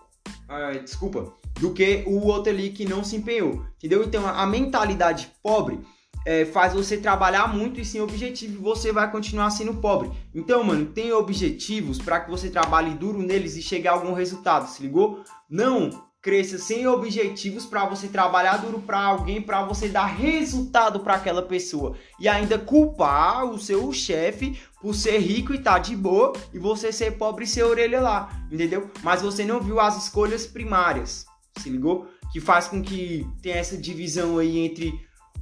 Uh, 0.49 0.79
desculpa, 0.85 1.33
do 1.59 1.73
que 1.73 2.05
o 2.07 2.27
outro 2.27 2.53
ali 2.53 2.71
que 2.71 2.85
não 2.85 3.03
se 3.03 3.17
empenhou, 3.17 3.65
entendeu? 3.79 4.05
Então 4.05 4.27
a 4.27 4.47
mentalidade 4.47 5.33
pobre 5.43 5.81
é, 6.25 6.45
faz 6.45 6.73
você 6.73 6.97
trabalhar 6.97 7.47
muito 7.49 7.81
e 7.81 7.85
sem 7.85 8.01
objetivo 8.01 8.63
você 8.63 8.93
vai 8.93 9.11
continuar 9.11 9.51
sendo 9.51 9.75
pobre. 9.75 10.11
Então, 10.35 10.63
mano, 10.63 10.87
tem 10.87 11.13
objetivos 11.13 11.99
para 11.99 12.21
que 12.21 12.31
você 12.31 12.49
trabalhe 12.49 12.95
duro 12.95 13.19
neles 13.19 13.57
e 13.57 13.63
chegue 13.63 13.89
a 13.89 13.93
algum 13.93 14.13
resultado, 14.13 14.69
se 14.69 14.83
ligou? 14.83 15.23
Não 15.49 15.91
cresça 16.23 16.57
sem 16.57 16.87
objetivos 16.87 17.67
para 17.67 17.85
você 17.85 18.07
trabalhar 18.07 18.59
duro 18.59 18.79
para 18.81 19.01
alguém, 19.01 19.43
para 19.43 19.65
você 19.65 19.89
dar 19.89 20.07
resultado 20.07 21.01
para 21.01 21.15
aquela 21.15 21.43
pessoa 21.43 21.97
e 22.19 22.29
ainda 22.29 22.57
culpar 22.61 23.45
o 23.45 23.59
seu 23.59 23.93
chefe 23.93 24.57
por 24.81 24.95
ser 24.95 25.19
rico 25.19 25.53
e 25.53 25.59
tá 25.59 25.81
de 25.81 25.97
boa 25.97 26.33
e 26.55 26.61
você 26.61 26.93
ser 26.93 27.19
pobre 27.19 27.45
e 27.45 27.49
ser 27.49 27.65
orelha 27.65 28.01
lá, 28.01 28.31
entendeu? 28.51 28.89
Mas 29.03 29.21
você 29.21 29.45
não 29.45 29.61
viu 29.61 29.81
as 29.81 30.05
escolhas 30.05 30.47
primárias, 30.47 31.27
se 31.57 31.69
ligou? 31.69 32.07
Que 32.33 32.41
faz 32.41 32.69
com 32.69 32.81
que 32.81 33.27
tenha 33.43 33.57
essa 33.57 33.77
divisão 33.77 34.39
aí 34.39 34.61
entre 34.61 34.95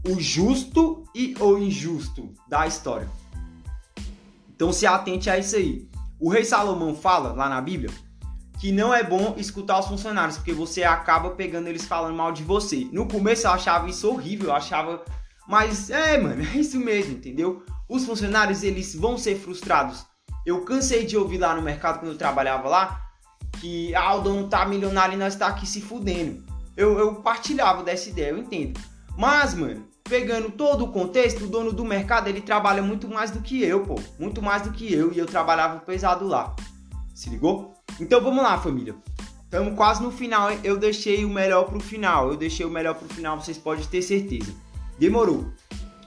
o 0.07 0.21
justo 0.21 1.05
e 1.15 1.35
o 1.41 1.59
injusto 1.59 2.33
da 2.49 2.67
história. 2.67 3.09
Então 4.55 4.73
se 4.73 4.87
atente 4.87 5.29
a 5.31 5.39
isso 5.39 5.57
aí. 5.57 5.89
O 6.19 6.31
rei 6.31 6.45
Salomão 6.45 6.95
fala 6.95 7.33
lá 7.33 7.49
na 7.49 7.61
Bíblia 7.61 7.91
que 8.61 8.71
não 8.71 8.93
é 8.93 9.03
bom 9.03 9.35
escutar 9.39 9.81
os 9.81 9.87
funcionários, 9.87 10.37
porque 10.37 10.53
você 10.53 10.85
acaba 10.85 11.31
pegando 11.31 11.67
eles 11.67 11.87
falando 11.87 12.15
mal 12.15 12.31
de 12.31 12.43
você. 12.43 12.87
No 12.93 13.09
começo 13.09 13.47
eu 13.47 13.51
achava 13.51 13.89
isso 13.89 14.07
horrível, 14.07 14.49
eu 14.49 14.55
achava, 14.55 15.03
Mas 15.49 15.89
é, 15.89 16.19
mano, 16.19 16.43
é 16.45 16.59
isso 16.59 16.79
mesmo, 16.79 17.15
entendeu? 17.15 17.65
Os 17.89 18.05
funcionários, 18.05 18.63
eles 18.63 18.95
vão 18.95 19.17
ser 19.17 19.37
frustrados. 19.37 20.05
Eu 20.45 20.63
cansei 20.63 21.07
de 21.07 21.17
ouvir 21.17 21.39
lá 21.39 21.55
no 21.55 21.63
mercado, 21.63 22.01
quando 22.01 22.13
eu 22.13 22.19
trabalhava 22.19 22.69
lá, 22.69 23.01
que 23.59 23.95
ah, 23.95 24.15
o 24.15 24.21
dono 24.21 24.47
tá 24.47 24.67
milionário 24.67 25.15
e 25.15 25.19
nós 25.19 25.35
tá 25.35 25.47
aqui 25.47 25.67
se 25.67 25.81
fudendo. 25.81 26.45
Eu, 26.77 26.99
eu 26.99 27.15
partilhava 27.17 27.83
dessa 27.83 28.11
ideia, 28.11 28.31
eu 28.31 28.39
entendo. 28.39 28.79
Mas, 29.17 29.55
mano, 29.55 29.89
pegando 30.11 30.51
todo 30.51 30.85
o 30.85 30.89
contexto, 30.89 31.45
o 31.45 31.47
dono 31.47 31.73
do 31.73 31.85
mercado, 31.85 32.29
ele 32.29 32.41
trabalha 32.41 32.83
muito 32.83 33.09
mais 33.09 33.31
do 33.31 33.41
que 33.41 33.63
eu, 33.63 33.85
pô. 33.85 33.95
Muito 34.19 34.43
mais 34.43 34.63
do 34.63 34.73
que 34.73 34.93
eu, 34.93 35.13
e 35.13 35.19
eu 35.19 35.25
trabalhava 35.25 35.79
pesado 35.79 36.27
lá. 36.27 36.55
Se 37.15 37.31
ligou? 37.31 37.73
Então 38.01 38.21
vamos 38.21 38.43
lá, 38.43 38.59
família. 38.59 38.97
Estamos 39.45 39.75
quase 39.77 40.03
no 40.03 40.11
final, 40.11 40.51
eu 40.65 40.77
deixei 40.77 41.25
o 41.25 41.31
melhor 41.31 41.65
pro 41.65 41.79
final. 41.79 42.29
Eu 42.29 42.37
deixei 42.37 42.67
o 42.67 42.71
melhor 42.71 42.95
pro 42.95 43.09
final, 43.15 43.41
vocês 43.41 43.57
podem 43.57 43.85
ter 43.85 44.03
certeza. 44.03 44.53
Demorou. 44.99 45.47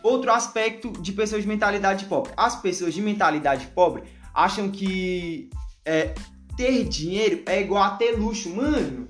Outro 0.04 0.32
aspecto 0.34 0.92
de 0.92 1.14
pessoas 1.14 1.44
de 1.44 1.48
mentalidade 1.48 2.06
pobre. 2.06 2.34
As 2.36 2.58
pessoas 2.58 2.94
de 2.94 3.02
mentalidade 3.02 3.68
pobre 3.68 4.04
acham 4.34 4.70
que 4.70 5.50
é, 5.86 6.14
ter 6.58 6.84
dinheiro 6.84 7.42
é 7.46 7.62
igual 7.62 7.84
a 7.84 7.92
ter 7.92 8.12
luxo. 8.18 8.54
Mano, 8.54 9.08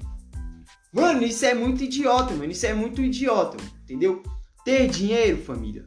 mano, 0.93 1.23
isso 1.23 1.43
é 1.45 1.55
muito 1.55 1.83
idiota, 1.83 2.35
mano. 2.35 2.51
Isso 2.51 2.65
é 2.67 2.75
muito 2.75 3.01
idiota, 3.01 3.57
entendeu? 3.83 4.21
Ter 4.63 4.87
dinheiro, 4.87 5.43
família, 5.43 5.85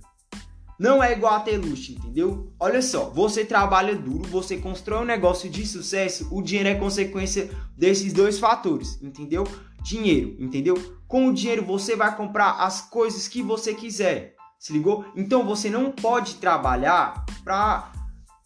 não 0.78 1.02
é 1.02 1.12
igual 1.12 1.34
a 1.34 1.40
ter 1.40 1.56
luxo, 1.56 1.92
entendeu? 1.92 2.52
Olha 2.60 2.82
só, 2.82 3.08
você 3.08 3.44
trabalha 3.44 3.94
duro, 3.94 4.28
você 4.28 4.58
constrói 4.58 5.02
um 5.02 5.06
negócio 5.06 5.48
de 5.48 5.66
sucesso, 5.66 6.28
o 6.30 6.42
dinheiro 6.42 6.68
é 6.68 6.74
consequência 6.74 7.50
desses 7.74 8.12
dois 8.12 8.38
fatores, 8.38 9.00
entendeu? 9.00 9.44
Dinheiro, 9.82 10.36
entendeu? 10.38 10.74
Com 11.08 11.28
o 11.28 11.32
dinheiro 11.32 11.64
você 11.64 11.96
vai 11.96 12.14
comprar 12.14 12.60
as 12.60 12.82
coisas 12.82 13.26
que 13.26 13.40
você 13.40 13.72
quiser. 13.72 14.34
Se 14.58 14.72
ligou? 14.72 15.06
Então 15.16 15.46
você 15.46 15.70
não 15.70 15.90
pode 15.90 16.34
trabalhar 16.34 17.24
para 17.42 17.92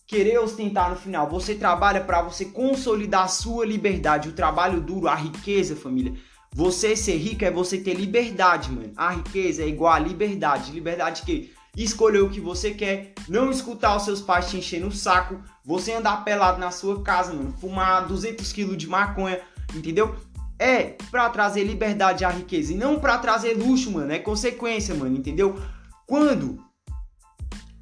querer 0.06 0.38
ostentar 0.38 0.90
no 0.90 0.96
final. 0.96 1.28
Você 1.30 1.54
trabalha 1.54 2.00
para 2.00 2.22
você 2.22 2.44
consolidar 2.44 3.24
a 3.24 3.28
sua 3.28 3.64
liberdade, 3.64 4.28
o 4.28 4.32
trabalho 4.32 4.80
duro, 4.80 5.08
a 5.08 5.14
riqueza, 5.14 5.74
família. 5.74 6.14
Você 6.52 6.96
ser 6.96 7.16
rico 7.16 7.44
é 7.44 7.50
você 7.50 7.78
ter 7.78 7.94
liberdade, 7.94 8.70
mano. 8.70 8.92
A 8.96 9.10
riqueza 9.10 9.62
é 9.62 9.68
igual 9.68 9.92
a 9.92 9.98
liberdade. 9.98 10.72
Liberdade 10.72 11.22
que 11.22 11.52
escolher 11.76 12.20
o 12.20 12.30
que 12.30 12.40
você 12.40 12.72
quer, 12.72 13.12
não 13.28 13.50
escutar 13.50 13.96
os 13.96 14.04
seus 14.04 14.20
pais 14.20 14.50
te 14.50 14.56
enchendo 14.56 14.88
o 14.88 14.92
saco, 14.92 15.40
você 15.64 15.92
andar 15.92 16.24
pelado 16.24 16.58
na 16.58 16.70
sua 16.70 17.02
casa, 17.02 17.32
mano, 17.32 17.54
fumar 17.60 18.06
200 18.06 18.52
kg 18.52 18.76
de 18.76 18.88
maconha, 18.88 19.40
entendeu? 19.74 20.14
É 20.58 20.96
para 21.10 21.30
trazer 21.30 21.64
liberdade 21.64 22.24
à 22.24 22.28
riqueza 22.28 22.72
e 22.72 22.76
não 22.76 22.98
para 22.98 23.16
trazer 23.18 23.54
luxo, 23.54 23.90
mano. 23.90 24.12
É 24.12 24.18
consequência, 24.18 24.94
mano, 24.94 25.16
entendeu? 25.16 25.58
Quando 26.06 26.58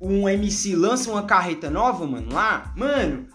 um 0.00 0.28
MC 0.28 0.76
lança 0.76 1.10
uma 1.10 1.24
carreta 1.24 1.70
nova, 1.70 2.06
mano, 2.06 2.32
lá, 2.32 2.72
mano, 2.76 3.26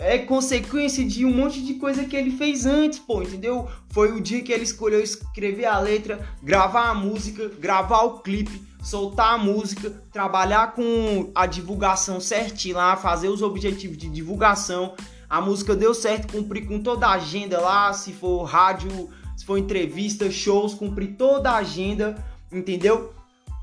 é 0.00 0.18
consequência 0.18 1.04
de 1.04 1.26
um 1.26 1.30
monte 1.30 1.60
de 1.60 1.74
coisa 1.74 2.04
que 2.04 2.16
ele 2.16 2.30
fez 2.30 2.64
antes, 2.64 2.98
pô, 2.98 3.22
entendeu? 3.22 3.68
Foi 3.90 4.10
o 4.12 4.20
dia 4.20 4.42
que 4.42 4.50
ele 4.50 4.64
escolheu 4.64 5.00
escrever 5.00 5.66
a 5.66 5.78
letra, 5.78 6.26
gravar 6.42 6.88
a 6.88 6.94
música, 6.94 7.50
gravar 7.60 8.02
o 8.04 8.20
clipe, 8.20 8.62
soltar 8.82 9.34
a 9.34 9.38
música, 9.38 9.90
trabalhar 10.10 10.72
com 10.72 11.30
a 11.34 11.44
divulgação 11.44 12.18
certinho 12.18 12.76
lá, 12.76 12.96
fazer 12.96 13.28
os 13.28 13.42
objetivos 13.42 13.98
de 13.98 14.08
divulgação. 14.08 14.94
A 15.28 15.38
música 15.38 15.76
deu 15.76 15.92
certo, 15.92 16.32
cumprir 16.32 16.66
com 16.66 16.82
toda 16.82 17.06
a 17.06 17.12
agenda 17.12 17.60
lá, 17.60 17.92
se 17.92 18.14
for 18.14 18.44
rádio, 18.44 19.10
se 19.36 19.44
for 19.44 19.58
entrevista, 19.58 20.30
shows, 20.30 20.72
cumprir 20.72 21.14
toda 21.18 21.50
a 21.50 21.56
agenda, 21.56 22.24
entendeu? 22.50 23.12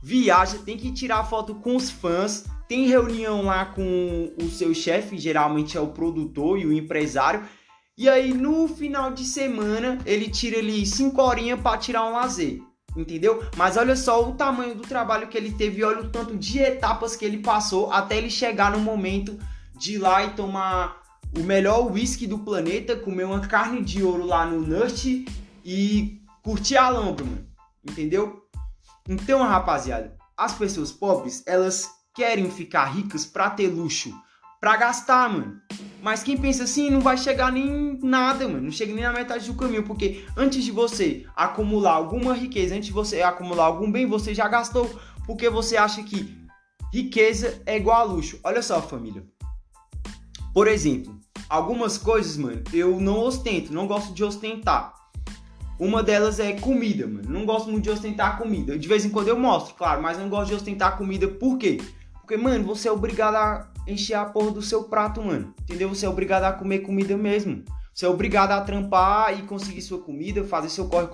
Viaja, 0.04 0.60
tem 0.60 0.78
que 0.78 0.92
tirar 0.92 1.24
foto 1.24 1.56
com 1.56 1.76
os 1.76 1.90
fãs, 1.90 2.46
tem 2.68 2.88
reunião 2.88 3.44
lá 3.44 3.66
com 3.66 4.34
o 4.42 4.50
seu 4.50 4.74
chefe, 4.74 5.18
geralmente 5.18 5.78
é 5.78 5.82
o 5.82 5.88
produtor 5.88 6.60
e 6.60 6.66
o 6.66 6.74
empresário. 6.74 7.44
E 7.98 8.08
aí 8.08 8.34
no 8.34 8.68
final 8.68 9.12
de 9.12 9.26
semana 9.26 9.98
ele 10.06 10.30
tira 10.30 10.60
ali 10.60 10.86
5 10.86 11.20
horinhas 11.22 11.60
para 11.60 11.78
tirar 11.78 12.06
um 12.06 12.14
lazer 12.14 12.62
entendeu? 12.96 13.44
Mas 13.56 13.78
olha 13.78 13.96
só 13.96 14.28
o 14.28 14.34
tamanho 14.34 14.76
do 14.76 14.82
trabalho 14.82 15.28
que 15.28 15.38
ele 15.38 15.52
teve, 15.52 15.84
olha 15.84 16.02
o 16.02 16.10
tanto 16.10 16.36
de 16.36 16.60
etapas 16.60 17.16
que 17.16 17.24
ele 17.24 17.40
passou 17.40 17.92
até 17.92 18.18
ele 18.18 18.30
chegar 18.30 18.72
no 18.72 18.80
momento 18.80 19.38
de 19.78 19.96
ir 19.96 19.98
lá 20.00 20.24
e 20.24 20.32
tomar 20.32 21.02
o 21.38 21.44
melhor 21.44 21.92
whisky 21.92 22.26
do 22.26 22.40
planeta, 22.40 22.96
comer 22.96 23.26
uma 23.26 23.42
carne 23.42 23.84
de 23.84 24.02
ouro 24.02 24.26
lá 24.26 24.46
no 24.46 24.62
Nust 24.62 25.26
e 25.64 26.22
curtir 26.42 26.78
a 26.78 26.90
lâmpada. 26.90 27.46
Entendeu? 27.88 28.44
Então, 29.08 29.42
rapaziada, 29.44 30.16
as 30.36 30.54
pessoas 30.54 30.92
pobres, 30.92 31.44
elas 31.46 31.90
querem 32.18 32.50
ficar 32.50 32.86
ricas 32.86 33.28
pra 33.28 33.48
ter 33.48 33.68
luxo, 33.68 34.12
pra 34.60 34.76
gastar, 34.76 35.30
mano. 35.30 35.62
Mas 36.02 36.24
quem 36.24 36.36
pensa 36.36 36.64
assim 36.64 36.90
não 36.90 37.00
vai 37.00 37.16
chegar 37.16 37.52
nem 37.52 38.00
nada, 38.02 38.48
mano. 38.48 38.64
Não 38.64 38.72
chega 38.72 38.92
nem 38.92 39.04
na 39.04 39.14
metade 39.14 39.46
do 39.46 39.54
caminho. 39.54 39.84
Porque 39.84 40.26
antes 40.36 40.64
de 40.64 40.72
você 40.72 41.28
acumular 41.36 41.92
alguma 41.92 42.34
riqueza, 42.34 42.74
antes 42.74 42.88
de 42.88 42.94
você 42.94 43.22
acumular 43.22 43.66
algum 43.66 43.92
bem, 43.92 44.08
você 44.08 44.34
já 44.34 44.48
gastou. 44.48 44.90
Porque 45.28 45.48
você 45.48 45.78
acha 45.78 46.02
que 46.02 46.36
riqueza 46.92 47.62
é 47.68 47.78
igual 47.78 48.02
a 48.02 48.04
luxo. 48.04 48.40
Olha 48.44 48.64
só, 48.64 48.82
família. 48.82 49.24
Por 50.56 50.68
exemplo, 50.68 51.16
algumas 51.48 52.00
coisas, 52.00 52.36
mano, 52.36 52.64
eu 52.74 53.00
não 53.00 53.20
ostento, 53.20 53.72
não 53.72 53.86
gosto 53.86 54.12
de 54.12 54.24
ostentar. 54.24 54.92
Uma 55.80 56.02
delas 56.02 56.40
é 56.40 56.54
comida, 56.54 57.06
mano. 57.06 57.30
Não 57.30 57.46
gosto 57.46 57.70
muito 57.70 57.84
de 57.84 57.92
ostentar 57.92 58.40
comida. 58.40 58.76
De 58.76 58.88
vez 58.88 59.06
em 59.06 59.12
quando 59.12 59.28
eu 59.28 59.38
mostro, 59.38 59.76
claro, 59.76 60.02
mas 60.02 60.18
não 60.18 60.30
gosto 60.30 60.50
de 60.50 60.56
ostentar 60.56 60.98
comida. 60.98 61.28
Por 61.28 61.60
quê? 61.60 61.78
Porque, 62.28 62.36
mano, 62.36 62.66
você 62.66 62.90
é 62.90 62.92
obrigado 62.92 63.36
a 63.36 63.70
encher 63.88 64.16
a 64.16 64.26
porra 64.26 64.52
do 64.52 64.62
seu 64.62 64.84
prato, 64.84 65.24
mano. 65.24 65.54
Entendeu? 65.62 65.88
Você 65.88 66.06
é 66.06 66.10
obrigado 66.10 66.44
a 66.44 66.52
comer 66.52 66.80
comida 66.80 67.16
mesmo. 67.16 67.64
Você 67.94 68.06
é 68.06 68.10
obrigado 68.10 68.52
a 68.52 68.60
trampar 68.60 69.40
e 69.40 69.44
conseguir 69.44 69.82
sua 69.82 70.00
comida, 70.00 70.44
fazer 70.44 70.68
seu 70.68 70.90
corre. 70.90 71.08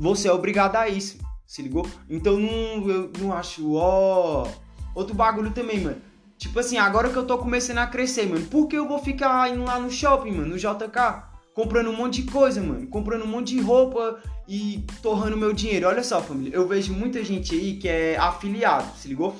Você 0.00 0.26
é 0.26 0.32
obrigado 0.32 0.74
a 0.74 0.88
isso. 0.88 1.18
Se 1.46 1.62
ligou? 1.62 1.86
Então 2.10 2.36
não, 2.40 2.90
eu 2.90 3.12
não 3.20 3.32
acho, 3.32 3.72
ó. 3.74 4.48
Outro 4.96 5.14
bagulho 5.14 5.52
também, 5.52 5.80
mano. 5.80 5.98
Tipo 6.36 6.58
assim, 6.58 6.76
agora 6.76 7.08
que 7.08 7.16
eu 7.16 7.24
tô 7.24 7.38
começando 7.38 7.78
a 7.78 7.86
crescer, 7.86 8.26
mano, 8.26 8.44
por 8.46 8.66
que 8.66 8.76
eu 8.76 8.88
vou 8.88 8.98
ficar 8.98 9.48
indo 9.54 9.62
lá 9.62 9.78
no 9.78 9.88
shopping, 9.88 10.32
mano, 10.32 10.48
no 10.48 10.58
JK? 10.58 11.22
Comprando 11.54 11.90
um 11.90 11.96
monte 11.96 12.22
de 12.22 12.32
coisa, 12.32 12.60
mano. 12.60 12.84
Comprando 12.88 13.22
um 13.22 13.28
monte 13.28 13.54
de 13.54 13.60
roupa 13.60 14.20
e 14.48 14.84
torrando 15.02 15.36
meu 15.36 15.52
dinheiro. 15.52 15.86
Olha 15.86 16.02
só, 16.02 16.20
família. 16.20 16.52
Eu 16.52 16.66
vejo 16.66 16.92
muita 16.92 17.22
gente 17.22 17.54
aí 17.54 17.76
que 17.76 17.88
é 17.88 18.16
afiliado, 18.16 18.88
se 18.96 19.06
ligou? 19.06 19.36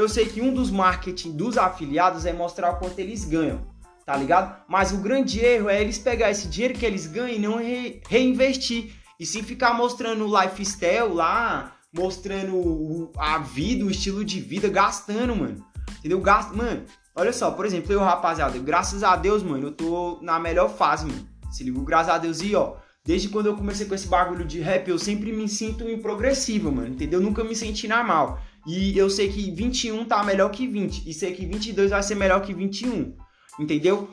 Eu 0.00 0.08
sei 0.08 0.24
que 0.24 0.40
um 0.40 0.54
dos 0.54 0.70
marketing 0.70 1.32
dos 1.32 1.58
afiliados 1.58 2.24
é 2.24 2.32
mostrar 2.32 2.70
o 2.70 2.78
quanto 2.78 2.98
eles 2.98 3.22
ganham, 3.22 3.60
tá 4.06 4.16
ligado? 4.16 4.64
Mas 4.66 4.92
o 4.92 4.96
grande 4.96 5.38
erro 5.40 5.68
é 5.68 5.78
eles 5.78 5.98
pegar 5.98 6.30
esse 6.30 6.48
dinheiro 6.48 6.72
que 6.72 6.86
eles 6.86 7.06
ganham 7.06 7.28
e 7.28 7.38
não 7.38 7.58
re 7.58 8.00
reinvestir. 8.08 8.94
E 9.18 9.26
sim 9.26 9.42
ficar 9.42 9.74
mostrando 9.74 10.26
o 10.26 10.40
lifestyle 10.42 11.12
lá, 11.12 11.76
mostrando 11.94 13.12
a 13.18 13.36
vida, 13.40 13.84
o 13.84 13.90
estilo 13.90 14.24
de 14.24 14.40
vida, 14.40 14.70
gastando, 14.70 15.36
mano. 15.36 15.62
Entendeu? 15.98 16.18
Gasto, 16.22 16.56
mano. 16.56 16.82
Olha 17.14 17.34
só, 17.34 17.50
por 17.50 17.66
exemplo, 17.66 17.92
eu, 17.92 18.00
rapaziada, 18.00 18.58
graças 18.58 19.04
a 19.04 19.14
Deus, 19.16 19.42
mano, 19.42 19.66
eu 19.66 19.72
tô 19.72 20.18
na 20.22 20.40
melhor 20.40 20.70
fase, 20.70 21.04
mano. 21.04 21.28
Se 21.50 21.62
liga, 21.62 21.78
graças 21.82 22.14
a 22.14 22.16
Deus, 22.16 22.40
e 22.40 22.54
ó, 22.54 22.76
desde 23.04 23.28
quando 23.28 23.46
eu 23.46 23.56
comecei 23.56 23.84
com 23.84 23.94
esse 23.94 24.08
bagulho 24.08 24.46
de 24.46 24.60
rap, 24.60 24.88
eu 24.88 24.98
sempre 24.98 25.30
me 25.30 25.46
sinto 25.46 25.84
em 25.84 26.00
progressiva, 26.00 26.70
mano, 26.70 26.88
entendeu? 26.88 27.20
Nunca 27.20 27.44
me 27.44 27.54
senti 27.54 27.86
na 27.86 28.02
mal. 28.02 28.40
E 28.66 28.96
eu 28.96 29.08
sei 29.08 29.32
que 29.32 29.50
21 29.50 30.04
tá 30.04 30.22
melhor 30.22 30.50
que 30.50 30.66
20. 30.66 31.08
E 31.08 31.14
sei 31.14 31.34
que 31.34 31.46
22 31.46 31.90
vai 31.90 32.02
ser 32.02 32.14
melhor 32.14 32.42
que 32.42 32.52
21. 32.52 33.16
Entendeu? 33.58 34.10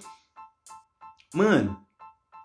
Mano, 1.34 1.78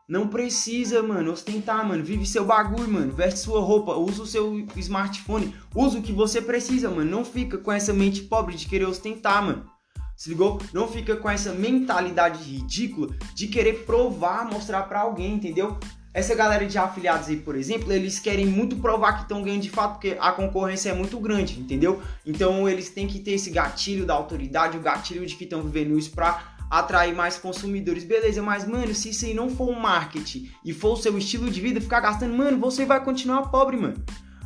não 0.09 0.29
precisa, 0.29 1.03
mano, 1.03 1.33
ostentar, 1.33 1.87
mano. 1.87 2.05
Vive 2.05 2.27
seu 2.27 2.45
bagulho, 2.45 2.91
mano. 2.91 3.13
Veste 3.13 3.41
sua 3.41 3.61
roupa, 3.61 3.95
usa 3.95 4.23
o 4.23 4.27
seu 4.27 4.67
smartphone. 4.77 5.55
Usa 5.75 5.99
o 5.99 6.03
que 6.03 6.13
você 6.13 6.43
precisa, 6.43 6.91
mano. 6.91 7.11
Não 7.11 7.25
fica 7.25 7.57
com 7.57 7.73
essa 7.73 7.93
mente 7.93 8.23
pobre 8.23 8.57
de 8.57 8.67
querer 8.67 8.87
ostentar, 8.87 9.43
mano. 9.43 9.71
Se 10.17 10.29
ligou? 10.29 10.61
Não 10.73 10.87
fica 10.87 11.17
com 11.17 11.31
essa 11.31 11.53
mentalidade 11.53 12.43
ridícula 12.43 13.15
de 13.35 13.49
querer 13.49 13.85
provar, 13.85 14.45
mostrar 14.45 14.83
para 14.83 15.01
alguém, 15.01 15.35
entendeu? 15.35 15.79
Essa 16.15 16.35
galera 16.35 16.67
de 16.67 16.77
afiliados 16.77 17.29
aí, 17.29 17.37
por 17.37 17.57
exemplo, 17.57 17.91
eles 17.91 18.19
querem 18.19 18.45
muito 18.45 18.77
provar 18.77 19.15
que 19.15 19.23
estão 19.23 19.43
ganhando 19.43 19.63
de 19.63 19.71
fato, 19.71 19.93
porque 19.93 20.17
a 20.21 20.31
concorrência 20.33 20.91
é 20.91 20.95
muito 20.95 21.19
grande, 21.19 21.59
entendeu? 21.59 22.03
Então 22.27 22.69
eles 22.69 22.91
têm 22.91 23.07
que 23.07 23.19
ter 23.19 23.33
esse 23.33 23.51
gatilho 23.51 24.05
da 24.05 24.13
autoridade, 24.13 24.77
o 24.77 24.81
gatilho 24.81 25.25
de 25.25 25.35
que 25.37 25.45
estão 25.45 25.63
vivendo 25.63 25.99
isso 25.99 26.11
para 26.11 26.53
atrair 26.71 27.15
mais 27.15 27.39
consumidores. 27.39 28.05
Beleza, 28.05 28.43
mas 28.43 28.67
mano, 28.67 28.95
se 28.95 29.09
isso 29.09 29.25
aí 29.25 29.33
não 29.33 29.49
for 29.49 29.71
um 29.71 29.79
marketing 29.79 30.51
e 30.63 30.75
for 30.75 30.93
o 30.93 30.97
seu 30.97 31.17
estilo 31.17 31.51
de 31.51 31.63
vida, 31.63 31.81
ficar 31.81 32.01
gastando, 32.01 32.37
mano, 32.37 32.59
você 32.59 32.85
vai 32.85 33.03
continuar 33.03 33.49
pobre, 33.49 33.79
mano. 33.79 34.05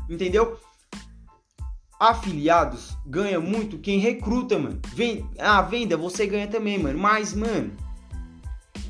Entendeu? 0.09 0.61
Afiliados 1.99 2.97
ganha 3.05 3.41
muito 3.41 3.79
quem 3.79 3.99
recruta, 3.99 4.57
mano. 4.57 4.81
Vem, 4.95 5.29
a 5.37 5.61
venda 5.62 5.97
você 5.97 6.27
ganha 6.27 6.47
também, 6.47 6.79
mano. 6.79 6.99
Mas, 6.99 7.35
mano, 7.35 7.73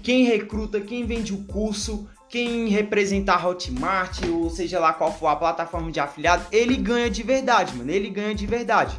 quem 0.03 0.25
recruta, 0.25 0.81
quem 0.81 1.07
vende 1.07 1.33
o 1.33 1.45
curso, 1.45 2.09
quem 2.29 2.69
representar 2.69 3.37
a 3.37 3.49
Hotmart, 3.49 4.25
ou 4.29 4.51
seja 4.51 4.81
lá 4.81 4.93
qual 4.93 5.13
for 5.17 5.29
a 5.29 5.37
plataforma 5.37 5.91
de 5.91 6.01
afiliado, 6.01 6.47
ele 6.51 6.77
ganha 6.77 7.09
de 7.09 7.23
verdade, 7.23 7.77
mano. 7.77 7.91
Ele 7.91 8.11
ganha 8.11 8.35
de 8.35 8.47
verdade. 8.47 8.97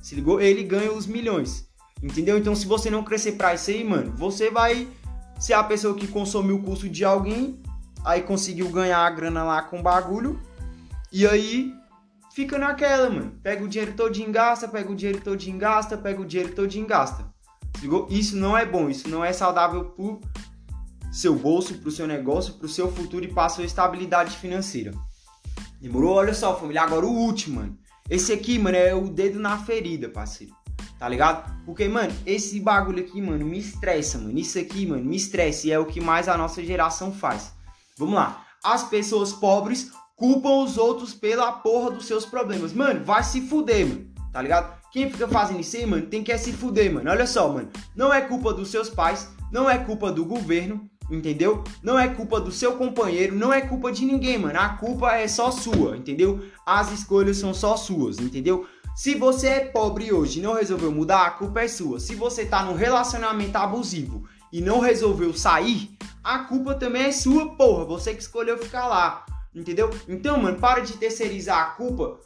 Se 0.00 0.14
ligou? 0.14 0.40
Ele 0.40 0.62
ganha 0.62 0.92
os 0.92 1.06
milhões. 1.06 1.68
Entendeu? 2.02 2.36
Então, 2.36 2.54
se 2.54 2.66
você 2.66 2.90
não 2.90 3.02
crescer 3.02 3.32
pra 3.32 3.54
isso 3.54 3.70
aí, 3.70 3.82
mano, 3.82 4.12
você 4.16 4.50
vai 4.50 4.86
ser 5.38 5.54
a 5.54 5.64
pessoa 5.64 5.94
que 5.94 6.06
consumiu 6.06 6.56
o 6.56 6.62
curso 6.62 6.88
de 6.88 7.04
alguém, 7.04 7.60
aí 8.04 8.22
conseguiu 8.22 8.68
ganhar 8.68 8.98
a 8.98 9.10
grana 9.10 9.42
lá 9.42 9.62
com 9.62 9.80
o 9.80 9.82
bagulho, 9.82 10.40
e 11.10 11.26
aí 11.26 11.72
fica 12.34 12.58
naquela, 12.58 13.08
mano. 13.08 13.32
Pega 13.42 13.64
o 13.64 13.68
dinheiro 13.68 13.94
todo 13.96 14.14
e 14.14 14.24
gasta, 14.26 14.68
pega 14.68 14.92
o 14.92 14.94
dinheiro 14.94 15.20
todo 15.22 15.42
e 15.42 15.52
gasta, 15.52 15.96
pega 15.96 16.20
o 16.20 16.26
dinheiro 16.26 16.54
todo 16.54 16.72
e 16.72 16.84
gasta. 16.84 17.26
Ligou? 17.80 18.06
Isso 18.10 18.36
não 18.36 18.56
é 18.56 18.64
bom, 18.64 18.88
isso 18.88 19.08
não 19.08 19.24
é 19.24 19.32
saudável 19.32 19.86
pro 19.86 20.20
seu 21.16 21.34
bolso, 21.34 21.78
pro 21.78 21.90
seu 21.90 22.06
negócio, 22.06 22.54
pro 22.54 22.68
seu 22.68 22.92
futuro 22.92 23.24
e 23.24 23.32
para 23.32 23.48
sua 23.48 23.64
estabilidade 23.64 24.36
financeira. 24.36 24.92
Demorou? 25.80 26.14
Olha 26.14 26.34
só, 26.34 26.54
família, 26.58 26.82
agora 26.82 27.06
o 27.06 27.10
último, 27.10 27.60
mano. 27.60 27.78
Esse 28.10 28.34
aqui, 28.34 28.58
mano, 28.58 28.76
é 28.76 28.94
o 28.94 29.08
dedo 29.08 29.38
na 29.38 29.56
ferida, 29.56 30.10
parceiro. 30.10 30.54
Tá 30.98 31.08
ligado? 31.08 31.64
Porque, 31.64 31.88
mano, 31.88 32.12
esse 32.26 32.60
bagulho 32.60 33.02
aqui, 33.02 33.22
mano, 33.22 33.46
me 33.46 33.58
estressa, 33.58 34.18
mano. 34.18 34.38
Isso 34.38 34.58
aqui, 34.58 34.86
mano, 34.86 35.04
me 35.04 35.16
estressa 35.16 35.66
e 35.66 35.70
é 35.70 35.78
o 35.78 35.86
que 35.86 36.00
mais 36.02 36.28
a 36.28 36.36
nossa 36.36 36.62
geração 36.62 37.10
faz. 37.10 37.52
Vamos 37.96 38.14
lá. 38.14 38.44
As 38.62 38.84
pessoas 38.84 39.32
pobres 39.32 39.90
culpam 40.16 40.64
os 40.64 40.76
outros 40.76 41.14
pela 41.14 41.50
porra 41.50 41.92
dos 41.92 42.06
seus 42.06 42.26
problemas. 42.26 42.74
Mano, 42.74 43.04
vai 43.04 43.24
se 43.24 43.40
fuder, 43.40 43.86
mano. 43.86 44.06
Tá 44.32 44.42
ligado? 44.42 44.76
Quem 44.92 45.10
fica 45.10 45.26
fazendo 45.26 45.60
isso 45.60 45.76
aí, 45.78 45.86
mano, 45.86 46.06
tem 46.06 46.22
que 46.22 46.30
é 46.30 46.36
se 46.36 46.52
fuder, 46.52 46.92
mano. 46.92 47.10
Olha 47.10 47.26
só, 47.26 47.50
mano. 47.50 47.70
Não 47.94 48.12
é 48.12 48.20
culpa 48.20 48.52
dos 48.52 48.70
seus 48.70 48.90
pais, 48.90 49.30
não 49.50 49.68
é 49.68 49.78
culpa 49.78 50.12
do 50.12 50.24
governo, 50.24 50.90
entendeu? 51.10 51.62
Não 51.82 51.98
é 51.98 52.08
culpa 52.08 52.40
do 52.40 52.50
seu 52.50 52.76
companheiro, 52.76 53.34
não 53.34 53.52
é 53.52 53.60
culpa 53.60 53.92
de 53.92 54.04
ninguém, 54.04 54.38
mano. 54.38 54.58
A 54.58 54.70
culpa 54.70 55.14
é 55.14 55.28
só 55.28 55.50
sua, 55.50 55.96
entendeu? 55.96 56.44
As 56.64 56.92
escolhas 56.92 57.36
são 57.36 57.54
só 57.54 57.76
suas, 57.76 58.18
entendeu? 58.18 58.66
Se 58.94 59.14
você 59.14 59.48
é 59.48 59.60
pobre 59.60 60.12
hoje 60.12 60.38
e 60.38 60.42
não 60.42 60.54
resolveu 60.54 60.90
mudar, 60.90 61.26
a 61.26 61.30
culpa 61.30 61.60
é 61.60 61.68
sua. 61.68 62.00
Se 62.00 62.14
você 62.14 62.46
tá 62.46 62.64
num 62.64 62.74
relacionamento 62.74 63.56
abusivo 63.56 64.26
e 64.50 64.60
não 64.60 64.80
resolveu 64.80 65.34
sair, 65.34 65.96
a 66.24 66.40
culpa 66.40 66.74
também 66.74 67.02
é 67.02 67.12
sua, 67.12 67.54
porra. 67.56 67.84
Você 67.84 68.14
que 68.14 68.22
escolheu 68.22 68.56
ficar 68.56 68.86
lá. 68.86 69.26
Entendeu? 69.54 69.90
Então, 70.08 70.40
mano, 70.40 70.58
para 70.58 70.80
de 70.80 70.94
terceirizar 70.94 71.60
a 71.60 71.70
culpa. 71.72 72.18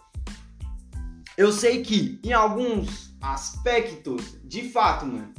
Eu 1.37 1.53
sei 1.53 1.83
que 1.83 2.21
em 2.23 2.33
alguns 2.33 3.17
aspectos, 3.21 4.39
de 4.45 4.71
fato, 4.71 5.07
mano, 5.07 5.33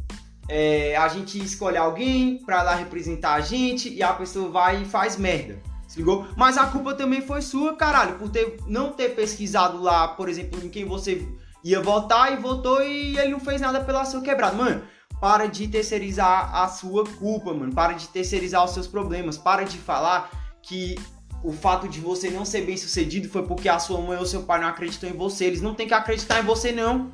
é, 0.47 0.95
a 0.95 1.07
gente 1.07 1.37
escolhe 1.37 1.77
alguém 1.77 2.37
pra 2.45 2.63
lá 2.63 2.75
representar 2.75 3.33
a 3.33 3.41
gente 3.41 3.89
e 3.89 4.01
a 4.01 4.13
pessoa 4.13 4.49
vai 4.49 4.81
e 4.81 4.85
faz 4.85 5.17
merda. 5.17 5.59
Se 5.87 5.97
ligou? 5.97 6.25
Mas 6.37 6.57
a 6.57 6.67
culpa 6.67 6.93
também 6.93 7.21
foi 7.21 7.41
sua, 7.41 7.75
caralho, 7.75 8.17
por 8.17 8.29
ter, 8.29 8.57
não 8.65 8.93
ter 8.93 9.09
pesquisado 9.09 9.81
lá, 9.81 10.07
por 10.07 10.29
exemplo, 10.29 10.63
em 10.63 10.69
quem 10.69 10.85
você 10.85 11.27
ia 11.63 11.81
votar 11.81 12.31
e 12.33 12.37
votou 12.37 12.81
e 12.81 13.17
ele 13.17 13.31
não 13.31 13.39
fez 13.39 13.59
nada 13.59 13.81
pela 13.81 14.05
sua 14.05 14.21
quebrada. 14.21 14.55
Mano, 14.55 14.81
para 15.19 15.47
de 15.47 15.67
terceirizar 15.67 16.55
a 16.55 16.67
sua 16.67 17.05
culpa, 17.05 17.53
mano. 17.53 17.73
Para 17.73 17.93
de 17.93 18.07
terceirizar 18.07 18.63
os 18.63 18.71
seus 18.71 18.87
problemas. 18.87 19.37
Para 19.37 19.63
de 19.63 19.77
falar 19.77 20.31
que 20.63 20.95
o 21.43 21.51
fato 21.51 21.87
de 21.87 21.99
você 21.99 22.29
não 22.29 22.45
ser 22.45 22.61
bem 22.61 22.77
sucedido 22.77 23.29
foi 23.29 23.43
porque 23.43 23.69
a 23.69 23.77
sua 23.77 23.99
mãe 24.01 24.17
ou 24.17 24.25
seu 24.25 24.43
pai 24.43 24.59
não 24.59 24.67
acreditou 24.67 25.09
em 25.09 25.13
você. 25.13 25.45
Eles 25.45 25.61
não 25.61 25.75
têm 25.75 25.87
que 25.87 25.93
acreditar 25.93 26.39
em 26.39 26.43
você, 26.43 26.71
não. 26.71 27.11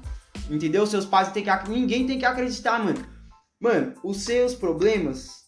Entendeu? 0.49 0.86
Seus 0.86 1.05
pais 1.05 1.32
têm 1.32 1.43
que. 1.43 1.69
Ninguém 1.69 2.05
tem 2.05 2.17
que 2.19 2.25
acreditar, 2.25 2.82
mano. 2.82 3.16
Mano, 3.60 3.95
os 4.03 4.18
seus 4.18 4.53
problemas 4.53 5.47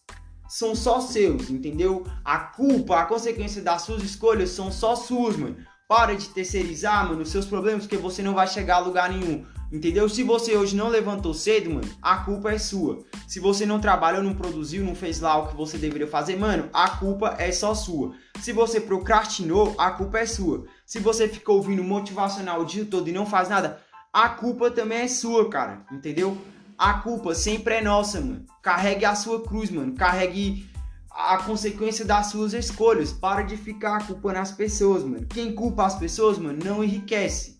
são 0.50 0.76
só 0.76 1.00
seus, 1.00 1.52
entendeu? 1.52 2.04
A 2.26 2.40
culpa, 2.40 3.00
a 3.00 3.06
consequência 3.06 3.62
das 3.62 3.84
suas 3.84 4.02
escolhas 4.02 4.50
são 4.50 4.72
só 4.72 4.96
suas, 4.96 5.38
mano. 5.38 5.58
Para 5.88 6.16
de 6.16 6.30
terceirizar, 6.30 7.08
mano, 7.08 7.22
os 7.22 7.30
seus 7.30 7.46
problemas, 7.46 7.84
porque 7.84 7.98
você 7.98 8.24
não 8.24 8.34
vai 8.34 8.48
chegar 8.48 8.78
a 8.78 8.80
lugar 8.80 9.10
nenhum. 9.10 9.46
Entendeu? 9.72 10.10
Se 10.10 10.24
você 10.24 10.58
hoje 10.58 10.76
não 10.76 10.90
levantou 10.90 11.36
cedo, 11.36 11.70
mano, 11.70 11.88
a 12.02 12.18
culpa 12.18 12.52
é 12.52 12.58
sua. 12.58 13.06
Se 13.28 13.40
você 13.40 13.64
não 13.68 13.80
trabalhou, 13.80 14.24
não 14.24 14.34
produziu, 14.34 14.84
não 14.84 14.96
fez 14.96 15.20
lá 15.20 15.38
o 15.38 15.48
que 15.48 15.56
você 15.56 15.78
deveria 15.78 16.08
fazer, 16.08 16.36
mano, 16.36 16.68
a 16.74 16.90
culpa 16.90 17.36
é 17.38 17.52
só 17.52 17.76
sua. 17.76 18.16
Se 18.42 18.52
você 18.52 18.82
procrastinou, 18.82 19.76
a 19.78 19.92
culpa 19.92 20.18
é 20.18 20.26
sua. 20.26 20.66
Se 20.84 20.98
você 20.98 21.28
ficou 21.28 21.58
ouvindo 21.58 21.84
motivacional 21.84 22.62
o 22.62 22.66
dia 22.66 22.86
todo 22.86 23.08
e 23.08 23.14
não 23.14 23.28
faz 23.28 23.50
nada, 23.50 23.80
a 24.12 24.30
culpa 24.30 24.72
também 24.72 25.02
é 25.02 25.08
sua, 25.08 25.48
cara. 25.48 25.86
Entendeu? 25.92 26.36
A 26.80 26.94
culpa 26.94 27.36
sempre 27.36 27.74
é 27.74 27.82
nossa, 27.82 28.22
mano. 28.22 28.46
Carregue 28.62 29.04
a 29.04 29.14
sua 29.14 29.44
cruz, 29.44 29.70
mano. 29.70 29.94
Carregue 29.96 30.66
a 31.12 31.38
consequência 31.40 32.06
das 32.06 32.28
suas 32.28 32.54
escolhas. 32.54 33.12
Para 33.12 33.42
de 33.42 33.58
ficar 33.58 34.08
culpando 34.08 34.40
as 34.40 34.54
pessoas, 34.54 35.04
mano. 35.04 35.28
Quem 35.28 35.54
culpa 35.54 35.86
as 35.86 36.00
pessoas, 36.00 36.38
mano, 36.38 36.58
não 36.64 36.82
enriquece. 36.82 37.60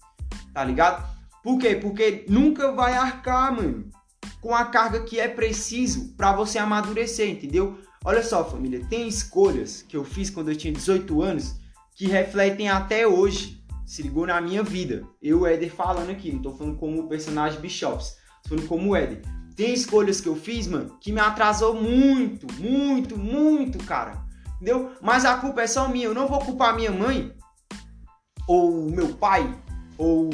Tá 0.54 0.64
ligado? 0.64 1.06
Por 1.44 1.60
quê? 1.60 1.76
Porque 1.76 2.26
nunca 2.30 2.72
vai 2.72 2.94
arcar, 2.94 3.54
mano, 3.54 3.90
com 4.40 4.56
a 4.56 4.64
carga 4.64 5.02
que 5.02 5.20
é 5.20 5.28
preciso 5.28 6.14
para 6.16 6.32
você 6.32 6.58
amadurecer, 6.58 7.30
entendeu? 7.30 7.78
Olha 8.06 8.24
só, 8.24 8.46
família, 8.46 8.86
tem 8.90 9.06
escolhas 9.06 9.82
que 9.82 9.98
eu 9.98 10.06
fiz 10.06 10.30
quando 10.30 10.50
eu 10.50 10.56
tinha 10.56 10.72
18 10.72 11.22
anos 11.22 11.56
que 11.94 12.08
refletem 12.08 12.70
até 12.70 13.06
hoje. 13.06 13.62
Se 13.86 14.02
ligou 14.02 14.26
na 14.26 14.40
minha 14.40 14.64
vida. 14.64 15.06
Eu, 15.22 15.46
Éder, 15.46 15.76
falando 15.76 16.10
aqui, 16.10 16.32
não 16.32 16.42
tô 16.42 16.54
falando 16.54 16.78
como 16.78 17.02
o 17.02 17.10
personagem 17.10 17.60
Bishops, 17.60 18.19
falando 18.48 18.68
como 18.68 18.96
Éder. 18.96 19.22
Tem 19.56 19.74
escolhas 19.74 20.22
que 20.22 20.30
eu 20.30 20.36
fiz, 20.36 20.68
mano, 20.68 20.98
que 21.02 21.12
me 21.12 21.20
atrasou 21.20 21.74
muito, 21.74 22.48
muito, 22.62 23.18
muito, 23.18 23.78
cara. 23.84 24.24
Entendeu? 24.56 24.92
Mas 25.02 25.26
a 25.26 25.38
culpa 25.38 25.62
é 25.62 25.68
só 25.68 25.88
minha. 25.88 26.06
Eu 26.06 26.14
não 26.14 26.28
vou 26.28 26.40
culpar 26.40 26.76
minha 26.76 26.92
mãe, 26.92 27.34
ou 28.48 28.90
meu 28.90 29.10
pai, 29.10 29.54
ou 29.98 30.30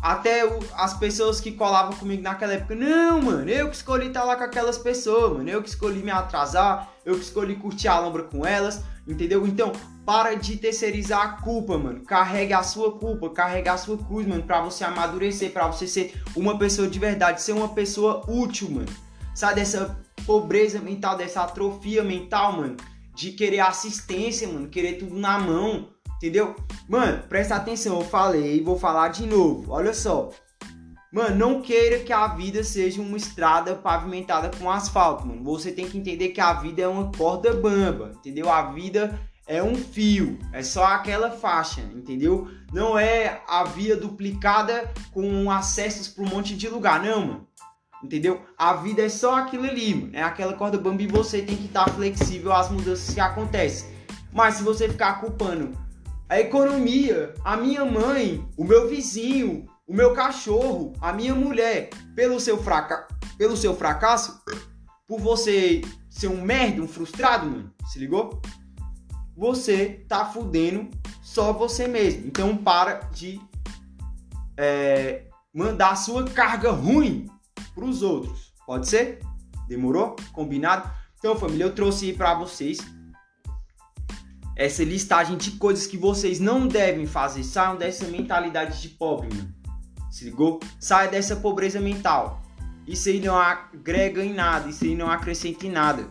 até 0.00 0.44
o, 0.44 0.60
as 0.74 0.94
pessoas 0.94 1.40
que 1.40 1.52
colavam 1.52 1.92
comigo 1.92 2.22
naquela 2.22 2.52
época, 2.52 2.74
não, 2.74 3.20
mano, 3.20 3.48
eu 3.50 3.68
que 3.68 3.76
escolhi 3.76 4.08
estar 4.08 4.24
lá 4.24 4.36
com 4.36 4.44
aquelas 4.44 4.78
pessoas, 4.78 5.36
mano, 5.36 5.48
eu 5.48 5.62
que 5.62 5.68
escolhi 5.68 6.02
me 6.02 6.10
atrasar, 6.10 6.88
eu 7.04 7.14
que 7.14 7.22
escolhi 7.22 7.56
curtir 7.56 7.88
a 7.88 7.98
lombra 7.98 8.22
com 8.22 8.46
elas, 8.46 8.82
entendeu? 9.08 9.46
Então, 9.46 9.72
para 10.04 10.34
de 10.34 10.56
terceirizar 10.56 11.20
a 11.20 11.28
culpa, 11.42 11.76
mano. 11.76 12.04
Carregue 12.04 12.52
a 12.52 12.62
sua 12.62 12.98
culpa, 12.98 13.30
carregue 13.30 13.68
a 13.68 13.76
sua 13.76 13.98
cruz, 13.98 14.26
mano, 14.26 14.42
pra 14.42 14.60
você 14.60 14.84
amadurecer, 14.84 15.52
pra 15.52 15.66
você 15.66 15.86
ser 15.86 16.14
uma 16.36 16.58
pessoa 16.58 16.86
de 16.86 16.98
verdade, 16.98 17.42
ser 17.42 17.52
uma 17.52 17.68
pessoa 17.68 18.24
útil, 18.28 18.70
mano. 18.70 18.88
Sai 19.34 19.54
dessa 19.54 19.98
pobreza 20.26 20.78
mental, 20.80 21.16
dessa 21.16 21.42
atrofia 21.42 22.04
mental, 22.04 22.52
mano, 22.52 22.76
de 23.14 23.32
querer 23.32 23.60
assistência, 23.60 24.46
mano, 24.46 24.68
querer 24.68 24.94
tudo 24.94 25.18
na 25.18 25.38
mão 25.38 25.88
Entendeu? 26.18 26.56
Mano, 26.88 27.22
presta 27.28 27.54
atenção, 27.54 28.00
eu 28.00 28.04
falei 28.04 28.56
e 28.56 28.60
vou 28.60 28.76
falar 28.76 29.08
de 29.08 29.24
novo. 29.24 29.70
Olha 29.70 29.94
só. 29.94 30.30
Mano, 31.18 31.34
não 31.34 31.60
queira 31.60 31.98
que 31.98 32.12
a 32.12 32.28
vida 32.28 32.62
seja 32.62 33.02
uma 33.02 33.16
estrada 33.16 33.74
pavimentada 33.74 34.52
com 34.56 34.70
asfalto, 34.70 35.26
mano. 35.26 35.42
Você 35.42 35.72
tem 35.72 35.88
que 35.88 35.98
entender 35.98 36.28
que 36.28 36.40
a 36.40 36.52
vida 36.52 36.82
é 36.82 36.86
uma 36.86 37.10
corda 37.10 37.52
bamba, 37.54 38.12
entendeu? 38.14 38.48
A 38.48 38.70
vida 38.70 39.20
é 39.44 39.60
um 39.60 39.74
fio, 39.74 40.38
é 40.52 40.62
só 40.62 40.84
aquela 40.84 41.32
faixa, 41.32 41.80
entendeu? 41.92 42.46
Não 42.72 42.96
é 42.96 43.42
a 43.48 43.64
via 43.64 43.96
duplicada 43.96 44.88
com 45.10 45.50
acessos 45.50 46.06
para 46.06 46.22
um 46.22 46.28
monte 46.28 46.56
de 46.56 46.68
lugar, 46.68 47.02
não, 47.02 47.26
mano. 47.26 47.48
Entendeu? 48.00 48.40
A 48.56 48.74
vida 48.74 49.02
é 49.02 49.08
só 49.08 49.38
aquilo 49.38 49.64
ali, 49.64 49.96
mano. 49.96 50.10
É 50.14 50.22
aquela 50.22 50.52
corda 50.52 50.78
bamba 50.78 51.02
e 51.02 51.08
você 51.08 51.42
tem 51.42 51.56
que 51.56 51.64
estar 51.64 51.86
tá 51.86 51.92
flexível 51.94 52.52
às 52.52 52.70
mudanças 52.70 53.12
que 53.12 53.18
acontecem. 53.18 53.88
Mas 54.32 54.54
se 54.54 54.62
você 54.62 54.88
ficar 54.88 55.20
culpando 55.20 55.76
a 56.28 56.38
economia, 56.38 57.34
a 57.44 57.56
minha 57.56 57.84
mãe, 57.84 58.46
o 58.56 58.62
meu 58.62 58.88
vizinho, 58.88 59.66
o 59.88 59.94
meu 59.94 60.12
cachorro, 60.12 60.92
a 61.00 61.14
minha 61.14 61.34
mulher, 61.34 61.88
pelo 62.14 62.38
seu, 62.38 62.62
fraca... 62.62 63.08
pelo 63.38 63.56
seu 63.56 63.74
fracasso, 63.74 64.38
por 65.06 65.18
você 65.18 65.80
ser 66.10 66.28
um 66.28 66.42
merda, 66.42 66.82
um 66.82 66.86
frustrado, 66.86 67.46
mano, 67.46 67.72
se 67.86 67.98
ligou? 67.98 68.42
Você 69.34 70.04
tá 70.06 70.26
fudendo 70.26 70.90
só 71.22 71.54
você 71.54 71.88
mesmo. 71.88 72.26
Então 72.26 72.54
para 72.54 72.96
de 73.12 73.40
é, 74.58 75.24
mandar 75.54 75.96
sua 75.96 76.24
carga 76.24 76.70
ruim 76.70 77.26
pros 77.74 78.02
outros. 78.02 78.52
Pode 78.66 78.86
ser? 78.86 79.20
Demorou? 79.66 80.16
Combinado? 80.32 80.90
Então, 81.18 81.34
família, 81.34 81.64
eu 81.64 81.74
trouxe 81.74 82.12
para 82.12 82.34
vocês 82.34 82.78
essa 84.54 84.84
listagem 84.84 85.36
de 85.38 85.52
coisas 85.52 85.86
que 85.86 85.96
vocês 85.96 86.38
não 86.38 86.66
devem 86.66 87.06
fazer. 87.06 87.42
Saiam 87.42 87.76
dessa 87.76 88.06
mentalidade 88.06 88.82
de 88.82 88.88
pobre, 88.90 89.34
mano. 89.34 89.57
Se 90.18 90.24
ligou? 90.24 90.58
Saia 90.80 91.08
dessa 91.08 91.36
pobreza 91.36 91.80
mental. 91.80 92.42
Isso 92.88 93.08
aí 93.08 93.20
não 93.20 93.36
agrega 93.36 94.24
em 94.24 94.34
nada, 94.34 94.68
isso 94.68 94.82
aí 94.82 94.96
não 94.96 95.08
acrescenta 95.08 95.64
em 95.64 95.70
nada. 95.70 96.08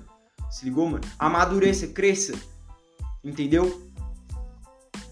Se 0.50 0.64
ligou, 0.64 0.88
mano? 0.88 1.04
Amadureça, 1.20 1.88
cresça. 1.88 2.34
Entendeu? 3.22 3.92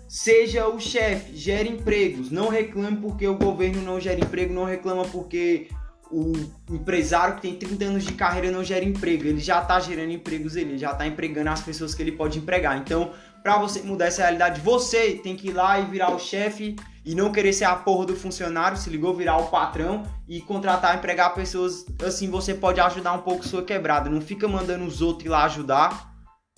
Seja 0.07 0.69
o 0.69 0.79
chefe, 0.79 1.35
gere 1.35 1.67
empregos. 1.67 2.31
Não 2.31 2.47
reclame 2.47 2.95
porque 2.95 3.27
o 3.27 3.35
governo 3.35 3.81
não 3.81 3.99
gera 3.99 4.21
emprego, 4.21 4.53
não 4.53 4.63
reclama 4.63 5.03
porque 5.03 5.67
o 6.09 6.31
empresário 6.71 7.35
que 7.35 7.41
tem 7.41 7.55
30 7.57 7.83
anos 7.83 8.05
de 8.05 8.13
carreira 8.13 8.49
não 8.49 8.63
gera 8.63 8.85
emprego, 8.85 9.25
ele 9.25 9.41
já 9.41 9.59
tá 9.59 9.77
gerando 9.77 10.13
empregos, 10.13 10.55
ele 10.55 10.77
já 10.77 10.93
tá 10.93 11.05
empregando 11.05 11.49
as 11.49 11.61
pessoas 11.61 11.93
que 11.93 12.01
ele 12.01 12.13
pode 12.13 12.39
empregar. 12.39 12.77
Então, 12.77 13.11
para 13.45 13.59
você 13.59 13.83
mudar 13.83 14.07
essa 14.07 14.23
realidade, 14.23 14.59
você 14.59 15.11
tem 15.11 15.35
que 15.35 15.49
ir 15.49 15.53
lá 15.53 15.79
e 15.79 15.85
virar 15.85 16.11
o 16.11 16.17
chefe 16.17 16.75
e 17.05 17.13
não 17.13 17.31
querer 17.31 17.53
ser 17.53 17.65
a 17.65 17.75
porra 17.75 18.07
do 18.07 18.15
funcionário, 18.15 18.75
se 18.75 18.89
ligou, 18.89 19.13
virar 19.13 19.37
o 19.37 19.49
patrão 19.49 20.01
e 20.27 20.41
contratar, 20.41 20.97
empregar 20.97 21.31
pessoas. 21.35 21.85
Assim 22.03 22.27
você 22.27 22.55
pode 22.55 22.81
ajudar 22.81 23.13
um 23.13 23.21
pouco 23.21 23.47
sua 23.47 23.61
quebrada. 23.61 24.09
Não 24.09 24.19
fica 24.19 24.47
mandando 24.47 24.83
os 24.83 24.99
outros 24.99 25.27
ir 25.27 25.29
lá 25.29 25.43
ajudar, 25.43 26.11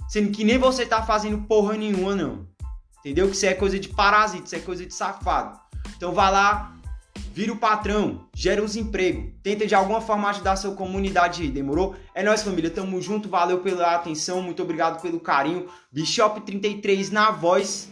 sendo 0.07 0.31
que 0.31 0.45
nem 0.45 0.57
você 0.57 0.85
tá 0.85 1.03
fazendo 1.03 1.39
porra 1.39 1.75
nenhuma, 1.75 2.15
não. 2.15 2.47
Entendeu? 2.99 3.27
Que 3.27 3.35
isso 3.35 3.45
é 3.45 3.53
coisa 3.53 3.77
de 3.77 3.89
parasita, 3.89 4.45
isso 4.45 4.55
é 4.55 4.59
coisa 4.59 4.85
de 4.85 4.93
safado. 4.93 5.59
Então 5.97 6.13
vá 6.13 6.29
lá, 6.29 6.73
vira 7.37 7.53
o 7.53 7.57
patrão, 7.57 8.27
gera 8.33 8.63
uns 8.63 8.75
empregos, 8.75 9.31
tenta 9.43 9.67
de 9.67 9.75
alguma 9.75 10.01
forma 10.01 10.27
ajudar 10.27 10.53
a 10.53 10.55
sua 10.55 10.73
comunidade 10.73 11.43
aí, 11.43 11.51
demorou? 11.51 11.95
É 12.15 12.23
nóis, 12.23 12.41
família, 12.41 12.67
tamo 12.67 12.99
junto, 12.99 13.29
valeu 13.29 13.59
pela 13.59 13.93
atenção, 13.93 14.41
muito 14.41 14.63
obrigado 14.63 14.99
pelo 15.03 15.19
carinho. 15.19 15.67
Bishop 15.91 16.41
33 16.41 17.11
na 17.11 17.29
voz, 17.29 17.91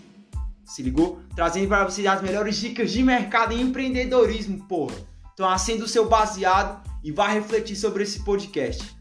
se 0.64 0.82
ligou? 0.82 1.20
Trazendo 1.36 1.68
para 1.68 1.84
vocês 1.84 2.08
as 2.08 2.24
melhores 2.24 2.56
dicas 2.58 2.92
de 2.92 3.04
mercado 3.04 3.54
e 3.54 3.62
empreendedorismo, 3.62 4.66
porra. 4.68 4.96
Então 5.36 5.48
acenda 5.48 5.86
o 5.86 5.88
seu 5.88 6.10
baseado 6.10 6.82
e 7.04 7.12
vá 7.12 7.28
refletir 7.28 7.76
sobre 7.76 8.02
esse 8.02 8.24
podcast. 8.24 8.95